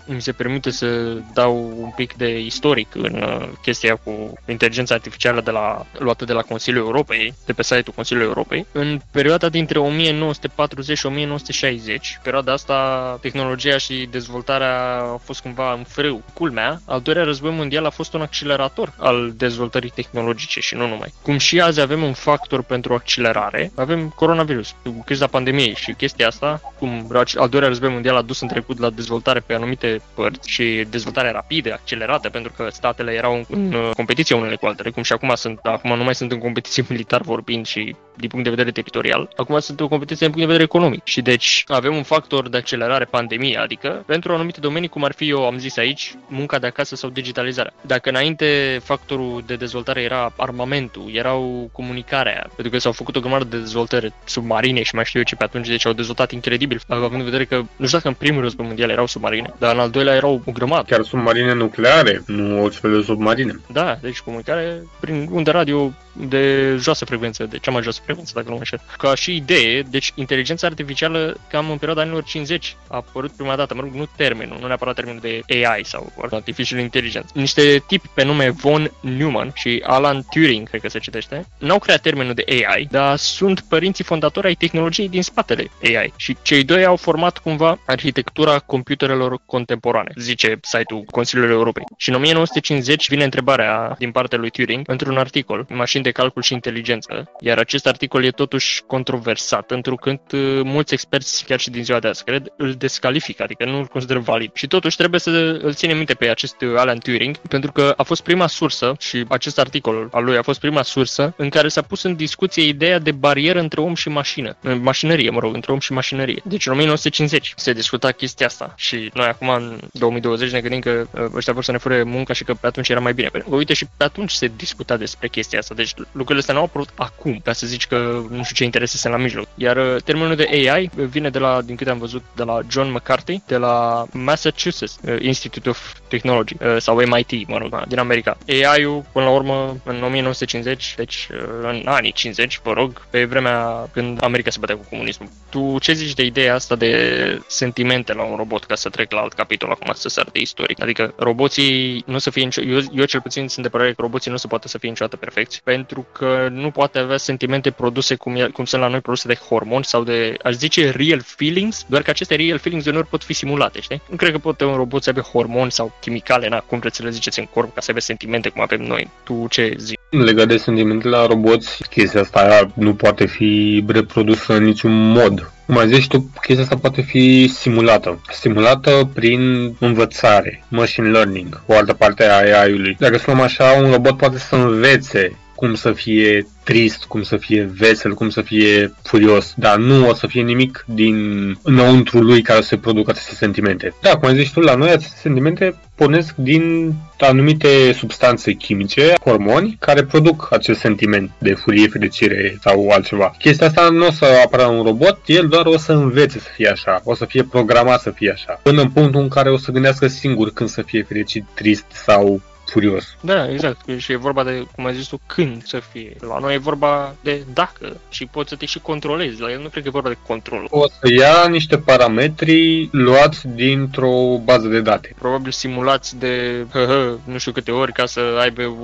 mi 0.05 0.21
se 0.21 0.31
permite 0.31 0.69
să 0.69 1.17
dau 1.33 1.73
un 1.77 1.91
pic 1.95 2.13
de 2.13 2.39
istoric 2.39 2.95
în 2.95 3.21
uh, 3.23 3.49
chestia 3.61 3.95
cu 3.95 4.33
inteligența 4.47 4.95
artificială 4.95 5.41
de 5.41 5.51
la, 5.51 5.85
luată 5.97 6.25
de 6.25 6.33
la 6.33 6.41
Consiliul 6.41 6.85
Europei, 6.85 7.33
de 7.45 7.53
pe 7.53 7.63
site-ul 7.63 7.95
Consiliului 7.95 8.31
Europei, 8.35 8.65
în 8.71 9.01
perioada 9.11 9.49
dintre 9.49 9.79
1940 9.79 10.97
și 10.97 11.05
1960, 11.05 12.19
perioada 12.23 12.51
asta, 12.51 13.17
tehnologia 13.21 13.77
și 13.77 14.07
dezvoltarea 14.11 14.97
au 14.99 15.21
fost 15.23 15.41
cumva 15.41 15.73
în 15.73 15.83
frâu. 15.83 16.23
Culmea, 16.33 16.81
al 16.85 17.01
doilea 17.01 17.23
război 17.23 17.51
mondial 17.51 17.85
a 17.85 17.89
fost 17.89 18.13
un 18.13 18.21
accelerator 18.21 18.93
al 18.97 19.33
dezvoltării 19.37 19.89
tehnologice 19.89 20.59
și 20.59 20.75
nu 20.75 20.87
numai. 20.87 21.13
Cum 21.21 21.37
și 21.37 21.61
azi 21.61 21.79
avem 21.79 22.03
un 22.03 22.13
factor 22.45 22.63
pentru 22.63 22.93
accelerare, 22.93 23.71
avem 23.75 24.09
coronavirus, 24.15 24.75
criza 25.05 25.27
pandemiei 25.27 25.75
și 25.75 25.93
chestia 25.93 26.27
asta, 26.27 26.61
cum 26.79 27.07
al 27.35 27.49
doilea 27.49 27.69
război 27.69 27.89
mondial 27.89 28.15
a 28.15 28.21
dus 28.21 28.41
în 28.41 28.47
trecut 28.47 28.79
la 28.79 28.89
dezvoltare 28.89 29.39
pe 29.39 29.53
anumite 29.53 30.01
părți 30.13 30.49
și 30.49 30.85
dezvoltare 30.89 31.31
rapidă, 31.31 31.73
accelerată, 31.73 32.29
pentru 32.29 32.51
că 32.55 32.67
statele 32.71 33.11
erau 33.11 33.45
în 33.49 33.73
uh, 33.73 33.89
competiție 33.95 34.35
unele 34.35 34.55
cu 34.55 34.65
altele, 34.65 34.89
cum 34.89 35.03
și 35.03 35.13
acum 35.13 35.31
sunt, 35.35 35.59
acum 35.63 35.97
nu 35.97 36.03
mai 36.03 36.15
sunt 36.15 36.31
în 36.31 36.39
competiție 36.39 36.85
militar 36.89 37.21
vorbind 37.21 37.65
și 37.65 37.95
din 38.17 38.29
punct 38.29 38.43
de 38.43 38.49
vedere 38.49 38.71
teritorial, 38.71 39.29
acum 39.35 39.59
sunt 39.59 39.79
în 39.79 39.87
competiție 39.87 40.27
din 40.27 40.35
punct 40.35 40.47
de 40.47 40.53
vedere 40.53 40.69
economic. 40.73 41.05
Și 41.05 41.21
deci 41.21 41.63
avem 41.67 41.95
un 41.95 42.03
factor 42.03 42.49
de 42.49 42.57
accelerare 42.57 43.05
pandemie, 43.05 43.57
adică 43.57 44.03
pentru 44.05 44.33
anumite 44.33 44.59
domenii, 44.59 44.89
cum 44.89 45.03
ar 45.03 45.13
fi 45.13 45.29
eu 45.29 45.45
am 45.45 45.57
zis 45.57 45.77
aici, 45.77 46.13
munca 46.27 46.59
de 46.59 46.67
acasă 46.67 46.95
sau 46.95 47.09
digitalizarea. 47.09 47.73
Dacă 47.81 48.09
înainte 48.09 48.79
factorul 48.83 49.43
de 49.45 49.55
dezvoltare 49.55 50.01
era 50.01 50.33
armamentul, 50.37 51.09
erau 51.13 51.69
comunicarea, 51.71 52.34
pentru 52.39 52.69
că 52.69 52.77
s-au 52.77 52.91
făcut 52.91 53.15
o 53.15 53.19
grămadă 53.19 53.43
de 53.43 53.57
dezvoltări 53.57 54.13
submarine 54.25 54.83
și 54.83 54.95
mai 54.95 55.05
știu 55.05 55.19
eu 55.19 55.25
ce 55.25 55.35
pe 55.35 55.43
atunci, 55.43 55.67
deci 55.67 55.85
au 55.85 55.93
dezvoltat 55.93 56.31
incredibil, 56.31 56.81
având 56.87 57.13
în 57.13 57.23
vedere 57.23 57.45
că 57.45 57.55
nu 57.55 57.85
știu 57.85 57.97
dacă 57.97 58.07
în 58.07 58.13
primul 58.13 58.41
război 58.41 58.65
mondial 58.65 58.89
erau 58.89 59.07
submarine, 59.07 59.53
dar 59.57 59.73
în 59.73 59.79
al 59.79 59.89
doilea 59.89 60.15
erau 60.15 60.41
o 60.45 60.51
grămadă. 60.51 60.85
Chiar 60.89 61.03
submarine 61.03 61.53
nucleare, 61.53 62.23
nu 62.25 62.63
orice 62.63 62.79
fel 62.79 62.95
de 62.95 63.01
submarine. 63.01 63.59
Da, 63.71 63.97
deci 64.01 64.19
comunicare 64.19 64.83
prin 64.99 65.27
unde 65.31 65.51
radio 65.51 65.93
de 66.17 66.75
joasă 66.79 67.05
frecvență, 67.05 67.43
de 67.43 67.57
cea 67.57 67.71
mai 67.71 67.81
joasă 67.81 68.01
frecvență, 68.03 68.31
dacă 68.35 68.45
nu 68.45 68.53
mă 68.53 68.59
înșel. 68.59 68.81
Ca 68.97 69.15
și 69.15 69.35
idee, 69.35 69.81
deci 69.81 70.11
inteligența 70.15 70.67
artificială 70.67 71.37
cam 71.49 71.69
în 71.69 71.77
perioada 71.77 72.01
anilor 72.01 72.23
50 72.23 72.75
a 72.87 72.95
apărut 72.95 73.31
prima 73.31 73.55
dată, 73.55 73.73
mă 73.75 73.81
rog, 73.81 73.93
nu 73.93 74.07
termenul, 74.15 74.57
nu 74.61 74.67
neapărat 74.67 74.95
termenul 74.95 75.21
de 75.21 75.41
AI 75.65 75.85
sau 75.85 76.13
Artificial 76.31 76.79
Intelligence. 76.79 77.27
Niște 77.33 77.83
tipi 77.87 78.09
pe 78.13 78.23
nume 78.23 78.49
Von 78.49 78.91
Neumann 79.01 79.51
și 79.53 79.83
Alan 79.85 80.25
Turing, 80.29 80.69
cred 80.69 80.81
că 80.81 80.89
se 80.89 80.99
citește, 80.99 81.45
n-au 81.57 81.79
creat 81.79 82.01
termenul 82.01 82.24
de 82.33 82.43
AI, 82.47 82.87
dar 82.91 83.15
sunt 83.15 83.59
părinții 83.59 84.03
fondatori 84.03 84.47
ai 84.47 84.53
tehnologiei 84.53 85.09
din 85.09 85.23
spatele 85.23 85.69
AI. 85.83 86.13
Și 86.15 86.37
cei 86.41 86.63
doi 86.63 86.85
au 86.85 86.95
format 86.95 87.37
cumva 87.37 87.79
arhitectura 87.85 88.59
computerelor 88.59 89.41
contemporane, 89.45 90.11
zice 90.15 90.59
site-ul 90.61 91.03
Consiliului 91.11 91.53
Europei. 91.53 91.83
Și 91.97 92.09
în 92.09 92.15
1950 92.15 93.09
vine 93.09 93.23
întrebarea 93.23 93.95
din 93.97 94.11
partea 94.11 94.37
lui 94.37 94.49
Turing 94.49 94.89
într-un 94.89 95.17
articol, 95.17 95.65
mașini 95.69 96.03
de 96.03 96.11
calcul 96.11 96.41
și 96.41 96.53
inteligență, 96.53 97.31
iar 97.39 97.57
acest 97.57 97.87
articol 97.87 98.23
e 98.23 98.29
totuși 98.29 98.81
controversat, 98.87 99.71
întrucât 99.71 100.31
uh, 100.31 100.61
mulți 100.63 100.93
experți, 100.93 101.45
chiar 101.45 101.59
și 101.59 101.69
din 101.69 101.83
ziua 101.83 101.99
de 101.99 102.07
azi, 102.07 102.23
cred, 102.23 102.53
îl 102.57 102.73
descalifică, 102.73 103.43
adică 103.43 103.65
nu 103.65 103.77
îl 103.77 103.85
consideră 103.85 104.19
valid. 104.19 104.51
Și 104.53 104.67
totuși 104.67 104.97
trebuie 104.97 105.19
să 105.19 105.59
îl 105.61 105.73
ținem 105.73 105.97
minte 105.97 106.13
pe 106.13 106.29
acest 106.29 106.61
uh, 106.61 106.73
Alan 106.77 106.97
Turing, 106.99 107.37
pentru 107.37 107.71
că 107.71 107.93
a 107.97 108.03
fost 108.03 108.23
prima 108.23 108.47
sursă 108.47 108.95
și 108.99 109.25
acest 109.27 109.59
articol 109.59 110.09
al 110.11 110.23
lui 110.23 110.37
a 110.37 110.41
fost 110.41 110.59
prima 110.59 110.81
sursă 110.81 111.33
în 111.37 111.49
care 111.49 111.67
s-a 111.67 111.81
pus 111.81 112.03
în 112.03 112.14
discuție 112.15 112.63
ideea 112.63 112.99
de 112.99 113.11
barieră 113.11 113.59
între 113.59 113.81
om 113.81 113.95
și 113.95 114.09
mașină, 114.09 114.55
mașinărie, 114.81 115.29
mă 115.29 115.39
rog, 115.39 115.53
între 115.53 115.71
om 115.71 115.79
și 115.79 115.93
mașinărie. 115.93 116.41
Deci 116.43 116.65
în 116.65 116.73
1950 116.73 117.53
se 117.55 117.73
discuta 117.73 118.11
chestia 118.11 118.45
asta 118.45 118.73
și 118.77 119.11
noi 119.13 119.27
acum 119.27 119.49
în 119.49 119.79
2020 119.91 120.51
ne 120.51 120.61
gândim 120.61 120.79
că 120.79 121.07
uh, 121.11 121.25
ăștia 121.33 121.53
vor 121.53 121.63
să 121.63 121.71
ne 121.71 121.77
fure 121.77 122.03
munca 122.03 122.33
și 122.33 122.43
că 122.43 122.53
pe 122.53 122.67
atunci 122.67 122.89
era 122.89 122.99
mai 122.99 123.13
bine. 123.13 123.27
Păi, 123.27 123.43
uite 123.49 123.73
și 123.73 123.85
pe 123.97 124.03
atunci 124.03 124.31
se 124.31 124.51
discuta 124.55 124.97
despre 124.97 125.27
chestia 125.27 125.59
asta, 125.59 125.73
deci 125.73 125.93
lucrurile 125.95 126.39
astea 126.39 126.53
nu 126.53 126.59
au 126.59 126.65
apărut 126.65 126.89
acum, 126.95 127.41
ca 127.43 127.53
să 127.53 127.67
zici 127.67 127.87
că 127.87 128.23
nu 128.29 128.43
știu 128.43 128.55
ce 128.55 128.63
interese 128.63 128.97
sunt 128.97 129.13
la 129.13 129.19
mijloc. 129.19 129.47
Iar 129.55 129.77
uh, 129.77 130.01
termenul 130.03 130.35
de 130.35 130.49
AI 130.51 130.89
vine 130.93 131.29
de 131.29 131.39
la, 131.39 131.61
din 131.61 131.75
câte 131.75 131.89
am 131.89 131.97
văzut, 131.97 132.23
de 132.35 132.43
la 132.43 132.59
John 132.69 132.91
McCarthy, 132.91 133.41
de 133.47 133.57
la 133.57 134.05
Massachusetts 134.11 134.97
uh, 135.01 135.15
Institute 135.21 135.69
of 135.69 135.93
Technology, 136.07 136.55
uh, 136.61 136.75
sau 136.77 136.95
MIT, 136.95 137.47
mă 137.47 137.57
rog, 137.57 137.69
da, 137.69 137.83
din 137.87 137.99
America. 137.99 138.37
AI-ul, 138.47 139.05
până 139.11 139.25
la 139.25 139.31
urmă, 139.31 139.77
în 139.83 140.03
1950, 140.03 140.93
deci 140.97 141.27
în 141.61 141.81
anii 141.85 142.04
50, 142.11 142.59
vă 142.63 142.73
rog, 142.73 143.05
pe 143.09 143.25
vremea 143.25 143.89
când 143.93 144.23
America 144.23 144.49
se 144.49 144.59
bătea 144.59 144.75
cu 144.75 144.85
comunismul. 144.89 145.29
Tu 145.49 145.79
ce 145.79 145.93
zici 145.93 146.13
de 146.13 146.23
ideea 146.23 146.53
asta 146.53 146.75
de 146.75 147.41
sentimente 147.47 148.13
la 148.13 148.23
un 148.23 148.35
robot, 148.35 148.63
ca 148.63 148.75
să 148.75 148.89
trec 148.89 149.11
la 149.11 149.19
alt 149.19 149.33
capitol 149.33 149.69
acum, 149.69 149.93
să 149.93 150.09
sar 150.09 150.27
de 150.31 150.39
istoric? 150.39 150.81
Adică 150.81 151.13
roboții 151.17 152.03
nu 152.05 152.17
să 152.17 152.29
fie 152.29 152.43
nicio... 152.43 152.61
Eu, 152.61 152.79
eu 152.93 153.05
cel 153.05 153.21
puțin 153.21 153.47
sunt 153.47 153.65
de 153.65 153.71
părere 153.71 153.93
că 153.93 154.01
roboții 154.01 154.31
nu 154.31 154.37
se 154.37 154.47
poate 154.47 154.67
să 154.67 154.77
fie 154.77 154.89
niciodată 154.89 155.17
perfecți, 155.17 155.61
pentru 155.63 156.07
că 156.11 156.47
nu 156.51 156.71
poate 156.71 156.99
avea 156.99 157.17
sentimente 157.17 157.71
produse 157.71 158.15
cum, 158.15 158.35
e, 158.35 158.47
cum 158.53 158.65
sunt 158.65 158.81
la 158.81 158.87
noi 158.87 159.01
produse 159.01 159.27
de 159.27 159.35
hormoni 159.35 159.83
sau 159.83 160.03
de, 160.03 160.37
aș 160.43 160.53
zice, 160.53 160.89
real 160.89 161.21
feelings, 161.21 161.85
doar 161.87 162.01
că 162.01 162.09
aceste 162.09 162.35
real 162.35 162.57
feelings 162.57 162.85
uneori 162.85 163.07
pot 163.07 163.23
fi 163.23 163.33
simulate, 163.33 163.79
știi? 163.81 164.01
Nu 164.09 164.15
cred 164.15 164.31
că 164.31 164.37
poate 164.37 164.65
un 164.65 164.75
robot 164.75 165.03
să 165.03 165.09
aibă 165.09 165.21
hormoni 165.21 165.71
sau 165.71 165.97
chimicale, 166.01 166.47
na, 166.47 166.59
cum 166.59 166.79
vreți 166.79 166.95
să 166.95 167.03
le 167.03 167.09
ziceți 167.09 167.39
în 167.39 167.45
corp, 167.45 167.73
ca 167.73 167.81
să 167.81 167.85
aibă 167.87 167.99
sentimente 167.99 168.49
cum 168.49 168.61
avem 168.61 168.81
noi. 168.81 169.09
Tu 169.23 169.47
ce 169.49 169.73
zici? 169.77 169.99
Legat 170.09 170.47
de 170.47 170.57
sentimente 170.57 171.07
la 171.07 171.25
roboți, 171.25 171.84
chestia 171.89 172.21
asta 172.21 172.67
nu 172.73 172.93
poate 172.93 173.25
fi 173.25 173.83
reprodusă 173.87 174.53
în 174.53 174.63
niciun 174.63 175.11
mod. 175.11 175.51
Mai 175.65 175.87
zici 175.87 176.07
tu, 176.07 176.29
chestia 176.41 176.63
asta 176.63 176.77
poate 176.77 177.01
fi 177.01 177.47
simulată. 177.47 178.21
Simulată 178.31 179.09
prin 179.13 179.73
învățare, 179.79 180.63
machine 180.67 181.09
learning, 181.09 181.61
o 181.65 181.75
altă 181.75 181.93
parte 181.93 182.25
a 182.25 182.37
AI-ului. 182.37 182.95
Dacă 182.99 183.17
spunem 183.17 183.41
așa, 183.41 183.71
un 183.71 183.91
robot 183.91 184.17
poate 184.17 184.37
să 184.37 184.55
învețe 184.55 185.37
cum 185.55 185.75
să 185.75 185.91
fie 185.91 186.47
trist, 186.63 187.03
cum 187.03 187.23
să 187.23 187.37
fie 187.37 187.69
vesel, 187.77 188.13
cum 188.13 188.29
să 188.29 188.41
fie 188.41 188.93
furios, 189.03 189.53
dar 189.55 189.77
nu 189.77 190.09
o 190.09 190.13
să 190.13 190.27
fie 190.27 190.41
nimic 190.41 190.85
din 190.87 191.17
înăuntru 191.61 192.21
lui 192.21 192.41
care 192.41 192.61
să 192.61 192.77
producă 192.77 193.11
aceste 193.11 193.35
sentimente. 193.35 193.93
Da, 194.01 194.17
cum 194.17 194.27
ai 194.27 194.35
zis 194.35 194.51
tu, 194.51 194.59
la 194.59 194.75
noi 194.75 194.89
aceste 194.89 195.17
sentimente 195.21 195.75
pornesc 195.95 196.35
din 196.35 196.93
anumite 197.19 197.93
substanțe 197.93 198.53
chimice, 198.53 199.13
hormoni, 199.23 199.77
care 199.79 200.03
produc 200.03 200.47
acest 200.51 200.79
sentiment 200.79 201.31
de 201.37 201.53
furie, 201.53 201.87
fericire 201.87 202.57
sau 202.61 202.89
altceva. 202.89 203.35
Chestia 203.37 203.67
asta 203.67 203.89
nu 203.89 204.07
o 204.07 204.11
să 204.11 204.25
apară 204.45 204.65
un 204.65 204.83
robot, 204.83 205.19
el 205.25 205.47
doar 205.47 205.65
o 205.65 205.77
să 205.77 205.91
învețe 205.91 206.39
să 206.39 206.49
fie 206.55 206.69
așa, 206.69 207.01
o 207.03 207.15
să 207.15 207.25
fie 207.25 207.43
programat 207.43 208.01
să 208.01 208.09
fie 208.09 208.31
așa, 208.31 208.59
până 208.63 208.81
în 208.81 208.89
punctul 208.89 209.21
în 209.21 209.27
care 209.27 209.49
o 209.49 209.57
să 209.57 209.71
gândească 209.71 210.07
singur 210.07 210.51
când 210.53 210.69
să 210.69 210.81
fie 210.81 211.03
fericit, 211.03 211.45
trist 211.53 211.85
sau 211.89 212.41
furios. 212.69 213.15
Da, 213.21 213.51
exact. 213.51 213.79
Și 213.97 214.11
e 214.11 214.15
vorba 214.15 214.43
de, 214.43 214.65
cum 214.75 214.85
ai 214.85 214.95
zis 214.95 215.07
tu, 215.07 215.19
când 215.25 215.65
să 215.65 215.81
fie. 215.91 216.15
La 216.19 216.39
noi 216.39 216.53
e 216.53 216.57
vorba 216.57 217.15
de 217.23 217.43
dacă 217.53 217.97
și 218.09 218.25
poți 218.25 218.49
să 218.49 218.55
te 218.55 218.65
și 218.65 218.79
controlezi. 218.79 219.41
La 219.41 219.51
el 219.51 219.59
nu 219.61 219.67
cred 219.67 219.83
că 219.83 219.87
e 219.87 219.99
vorba 219.99 220.09
de 220.09 220.17
control. 220.27 220.67
O 220.69 220.87
să 220.87 221.13
ia 221.13 221.47
niște 221.49 221.77
parametri 221.77 222.89
luați 222.91 223.47
dintr-o 223.47 224.37
bază 224.43 224.67
de 224.67 224.81
date. 224.81 225.15
Probabil 225.19 225.51
simulați 225.51 226.19
de 226.19 226.65
hă, 226.71 226.85
hă, 226.87 227.17
nu 227.23 227.37
știu 227.37 227.51
câte 227.51 227.71
ori 227.71 227.91
ca 227.93 228.05
să 228.05 228.19
aibă 228.39 228.77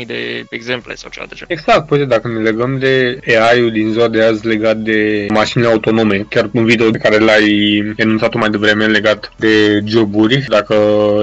100.000 0.00 0.06
de 0.06 0.44
exemple 0.50 0.94
sau 0.94 1.10
ceva 1.10 1.26
de 1.28 1.34
genul. 1.34 1.54
Exact, 1.56 1.86
păi 1.86 2.06
dacă 2.06 2.28
ne 2.28 2.40
legăm 2.40 2.78
de 2.78 3.18
AI-ul 3.26 3.70
din 3.70 3.90
ziua 3.92 4.08
de 4.08 4.22
azi 4.22 4.46
legat 4.46 4.76
de 4.76 5.26
mașinile 5.28 5.70
autonome, 5.70 6.26
chiar 6.28 6.50
un 6.52 6.64
video 6.64 6.90
pe 6.90 6.98
care 6.98 7.18
l-ai 7.18 7.76
enunțat 7.96 8.34
mai 8.34 8.50
devreme 8.50 8.86
legat 8.86 9.32
de 9.36 9.82
joburi, 9.84 10.44
dacă 10.48 10.74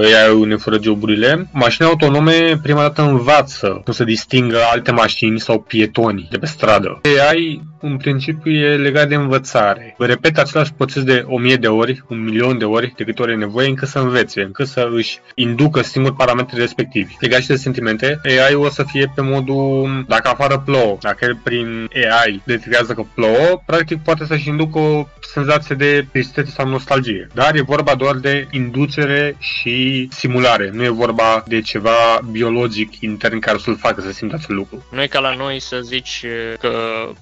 AI-ul 0.02 0.46
ne 0.46 0.56
fără 0.56 0.78
joburile, 0.82 1.48
mașinile 1.52 1.88
autonome 1.88 2.01
autonome 2.02 2.58
prima 2.62 2.80
dată 2.80 3.02
învață 3.02 3.80
cum 3.84 3.92
să 3.92 4.04
distingă 4.04 4.58
alte 4.72 4.90
mașini 4.90 5.40
sau 5.40 5.60
pietoni 5.60 6.28
de 6.30 6.38
pe 6.38 6.46
stradă. 6.46 7.00
AI 7.28 7.62
în 7.82 7.96
principiu, 7.96 8.52
e 8.52 8.76
legat 8.76 9.08
de 9.08 9.14
învățare. 9.14 9.94
Repet 9.98 10.38
același 10.38 10.72
proces 10.72 11.02
de 11.02 11.24
o 11.26 11.38
mie 11.38 11.56
de 11.56 11.68
ori, 11.68 12.04
un 12.08 12.24
milion 12.24 12.58
de 12.58 12.64
ori, 12.64 12.92
de 12.96 13.04
câte 13.04 13.22
ori 13.22 13.32
e 13.32 13.36
nevoie, 13.36 13.68
încât 13.68 13.88
să 13.88 13.98
învețe, 13.98 14.42
încât 14.42 14.66
să 14.66 14.88
își 14.94 15.18
inducă 15.34 15.82
singur 15.82 16.14
parametrii 16.14 16.60
respectivi. 16.60 17.16
Legat 17.20 17.40
și 17.40 17.46
de 17.46 17.56
sentimente, 17.56 18.20
AI 18.24 18.54
o 18.54 18.68
să 18.68 18.84
fie 18.86 19.12
pe 19.14 19.22
modul, 19.22 20.04
dacă 20.08 20.28
afară 20.28 20.62
plouă, 20.64 20.96
dacă 21.00 21.24
el 21.24 21.38
prin 21.42 21.90
AI 21.94 22.42
detectează 22.44 22.92
că 22.92 23.04
plouă, 23.14 23.62
practic 23.66 24.02
poate 24.02 24.24
să-și 24.24 24.48
inducă 24.48 24.78
o 24.78 25.06
senzație 25.20 25.74
de 25.74 26.06
tristețe 26.12 26.50
sau 26.50 26.68
nostalgie. 26.68 27.28
Dar 27.34 27.54
e 27.54 27.62
vorba 27.62 27.94
doar 27.94 28.16
de 28.16 28.46
inducere 28.50 29.36
și 29.38 30.08
simulare. 30.10 30.70
Nu 30.72 30.84
e 30.84 30.88
vorba 30.88 31.44
de 31.46 31.60
ceva 31.60 32.20
biologic 32.30 33.00
intern 33.00 33.38
care 33.38 33.58
să-l 33.58 33.76
facă 33.76 34.00
să 34.00 34.12
simtă 34.12 34.34
acel 34.34 34.54
lucru. 34.54 34.84
Nu 34.90 35.02
e 35.02 35.06
ca 35.06 35.18
la 35.18 35.34
noi 35.34 35.60
să 35.60 35.80
zici 35.82 36.24
că 36.60 36.70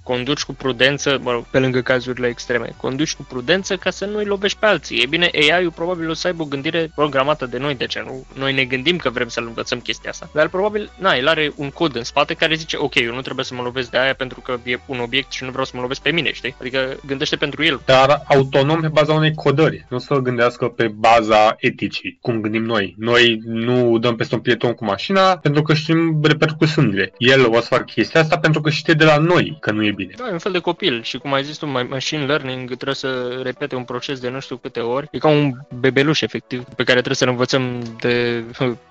conduci 0.03 0.43
cu 0.51 0.57
prudență, 0.57 1.19
mă 1.23 1.31
rog, 1.31 1.45
pe 1.51 1.59
lângă 1.59 1.81
cazurile 1.81 2.27
extreme, 2.27 2.75
conduci 2.77 3.15
cu 3.15 3.23
prudență 3.29 3.77
ca 3.77 3.91
să 3.91 4.05
nu-i 4.05 4.25
lovești 4.25 4.59
pe 4.59 4.67
alții. 4.67 5.03
E 5.03 5.07
bine, 5.07 5.31
AI-ul 5.33 5.71
probabil 5.71 6.11
o 6.11 6.13
să 6.13 6.27
aibă 6.27 6.43
o 6.43 6.47
gândire 6.47 6.91
programată 6.95 7.47
de 7.47 7.59
noi, 7.59 7.75
de 7.75 7.87
ce 7.87 8.03
nu? 8.07 8.27
Noi 8.35 8.53
ne 8.53 8.65
gândim 8.65 8.97
că 8.97 9.11
vrem 9.11 9.29
să-l 9.29 9.47
învățăm 9.47 9.79
chestia 9.79 10.11
asta. 10.11 10.31
Dar 10.35 10.49
probabil, 10.49 10.93
na, 10.99 11.15
el 11.15 11.29
are 11.29 11.53
un 11.57 11.71
cod 11.71 11.97
în 11.97 12.05
spate 12.05 12.35
care 12.35 12.55
zice, 12.55 12.77
ok, 12.77 12.95
eu 12.95 13.15
nu 13.15 13.21
trebuie 13.21 13.45
să 13.45 13.55
mă 13.55 13.63
lovesc 13.63 13.91
de 13.91 13.99
aia 13.99 14.15
pentru 14.15 14.41
că 14.41 14.59
e 14.65 14.79
un 14.87 14.99
obiect 14.99 15.33
și 15.33 15.45
nu 15.45 15.51
vreau 15.51 15.65
să 15.65 15.73
mă 15.75 15.81
lovesc 15.81 16.01
pe 16.01 16.11
mine, 16.11 16.33
știi? 16.33 16.55
Adică 16.61 16.97
gândește 17.07 17.37
pentru 17.37 17.65
el. 17.65 17.81
Dar 17.85 18.23
autonom 18.27 18.81
pe 18.81 18.89
baza 18.89 19.13
unei 19.13 19.35
codări, 19.35 19.87
nu 19.89 19.99
să 19.99 20.15
gândească 20.15 20.67
pe 20.67 20.89
baza 20.89 21.55
eticii, 21.59 22.19
cum 22.21 22.41
gândim 22.41 22.65
noi. 22.65 22.95
Noi 22.99 23.41
nu 23.45 23.99
dăm 23.99 24.17
peste 24.17 24.35
un 24.35 24.41
pieton 24.41 24.73
cu 24.73 24.85
mașina 24.85 25.37
pentru 25.37 25.63
că 25.63 25.75
știm 25.75 26.21
repercusiunile. 26.23 27.13
El 27.19 27.47
o 27.51 27.61
să 27.61 27.67
facă 27.67 27.83
chestia 27.83 28.21
asta 28.21 28.39
pentru 28.39 28.61
că 28.61 28.71
știe 28.71 28.95
de 28.95 29.05
la 29.05 29.17
noi 29.17 29.57
că 29.61 29.71
nu 29.71 29.85
e 29.85 29.93
bine. 29.93 30.15
Da, 30.17 30.29
e 30.29 30.33
un 30.33 30.39
fel 30.41 30.53
de 30.53 30.59
copil 30.59 31.03
și 31.03 31.19
cum 31.19 31.33
ai 31.33 31.45
zis 31.45 31.57
tu, 31.57 31.67
machine 31.67 32.25
learning 32.25 32.67
trebuie 32.67 32.95
să 32.95 33.41
repete 33.43 33.75
un 33.75 33.85
proces 33.85 34.21
de 34.21 34.29
nu 34.29 34.41
știu 34.41 34.57
câte 34.57 34.81
ori. 34.81 35.09
E 35.11 35.19
ca 35.19 35.29
un 35.29 35.53
bebeluș, 35.75 36.21
efectiv, 36.21 36.65
pe 36.65 36.83
care 36.83 37.03
trebuie 37.03 37.15
să-l 37.15 37.29
învățăm 37.29 37.83
de 38.01 38.45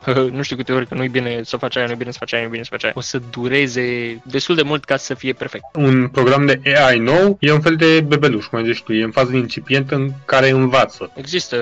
nu 0.37 0.41
știu 0.41 0.55
câte 0.55 0.71
ori 0.71 0.87
că 0.87 0.95
nu 0.95 1.03
e 1.03 1.07
bine 1.07 1.43
să 1.43 1.57
faci 1.57 1.75
aia, 1.75 1.85
nu 1.85 1.91
e 1.91 1.95
bine 1.95 2.11
să 2.11 2.17
faci 2.19 2.33
aia, 2.33 2.41
nu 2.41 2.47
e 2.47 2.51
bine 2.51 2.63
să 2.63 2.69
faci 2.71 2.83
aia. 2.83 2.93
O 2.95 3.01
să 3.01 3.21
dureze 3.31 4.21
destul 4.25 4.55
de 4.55 4.61
mult 4.61 4.85
ca 4.85 4.97
să 4.97 5.13
fie 5.13 5.33
perfect. 5.33 5.63
Un 5.75 6.07
program 6.07 6.45
de 6.45 6.61
AI 6.63 6.99
nou 6.99 7.37
e 7.39 7.51
un 7.51 7.61
fel 7.61 7.75
de 7.75 8.01
bebeluș, 8.01 8.45
cum 8.45 8.57
ai 8.57 8.65
zis 8.65 8.79
tu, 8.79 8.93
e 8.93 9.03
în 9.03 9.11
fază 9.11 9.35
incipientă 9.35 9.95
în 9.95 10.11
care 10.25 10.49
învață. 10.49 11.11
Există 11.15 11.57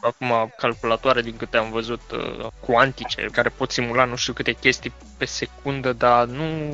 acum 0.00 0.52
calculatoare 0.56 1.22
din 1.22 1.36
câte 1.36 1.56
am 1.56 1.70
văzut 1.70 2.00
uh, 2.12 2.46
cuantice 2.60 3.28
care 3.32 3.52
pot 3.56 3.70
simula 3.70 4.04
nu 4.04 4.16
știu 4.16 4.32
câte 4.32 4.52
chestii 4.52 4.92
pe 5.18 5.24
secundă, 5.24 5.92
dar 5.92 6.26
nu, 6.26 6.72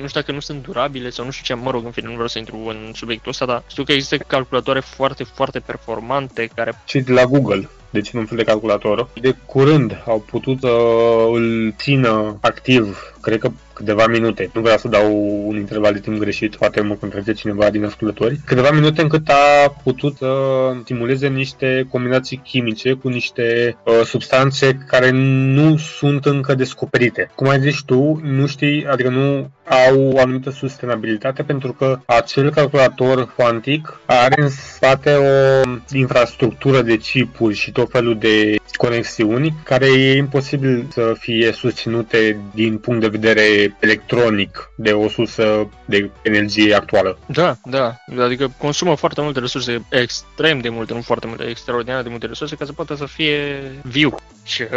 nu 0.00 0.06
știu 0.06 0.20
dacă 0.20 0.32
nu 0.32 0.40
sunt 0.40 0.62
durabile 0.62 1.10
sau 1.10 1.24
nu 1.24 1.30
știu 1.30 1.54
ce, 1.54 1.62
mă 1.62 1.70
rog, 1.70 1.84
în 1.84 1.90
fine, 1.96 2.06
nu 2.08 2.12
vreau 2.12 2.28
să 2.28 2.38
intru 2.38 2.56
în 2.66 2.92
subiectul 2.94 3.30
ăsta, 3.30 3.46
dar 3.46 3.62
știu 3.66 3.84
că 3.84 3.92
există 3.92 4.16
calculatoare 4.16 4.80
foarte, 4.80 5.24
foarte 5.24 5.58
performante 5.58 6.48
care... 6.54 6.80
Și 6.84 7.00
de 7.00 7.12
la 7.12 7.24
Google 7.24 7.68
deci 7.90 8.12
un 8.12 8.26
fel 8.26 8.36
de 8.36 8.44
calculator. 8.44 9.08
De 9.20 9.36
curând 9.46 10.02
au 10.06 10.20
putut 10.20 10.60
să 10.60 10.68
uh, 10.68 11.30
îl 11.32 11.74
țină 11.78 12.36
activ, 12.40 13.15
cred 13.26 13.38
că 13.38 13.50
câteva 13.72 14.06
minute. 14.06 14.50
Nu 14.54 14.60
vreau 14.60 14.76
să 14.76 14.88
dau 14.88 15.06
un 15.46 15.56
interval 15.56 15.92
de 15.92 15.98
timp 15.98 16.18
greșit, 16.18 16.56
poate 16.56 16.80
mă 16.80 16.94
contrazice 16.94 17.32
cineva 17.32 17.70
din 17.70 17.84
ascultători. 17.84 18.40
Câteva 18.44 18.70
minute 18.70 19.02
încât 19.02 19.28
a 19.28 19.74
putut 19.82 20.16
să 20.16 20.26
uh, 20.26 20.76
stimuleze 20.82 21.28
niște 21.28 21.86
combinații 21.90 22.40
chimice 22.44 22.92
cu 22.92 23.08
niște 23.08 23.76
uh, 23.84 24.00
substanțe 24.04 24.78
care 24.86 25.10
nu 25.10 25.76
sunt 25.76 26.24
încă 26.24 26.54
descoperite. 26.54 27.30
Cum 27.34 27.48
ai 27.48 27.60
zis 27.60 27.82
tu, 27.82 28.20
nu 28.24 28.46
știi, 28.46 28.86
adică 28.86 29.08
nu 29.08 29.50
au 29.68 30.12
o 30.12 30.18
anumită 30.18 30.50
sustenabilitate 30.50 31.42
pentru 31.42 31.72
că 31.72 31.98
acel 32.06 32.50
calculator 32.50 33.32
cuantic 33.36 34.00
are 34.06 34.42
în 34.42 34.48
spate 34.48 35.14
o 35.14 35.62
infrastructură 35.92 36.82
de 36.82 36.96
chipuri 36.96 37.54
și 37.54 37.72
tot 37.72 37.90
felul 37.90 38.18
de 38.18 38.56
conexiuni 38.76 39.54
care 39.64 39.86
e 39.86 40.16
imposibil 40.16 40.86
să 40.92 41.14
fie 41.18 41.52
susținute 41.52 42.38
din 42.54 42.78
punct 42.78 43.00
de 43.00 43.06
vedere 43.16 43.76
electronic 43.80 44.70
de 44.76 44.92
o 44.92 45.08
sursă 45.08 45.68
de 45.84 46.10
energie 46.22 46.74
actuală. 46.74 47.18
Da, 47.26 47.56
da. 47.64 47.96
Adică 48.18 48.52
consumă 48.58 48.94
foarte 48.94 49.20
multe 49.20 49.40
resurse, 49.40 49.84
extrem 49.90 50.58
de 50.58 50.68
multe, 50.68 50.92
nu 50.92 51.00
foarte 51.00 51.26
multe, 51.26 51.44
extraordinar 51.44 52.02
de 52.02 52.08
multe 52.08 52.26
resurse 52.26 52.56
ca 52.56 52.64
să 52.64 52.72
poată 52.72 52.94
să 52.94 53.06
fie 53.06 53.62
viu. 53.82 54.14
Și, 54.44 54.62
uh, 54.62 54.68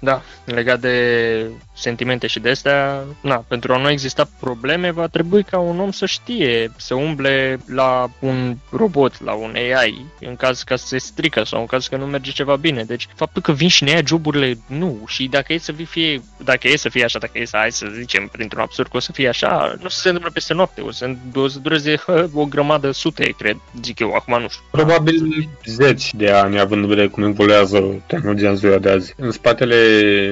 da, 0.00 0.22
legat 0.44 0.80
de 0.80 1.46
sentimente 1.74 2.26
și 2.26 2.40
de 2.40 2.50
astea, 2.50 3.04
na, 3.22 3.44
pentru 3.48 3.72
a 3.72 3.78
nu 3.78 3.90
exista 3.90 4.28
probleme, 4.40 4.90
va 4.90 5.06
trebui 5.06 5.42
ca 5.42 5.58
un 5.58 5.80
om 5.80 5.90
să 5.90 6.06
știe, 6.06 6.72
să 6.76 6.94
umble 6.94 7.58
la 7.66 8.10
un 8.18 8.56
robot, 8.70 9.24
la 9.24 9.32
un 9.32 9.54
AI, 9.54 10.06
în 10.20 10.36
caz 10.36 10.62
că 10.62 10.76
se 10.76 10.98
strică 10.98 11.44
sau 11.44 11.60
în 11.60 11.66
caz 11.66 11.86
că 11.86 11.96
nu 11.96 12.06
merge 12.06 12.30
ceva 12.30 12.56
bine. 12.56 12.84
Deci, 12.84 13.08
faptul 13.14 13.42
că 13.42 13.52
vin 13.52 13.68
și 13.68 13.84
ne 13.84 13.90
ia 13.90 14.00
joburile, 14.06 14.58
nu. 14.66 15.04
Și 15.06 15.26
dacă 15.26 15.52
e 15.52 15.58
să 15.58 15.72
fie, 15.72 16.22
dacă 16.44 16.68
e 16.68 16.76
să 16.76 16.88
fie 16.88 17.04
așa, 17.04 17.18
dacă 17.18 17.38
e 17.38 17.44
să, 17.44 17.56
hai 17.56 17.72
să 17.80 17.94
zicem, 17.98 18.28
printr-un 18.32 18.60
absurd 18.60 18.90
că 18.90 18.96
o 18.96 19.00
să 19.00 19.12
fie 19.12 19.28
așa, 19.28 19.74
nu 19.82 19.88
se 19.88 20.08
întâmplă 20.08 20.30
peste 20.32 20.54
noapte, 20.54 20.80
o 20.80 20.90
să, 20.90 21.10
o 21.34 21.48
să 21.48 21.58
dureze 21.58 21.96
hă, 21.96 22.28
o 22.34 22.44
grămadă 22.44 22.90
sute, 22.90 23.34
cred, 23.38 23.56
zic 23.82 23.98
eu, 23.98 24.12
acum 24.12 24.40
nu 24.40 24.48
știu. 24.48 24.64
Probabil 24.70 25.48
zeci 25.64 26.14
de 26.14 26.30
ani, 26.30 26.60
având 26.60 26.82
în 26.82 26.88
vedere 26.88 27.06
cum 27.06 27.22
evoluează 27.22 28.02
tehnologia 28.06 28.48
în 28.48 28.56
ziua 28.56 28.78
de 28.78 28.90
azi. 28.90 29.14
În 29.16 29.30
spatele 29.30 29.76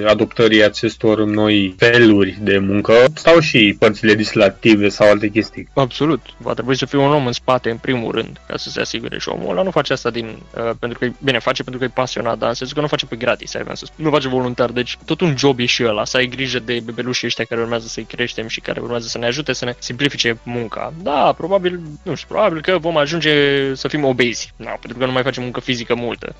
adoptării 0.07 0.65
acestor 0.65 1.25
noi 1.25 1.75
feluri 1.79 2.39
de 2.41 2.59
muncă 2.59 2.93
stau 3.15 3.41
și 3.41 3.77
părți 3.79 4.05
legislative 4.05 4.89
sau 4.89 5.11
alte 5.11 5.29
chestii. 5.29 5.69
Absolut. 5.75 6.21
Va 6.37 6.53
trebui 6.53 6.77
să 6.77 6.87
fie 6.87 6.99
un 6.99 7.13
om 7.13 7.27
în 7.27 7.33
spate, 7.33 7.71
în 7.71 7.77
primul 7.77 8.13
rând, 8.13 8.41
ca 8.47 8.57
să 8.57 8.71
se 8.71 8.81
asigure 8.81 9.19
și 9.19 9.29
omul 9.29 9.51
ăla 9.51 9.63
nu 9.63 9.71
face 9.71 9.93
asta 9.93 10.11
din, 10.11 10.27
uh, 10.27 10.71
pentru 10.79 10.99
că, 10.99 11.09
bine, 11.25 11.39
face 11.39 11.63
pentru 11.63 11.81
că 11.81 11.87
e 11.87 11.95
pasionat, 11.95 12.39
dar 12.39 12.49
în 12.49 12.55
sensul 12.55 12.77
că 12.77 12.81
nu 12.81 12.89
face 12.89 13.07
pe 13.07 13.17
gratis, 13.17 13.55
ai 13.55 13.63
să 13.73 13.85
spun. 13.85 14.05
Nu 14.05 14.11
face 14.11 14.29
voluntar, 14.29 14.71
deci 14.71 14.99
tot 15.05 15.21
un 15.21 15.37
job 15.37 15.59
e 15.59 15.67
și 15.67 15.85
ăla, 15.85 16.05
să 16.05 16.17
ai 16.17 16.27
grijă 16.27 16.59
de 16.59 16.81
bebelușii 16.85 17.28
ăștia 17.29 17.45
care 17.45 17.61
urmează 17.61 17.87
să-i 17.87 18.05
creștem 18.05 18.49
și 18.49 18.61
care 18.61 18.81
urmează 18.81 19.07
să 19.07 19.19
ne 19.19 19.27
ajute 19.27 19.53
să 19.53 19.65
ne 19.65 19.75
simplifice 19.79 20.39
munca. 20.43 20.93
Da, 21.03 21.33
probabil, 21.33 21.81
nu 22.03 22.15
știu, 22.15 22.29
probabil 22.29 22.61
că 22.61 22.79
vom 22.79 22.97
ajunge 22.97 23.75
să 23.75 23.89
fim 23.89 24.05
obezi, 24.05 24.53
da, 24.57 24.71
pentru 24.71 24.99
că 24.99 25.07
nu 25.07 25.13
mai 25.13 25.23
facem 25.23 25.43
muncă 25.43 25.61
fizică 25.61 25.95
multă. 25.95 26.35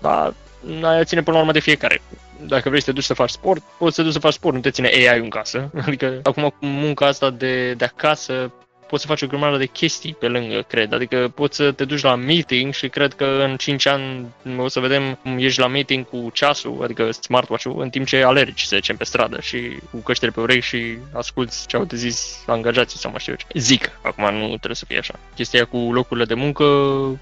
Dar 0.00 0.34
aia 0.82 1.04
ține 1.04 1.22
până 1.22 1.36
la 1.36 1.42
urmă 1.42 1.52
de 1.52 1.60
fiecare. 1.60 2.02
Dacă 2.46 2.68
vrei 2.68 2.80
să 2.80 2.86
te 2.86 2.92
duci 2.92 3.04
să 3.04 3.14
faci 3.14 3.30
sport, 3.30 3.62
poți 3.78 3.94
să 3.94 4.00
te 4.00 4.06
duci 4.06 4.16
să 4.16 4.20
faci 4.20 4.32
sport, 4.32 4.54
nu 4.54 4.60
te 4.60 4.70
ține 4.70 4.88
AI 4.88 5.18
în 5.18 5.28
casă. 5.28 5.70
Adică 5.86 6.20
acum 6.22 6.42
cu 6.42 6.66
munca 6.66 7.06
asta 7.06 7.30
de, 7.30 7.74
de 7.74 7.84
acasă, 7.84 8.52
poți 8.92 9.04
să 9.04 9.10
faci 9.10 9.22
o 9.22 9.26
grămadă 9.26 9.56
de 9.56 9.66
chestii 9.66 10.16
pe 10.18 10.28
lângă, 10.28 10.64
cred. 10.68 10.92
Adică 10.92 11.32
poți 11.34 11.56
să 11.56 11.72
te 11.72 11.84
duci 11.84 12.02
la 12.02 12.14
meeting 12.14 12.72
și 12.72 12.88
cred 12.88 13.14
că 13.14 13.24
în 13.24 13.56
5 13.56 13.86
ani 13.86 14.26
o 14.58 14.68
să 14.68 14.80
vedem 14.80 15.18
cum 15.22 15.38
ești 15.38 15.60
la 15.60 15.66
meeting 15.66 16.08
cu 16.08 16.30
ceasul, 16.32 16.80
adică 16.82 17.10
smartwatch-ul, 17.10 17.80
în 17.80 17.90
timp 17.90 18.06
ce 18.06 18.22
alergi, 18.22 18.66
să 18.66 18.76
zicem, 18.76 18.96
pe 18.96 19.04
stradă 19.04 19.40
și 19.40 19.58
cu 19.90 19.96
căștile 19.96 20.30
pe 20.30 20.40
urechi 20.40 20.66
și 20.66 20.96
asculti 21.12 21.56
ce 21.66 21.76
au 21.76 21.84
de 21.84 21.96
zis 21.96 22.44
angajații 22.46 22.98
sau 22.98 23.10
mai 23.10 23.20
știu 23.20 23.32
eu 23.32 23.46
ce. 23.48 23.58
Zic, 23.58 23.90
acum 24.02 24.34
nu 24.34 24.46
trebuie 24.46 24.74
să 24.74 24.84
fie 24.88 24.98
așa. 24.98 25.14
Chestia 25.34 25.64
cu 25.64 25.76
locurile 25.76 26.24
de 26.24 26.34
muncă, 26.34 26.64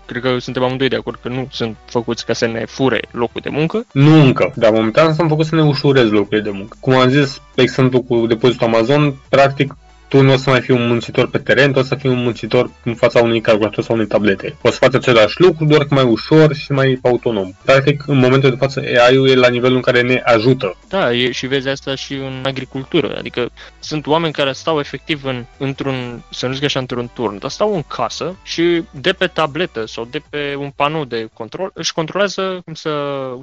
cred 0.06 0.22
că 0.22 0.38
suntem 0.38 0.62
amândoi 0.62 0.88
de 0.88 0.96
acord 0.96 1.18
că 1.22 1.28
nu 1.28 1.48
sunt 1.50 1.76
făcuți 1.84 2.26
ca 2.26 2.32
să 2.32 2.46
ne 2.46 2.64
fure 2.64 3.00
locul 3.10 3.40
de 3.40 3.48
muncă. 3.48 3.86
Nu 3.92 4.20
încă, 4.20 4.52
dar 4.56 4.72
momentan 4.72 5.14
sunt 5.14 5.28
făcuți 5.28 5.48
să 5.48 5.54
ne 5.54 5.62
ușurez 5.62 6.10
locurile 6.10 6.40
de 6.40 6.50
muncă. 6.50 6.76
Cum 6.80 6.94
am 6.94 7.08
zis, 7.08 7.40
pe 7.54 7.62
exemplu 7.62 8.02
cu 8.02 8.26
depozitul 8.26 8.66
Amazon, 8.66 9.14
practic 9.28 9.74
tu 10.10 10.22
nu 10.22 10.32
o 10.32 10.36
să 10.36 10.50
mai 10.50 10.60
fii 10.60 10.74
un 10.74 10.86
muncitor 10.86 11.28
pe 11.28 11.38
teren, 11.38 11.72
tu 11.72 11.78
o 11.78 11.82
să 11.82 11.94
fii 11.94 12.08
un 12.08 12.22
muncitor 12.22 12.70
în 12.84 12.94
fața 12.94 13.20
unui 13.20 13.40
calculator 13.40 13.84
sau 13.84 13.94
unei 13.94 14.06
tablete. 14.06 14.56
O 14.62 14.70
să 14.70 14.76
faci 14.76 14.94
același 14.94 15.40
lucru, 15.40 15.64
doar 15.64 15.84
că 15.84 15.94
mai 15.94 16.04
ușor 16.04 16.54
și 16.54 16.72
mai 16.72 16.98
autonom. 17.02 17.52
Practic, 17.64 18.02
în 18.06 18.18
momentul 18.18 18.50
de 18.50 18.56
față, 18.56 18.80
AI-ul 18.80 19.28
e 19.28 19.34
la 19.34 19.48
nivelul 19.48 19.76
în 19.76 19.82
care 19.82 20.00
ne 20.00 20.22
ajută. 20.24 20.76
Da, 20.88 21.12
e, 21.12 21.30
și 21.30 21.46
vezi 21.46 21.68
asta 21.68 21.94
și 21.94 22.14
în 22.14 22.42
agricultură. 22.44 23.16
Adică 23.18 23.50
sunt 23.78 24.06
oameni 24.06 24.32
care 24.32 24.52
stau 24.52 24.78
efectiv 24.78 25.24
în, 25.24 25.44
într-un, 25.58 26.22
să 26.30 26.46
nu 26.46 26.52
zic 26.52 26.64
așa, 26.64 26.78
într-un 26.78 27.10
turn, 27.14 27.38
dar 27.38 27.50
stau 27.50 27.74
în 27.74 27.82
casă 27.82 28.36
și 28.42 28.82
de 28.90 29.12
pe 29.12 29.26
tabletă 29.26 29.86
sau 29.86 30.08
de 30.10 30.22
pe 30.30 30.54
un 30.58 30.70
panou 30.76 31.04
de 31.04 31.28
control 31.32 31.70
își 31.74 31.92
controlează 31.92 32.60
cum 32.64 32.74
să 32.74 32.90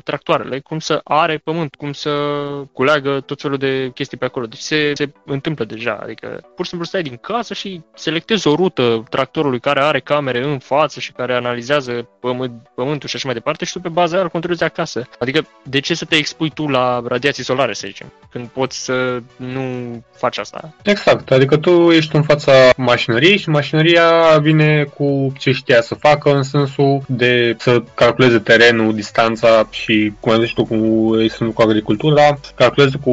tractoarele, 0.03 0.59
cum 0.59 0.80
să 0.80 1.01
are 1.03 1.38
pământ, 1.43 1.76
cum 1.76 1.93
să 1.93 2.09
culeagă 2.74 3.20
tot 3.26 3.41
felul 3.41 3.57
de 3.57 3.91
chestii 3.93 4.18
pe 4.18 4.26
acolo. 4.26 4.45
Deci 4.45 4.59
se, 4.59 4.91
se 4.95 5.09
întâmplă 5.26 5.65
deja. 5.65 5.99
Adică 6.03 6.41
pur 6.58 6.66
și 6.66 6.72
simplu 6.72 6.88
stai 6.88 7.01
din 7.01 7.18
casă 7.22 7.53
și 7.53 7.82
selectezi 7.93 8.47
o 8.47 8.55
rută 8.55 9.03
tractorului 9.10 9.60
care 9.60 9.80
are 9.80 9.99
camere 9.99 10.43
în 10.43 10.60
față 10.60 10.99
și 10.99 11.12
care 11.12 11.34
analizează 11.34 12.08
pământ, 12.20 12.51
pământul 12.76 13.10
și 13.10 13.16
așa 13.16 13.26
mai 13.26 13.34
departe 13.34 13.66
și 13.66 13.72
tu 13.72 13.80
pe 13.80 13.89
baza 13.89 14.14
aia 14.14 14.24
îl 14.24 14.30
controlezi 14.30 14.64
acasă. 14.64 15.08
Adică 15.20 15.47
de 15.64 15.80
ce 15.80 15.93
să 15.93 16.05
te 16.05 16.16
expui 16.16 16.49
tu 16.49 16.68
la 16.68 17.03
radiații 17.08 17.43
solare, 17.43 17.74
să 17.74 17.88
zicem, 17.88 18.14
când 18.32 18.47
poți 18.47 18.84
să 18.84 19.22
nu 19.36 19.64
faci 20.16 20.38
asta? 20.38 20.74
Exact, 20.84 21.32
adică 21.32 21.58
tu 21.58 21.91
ești 21.91 22.16
în 22.16 22.24
fața 22.24 22.51
mașinăriei 22.78 23.38
și 23.38 23.49
mașinăria 23.49 24.38
vine 24.41 24.84
cu 24.84 25.34
ce 25.38 25.51
știa 25.51 25.82
să 25.82 25.95
facă 25.95 26.34
în 26.34 26.43
sensul 26.43 27.01
de 27.08 27.55
să 27.60 27.84
calculeze 27.93 28.39
terenul, 28.39 28.95
distanța 28.95 29.68
și, 29.72 30.14
cum 30.20 30.32
ai 30.32 30.39
zis 30.39 30.51
tu, 30.51 30.66
cu, 30.66 30.76
cu 31.53 31.62
agricultura, 31.62 32.39
calculeze 32.55 32.97
cu 33.03 33.12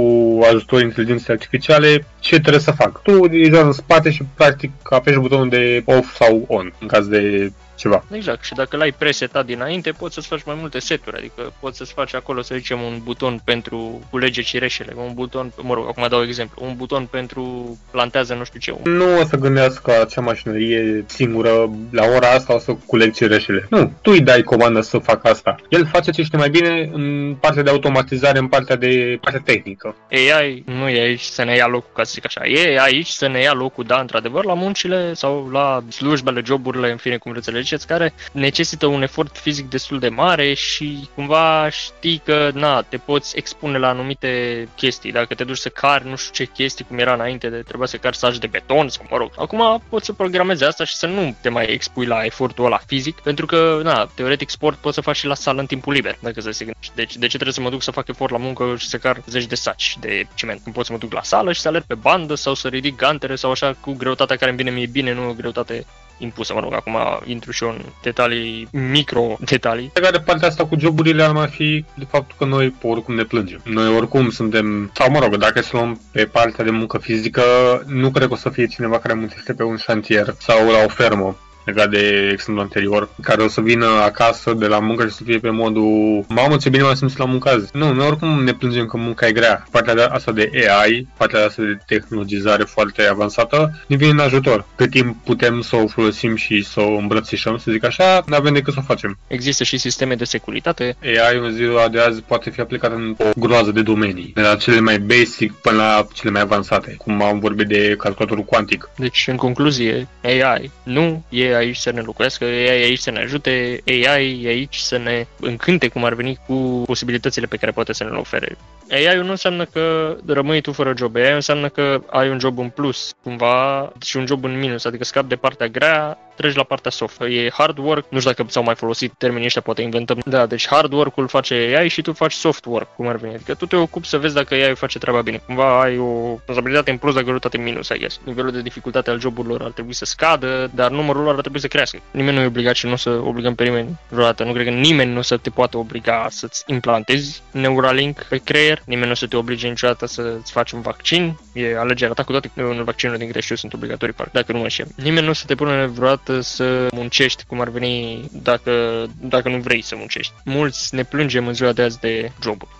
ajutorul 0.48 0.84
inteligenței 0.84 1.34
artificiale 1.34 2.06
ce 2.20 2.40
trebuie 2.40 2.60
să 2.60 2.70
fac. 2.70 3.02
Tu 3.02 3.26
e 3.34 3.48
doar 3.48 3.64
în 3.64 3.72
spate 3.72 4.10
și 4.10 4.24
practic 4.34 4.70
apeși 4.82 5.18
butonul 5.18 5.48
de 5.48 5.82
off 5.84 6.14
sau 6.14 6.44
on 6.48 6.72
în 6.80 6.86
caz 6.86 7.06
de 7.06 7.52
ceva. 7.76 8.04
Exact, 8.10 8.44
și 8.44 8.52
dacă 8.52 8.76
l-ai 8.76 8.92
presetat 8.92 9.46
dinainte, 9.46 9.90
poți 9.90 10.14
să-ți 10.14 10.26
faci 10.26 10.42
mai 10.44 10.56
multe 10.58 10.78
seturi, 10.78 11.16
adică 11.16 11.52
poți 11.60 11.76
să-ți 11.76 11.92
faci 11.92 12.14
acolo, 12.14 12.42
să 12.42 12.54
zicem, 12.54 12.80
un 12.80 13.00
buton 13.02 13.40
pentru 13.44 14.00
culege 14.10 14.42
cireșele, 14.42 14.92
un 14.96 15.14
buton, 15.14 15.52
mă 15.62 15.74
rog, 15.74 15.86
acum 15.88 16.06
dau 16.08 16.22
exemplu, 16.22 16.66
un 16.66 16.74
buton 16.76 17.06
pentru 17.06 17.76
plantează 17.90 18.34
nu 18.34 18.44
știu 18.44 18.58
ce. 18.60 18.74
Nu 18.84 19.18
o 19.20 19.24
să 19.24 19.36
gândească 19.36 20.00
acea 20.00 20.20
mașinărie 20.20 21.04
singură, 21.08 21.70
la 21.90 22.04
ora 22.04 22.30
asta 22.30 22.54
o 22.54 22.58
să 22.58 22.76
culeg 22.86 23.12
cireșele. 23.12 23.66
Nu, 23.70 23.92
tu 24.02 24.10
îi 24.10 24.20
dai 24.20 24.42
comandă 24.42 24.80
să 24.80 24.98
facă 24.98 25.28
asta. 25.28 25.56
El 25.68 25.86
face 25.86 26.10
ce 26.10 26.22
știe 26.22 26.38
mai 26.38 26.50
bine 26.50 26.90
în 26.92 27.34
partea 27.40 27.62
de 27.62 27.70
automatizare, 27.70 28.38
în 28.38 28.48
partea 28.48 28.76
de 28.76 29.18
partea 29.20 29.40
tehnică. 29.44 29.96
AI 30.10 30.64
nu 30.66 30.88
e 30.88 31.00
aici 31.00 31.20
să 31.20 31.44
ne 31.44 31.54
ia 31.54 31.66
locul, 31.66 31.90
ca 31.94 32.02
să 32.02 32.10
zic 32.14 32.24
așa. 32.24 32.46
E 32.46 32.80
aici 32.80 33.08
să 33.08 33.28
ne 33.28 33.40
ia 33.40 33.52
locul, 33.52 33.84
da, 33.84 34.00
într-adevăr, 34.00 34.44
la 34.44 34.54
muncile 34.54 35.14
sau 35.14 35.48
la 35.52 35.82
slujbele, 35.88 36.42
joburile, 36.44 36.90
în 36.90 36.96
fine, 36.96 37.16
cum 37.16 37.32
vreți 37.32 37.50
să 37.64 37.74
le 37.74 37.76
ziceți, 37.76 37.86
care 37.86 38.14
necesită 38.32 38.86
un 38.86 39.02
efort 39.02 39.36
fizic 39.36 39.68
destul 39.68 39.98
de 39.98 40.08
mare 40.08 40.54
și 40.54 41.08
cumva 41.14 41.68
știi 41.68 42.20
că 42.24 42.50
na, 42.54 42.82
te 42.82 42.96
poți 42.96 43.36
expune 43.36 43.78
la 43.78 43.88
anumite 43.88 44.68
chestii. 44.76 45.12
Dacă 45.12 45.34
te 45.34 45.44
duci 45.44 45.56
să 45.56 45.68
cari 45.68 46.08
nu 46.08 46.16
știu 46.16 46.44
ce 46.44 46.50
chestii, 46.50 46.84
cum 46.84 46.98
era 46.98 47.14
înainte 47.14 47.48
de 47.48 47.62
trebuia 47.62 47.86
să 47.86 47.96
cari 47.96 48.16
sagi 48.16 48.38
de 48.38 48.46
beton 48.46 48.88
sau 48.88 49.06
mă 49.10 49.16
rog. 49.16 49.30
Acum 49.36 49.82
poți 49.88 50.06
să 50.06 50.12
programezi 50.12 50.64
asta 50.64 50.84
și 50.84 50.94
să 50.94 51.06
nu 51.06 51.36
te 51.40 51.48
mai 51.48 51.66
expui 51.66 52.06
la 52.06 52.24
efortul 52.24 52.64
ăla 52.64 52.80
fizic, 52.86 53.20
pentru 53.20 53.46
că, 53.46 53.80
na, 53.82 54.08
teoretic 54.14 54.50
sport 54.50 54.78
poți 54.78 54.94
să 54.94 55.00
faci 55.00 55.16
și 55.16 55.26
la 55.26 55.34
sală 55.34 55.60
în 55.60 55.66
timpul 55.66 55.92
liber, 55.92 56.18
dacă 56.20 56.40
să 56.40 56.50
se 56.50 56.64
gândești. 56.64 56.94
Deci 56.94 57.16
de 57.16 57.26
ce 57.26 57.32
trebuie 57.32 57.52
să 57.52 57.60
mă 57.60 57.70
duc 57.70 57.82
să 57.82 57.90
fac 57.90 58.08
efort 58.08 58.32
la 58.32 58.38
muncă 58.38 58.74
și 58.78 58.88
să 58.88 58.96
car 58.98 59.22
zeci 59.26 59.46
de 59.46 59.54
saci 59.54 59.96
de 60.00 60.26
ciment? 60.34 60.60
Când 60.62 60.74
pot 60.74 60.86
să 60.86 60.92
mă 60.92 60.98
duc 60.98 61.12
la 61.12 61.22
sală 61.22 61.52
și 61.52 61.60
să 61.60 61.68
alerg 61.68 61.84
pe 61.84 61.94
bandă 61.94 62.34
sau 62.34 62.54
să 62.54 62.68
ridic 62.68 62.96
gantere 62.96 63.34
sau 63.36 63.50
așa 63.50 63.76
cu 63.80 63.92
greutatea 63.92 64.36
care 64.36 64.50
îmi 64.50 64.58
vine 64.58 64.70
mie 64.70 64.86
bine, 64.86 65.12
nu 65.12 65.34
greutate 65.36 65.86
impusă, 66.18 66.54
mă 66.54 66.60
rog, 66.60 66.74
acum 66.74 66.98
intru 67.24 67.50
și 67.50 67.64
eu 67.64 67.70
în 67.70 67.80
detalii, 68.02 68.68
micro-detalii. 68.72 69.90
Legat 69.94 70.12
de 70.12 70.20
partea 70.20 70.48
asta 70.48 70.66
cu 70.66 70.78
joburile 70.78 71.22
ar 71.22 71.32
mai 71.32 71.48
fi 71.48 71.84
de 71.94 72.06
faptul 72.10 72.36
că 72.38 72.44
noi 72.44 72.74
oricum 72.82 73.14
ne 73.14 73.22
plângem. 73.22 73.60
Noi 73.64 73.96
oricum 73.96 74.30
suntem, 74.30 74.90
sau 74.94 75.10
mă 75.10 75.18
rog, 75.18 75.36
dacă 75.36 75.60
să 75.60 75.70
luăm 75.72 76.00
pe 76.12 76.24
partea 76.24 76.64
de 76.64 76.70
muncă 76.70 76.98
fizică, 76.98 77.42
nu 77.86 78.10
cred 78.10 78.26
că 78.26 78.32
o 78.32 78.36
să 78.36 78.48
fie 78.48 78.66
cineva 78.66 78.98
care 78.98 79.14
muncește 79.14 79.52
pe 79.52 79.62
un 79.62 79.76
șantier 79.76 80.34
sau 80.38 80.70
la 80.70 80.84
o 80.84 80.88
fermă 80.88 81.36
legat 81.64 81.90
de 81.90 82.28
exemplul 82.32 82.60
anterior, 82.60 83.08
care 83.22 83.42
o 83.42 83.48
să 83.48 83.60
vină 83.60 83.86
acasă 83.86 84.52
de 84.52 84.66
la 84.66 84.78
muncă 84.78 85.06
și 85.06 85.14
să 85.14 85.22
fie 85.22 85.38
pe 85.38 85.50
modul 85.50 86.24
mamă 86.28 86.56
ce 86.56 86.68
bine 86.68 86.82
m-am 86.82 86.94
simțit 86.94 87.18
la 87.18 87.24
muncă 87.24 87.48
azi. 87.48 87.70
Nu, 87.72 87.92
noi 87.92 88.06
oricum 88.06 88.44
ne 88.44 88.52
plângem 88.52 88.86
că 88.86 88.96
munca 88.96 89.26
e 89.26 89.32
grea. 89.32 89.66
Partea 89.70 89.94
de 89.94 90.02
asta 90.02 90.32
de 90.32 90.50
AI, 90.68 91.08
partea 91.16 91.38
de 91.38 91.44
asta 91.44 91.62
de 91.62 91.78
tehnologizare 91.86 92.62
foarte 92.62 93.02
avansată, 93.02 93.82
ne 93.86 93.96
vine 93.96 94.10
în 94.10 94.18
ajutor. 94.18 94.66
Cât 94.76 94.90
timp 94.90 95.16
putem 95.24 95.60
să 95.60 95.76
o 95.76 95.86
folosim 95.86 96.36
și 96.36 96.62
să 96.62 96.80
o 96.80 96.96
îmbrățișăm, 96.96 97.56
să 97.56 97.70
zic 97.70 97.84
așa, 97.84 98.22
nu 98.26 98.36
avem 98.36 98.52
decât 98.52 98.72
să 98.72 98.78
o 98.82 98.86
facem. 98.86 99.18
Există 99.26 99.64
și 99.64 99.78
sisteme 99.78 100.14
de 100.14 100.24
securitate. 100.24 100.96
AI 101.02 101.38
în 101.42 101.52
ziua 101.52 101.88
de 101.88 102.00
azi 102.00 102.22
poate 102.22 102.50
fi 102.50 102.60
aplicat 102.60 102.92
în 102.92 103.16
o 103.18 103.24
groază 103.36 103.70
de 103.70 103.82
domenii, 103.82 104.32
de 104.34 104.40
la 104.40 104.56
cele 104.56 104.80
mai 104.80 104.98
basic 104.98 105.52
până 105.52 105.76
la 105.76 106.06
cele 106.12 106.30
mai 106.30 106.40
avansate, 106.40 106.94
cum 106.98 107.22
am 107.22 107.38
vorbit 107.38 107.66
de 107.66 107.94
calculatorul 107.98 108.44
cuantic. 108.44 108.90
Deci, 108.96 109.24
în 109.28 109.36
concluzie, 109.36 110.08
AI 110.22 110.70
nu 110.82 111.24
e 111.28 111.53
aici 111.54 111.76
să 111.76 111.90
ne 111.90 112.00
locuiască, 112.00 112.44
AI 112.44 112.80
e 112.80 112.84
aici 112.84 112.98
să 112.98 113.10
ne 113.10 113.20
ajute, 113.20 113.82
AI 113.86 114.40
e 114.42 114.48
aici 114.48 114.76
să 114.76 114.96
ne 114.96 115.26
încânte 115.40 115.88
cum 115.88 116.04
ar 116.04 116.14
veni 116.14 116.38
cu 116.46 116.82
posibilitățile 116.86 117.46
pe 117.46 117.56
care 117.56 117.72
poate 117.72 117.92
să 117.92 118.04
ne 118.04 118.10
le 118.10 118.16
ofere. 118.16 118.56
AI 118.90 119.16
nu 119.16 119.30
înseamnă 119.30 119.64
că 119.64 120.16
rămâi 120.26 120.60
tu 120.60 120.72
fără 120.72 120.92
job, 120.96 121.16
AI 121.16 121.32
înseamnă 121.32 121.68
că 121.68 122.02
ai 122.06 122.28
un 122.30 122.38
job 122.38 122.58
în 122.58 122.68
plus, 122.68 123.14
cumva, 123.22 123.92
și 124.04 124.16
un 124.16 124.26
job 124.26 124.44
în 124.44 124.58
minus, 124.58 124.84
adică 124.84 125.04
scapi 125.04 125.28
de 125.28 125.36
partea 125.36 125.66
grea, 125.66 126.18
treci 126.36 126.54
la 126.54 126.62
partea 126.62 126.90
soft. 126.90 127.20
E 127.20 127.50
hard 127.50 127.78
work, 127.78 128.04
nu 128.08 128.18
știu 128.18 128.32
dacă 128.32 128.50
s-au 128.50 128.62
mai 128.62 128.74
folosit 128.74 129.12
termenii 129.18 129.46
ăștia, 129.46 129.60
poate 129.60 129.82
inventăm. 129.82 130.18
Da, 130.24 130.46
deci 130.46 130.66
hard 130.68 130.92
work-ul 130.92 131.28
face 131.28 131.54
AI 131.54 131.88
și 131.88 132.02
tu 132.02 132.12
faci 132.12 132.32
soft 132.32 132.64
work, 132.64 132.94
cum 132.94 133.08
ar 133.08 133.16
veni. 133.16 133.34
Adică 133.34 133.54
tu 133.54 133.66
te 133.66 133.76
ocupi 133.76 134.06
să 134.06 134.18
vezi 134.18 134.34
dacă 134.34 134.54
AI 134.54 134.74
face 134.74 134.98
treaba 134.98 135.20
bine. 135.20 135.42
Cumva 135.46 135.80
ai 135.82 135.98
o 135.98 136.34
responsabilitate 136.36 136.90
în 136.90 136.96
plus, 136.96 137.12
dacă 137.14 137.26
greutate 137.26 137.56
în 137.56 137.62
minus, 137.62 137.88
I 137.88 137.98
guess. 137.98 138.20
Nivelul 138.24 138.50
de 138.50 138.62
dificultate 138.62 139.10
al 139.10 139.20
joburilor 139.20 139.62
ar 139.62 139.70
trebui 139.70 139.94
să 139.94 140.04
scadă, 140.04 140.70
dar 140.74 140.90
numărul 140.90 141.22
lor 141.22 141.34
ar 141.34 141.40
trebui 141.40 141.60
să 141.60 141.68
crească. 141.68 141.98
Nimeni 142.10 142.36
nu 142.36 142.42
e 142.42 142.46
obligat 142.46 142.74
și 142.74 142.86
nu 142.86 142.92
o 142.92 142.96
să 142.96 143.10
obligăm 143.10 143.54
pe 143.54 143.64
nimeni 143.64 143.98
vreodată. 144.08 144.44
Nu 144.44 144.52
cred 144.52 144.64
că 144.64 144.72
nimeni 144.72 145.12
nu 145.12 145.18
o 145.18 145.22
să 145.22 145.36
te 145.36 145.50
poată 145.50 145.76
obliga 145.76 146.26
să-ți 146.30 146.62
implantezi 146.66 147.42
Neuralink 147.50 148.22
pe 148.22 148.36
creier, 148.36 148.82
nimeni 148.84 149.06
nu 149.06 149.12
o 149.12 149.14
să 149.14 149.26
te 149.26 149.36
oblige 149.36 149.68
niciodată 149.68 150.06
să-ți 150.06 150.52
faci 150.52 150.70
un 150.70 150.80
vaccin. 150.80 151.38
E 151.52 151.78
alegerea 151.78 152.14
ta 152.14 152.22
cu 152.22 152.30
toate 152.30 152.50
vaccinurile 152.84 153.24
din 153.24 153.32
greșeli 153.32 153.58
sunt 153.58 153.72
obligatorii, 153.72 154.14
dacă 154.32 154.52
nu 154.52 154.58
mă 154.58 154.68
știu. 154.68 154.84
Nimeni 154.96 155.24
nu 155.24 155.30
o 155.30 155.34
să 155.34 155.44
te 155.46 155.54
pune 155.54 155.86
vreodată 155.86 156.23
să 156.40 156.88
muncești 156.92 157.44
cum 157.44 157.60
ar 157.60 157.68
veni 157.68 158.24
dacă, 158.42 159.04
dacă 159.20 159.48
nu 159.48 159.58
vrei 159.58 159.82
să 159.82 159.96
muncești. 159.96 160.32
Mulți 160.44 160.94
ne 160.94 161.04
plângem 161.04 161.46
în 161.46 161.54
ziua 161.54 161.72
de 161.72 161.82
azi 161.82 162.00
de 162.00 162.32
joburi. 162.42 162.70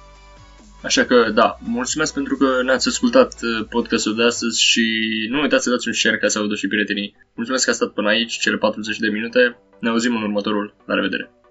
Așa 0.82 1.05
că, 1.05 1.30
da, 1.34 1.59
mulțumesc 1.61 2.14
pentru 2.14 2.36
că 2.36 2.62
ne-ați 2.64 2.88
ascultat 2.88 3.34
uh, 3.42 3.66
podcastul 3.68 4.16
de 4.16 4.22
astăzi 4.22 4.62
și 4.62 4.84
nu 5.30 5.40
uitați 5.40 5.64
să 5.64 5.70
dați 5.70 5.88
un 5.88 5.95
share 5.95 6.18
ca 6.18 6.28
să 6.28 6.38
audă 6.38 6.55
și 6.55 6.66
prietenii. 6.68 7.16
Mulțumesc 7.34 7.64
că 7.64 7.70
ați 7.70 7.78
stat 7.78 7.92
până 7.92 8.09
aici, 8.09 8.38
cele 8.38 8.57
40 8.57 8.99
de 8.99 9.09
minute. 9.09 9.59
Ne 9.80 9.88
auzim 9.88 10.16
în 10.16 10.22
următorul. 10.22 10.74
La 10.86 10.95
revedere! 10.95 11.43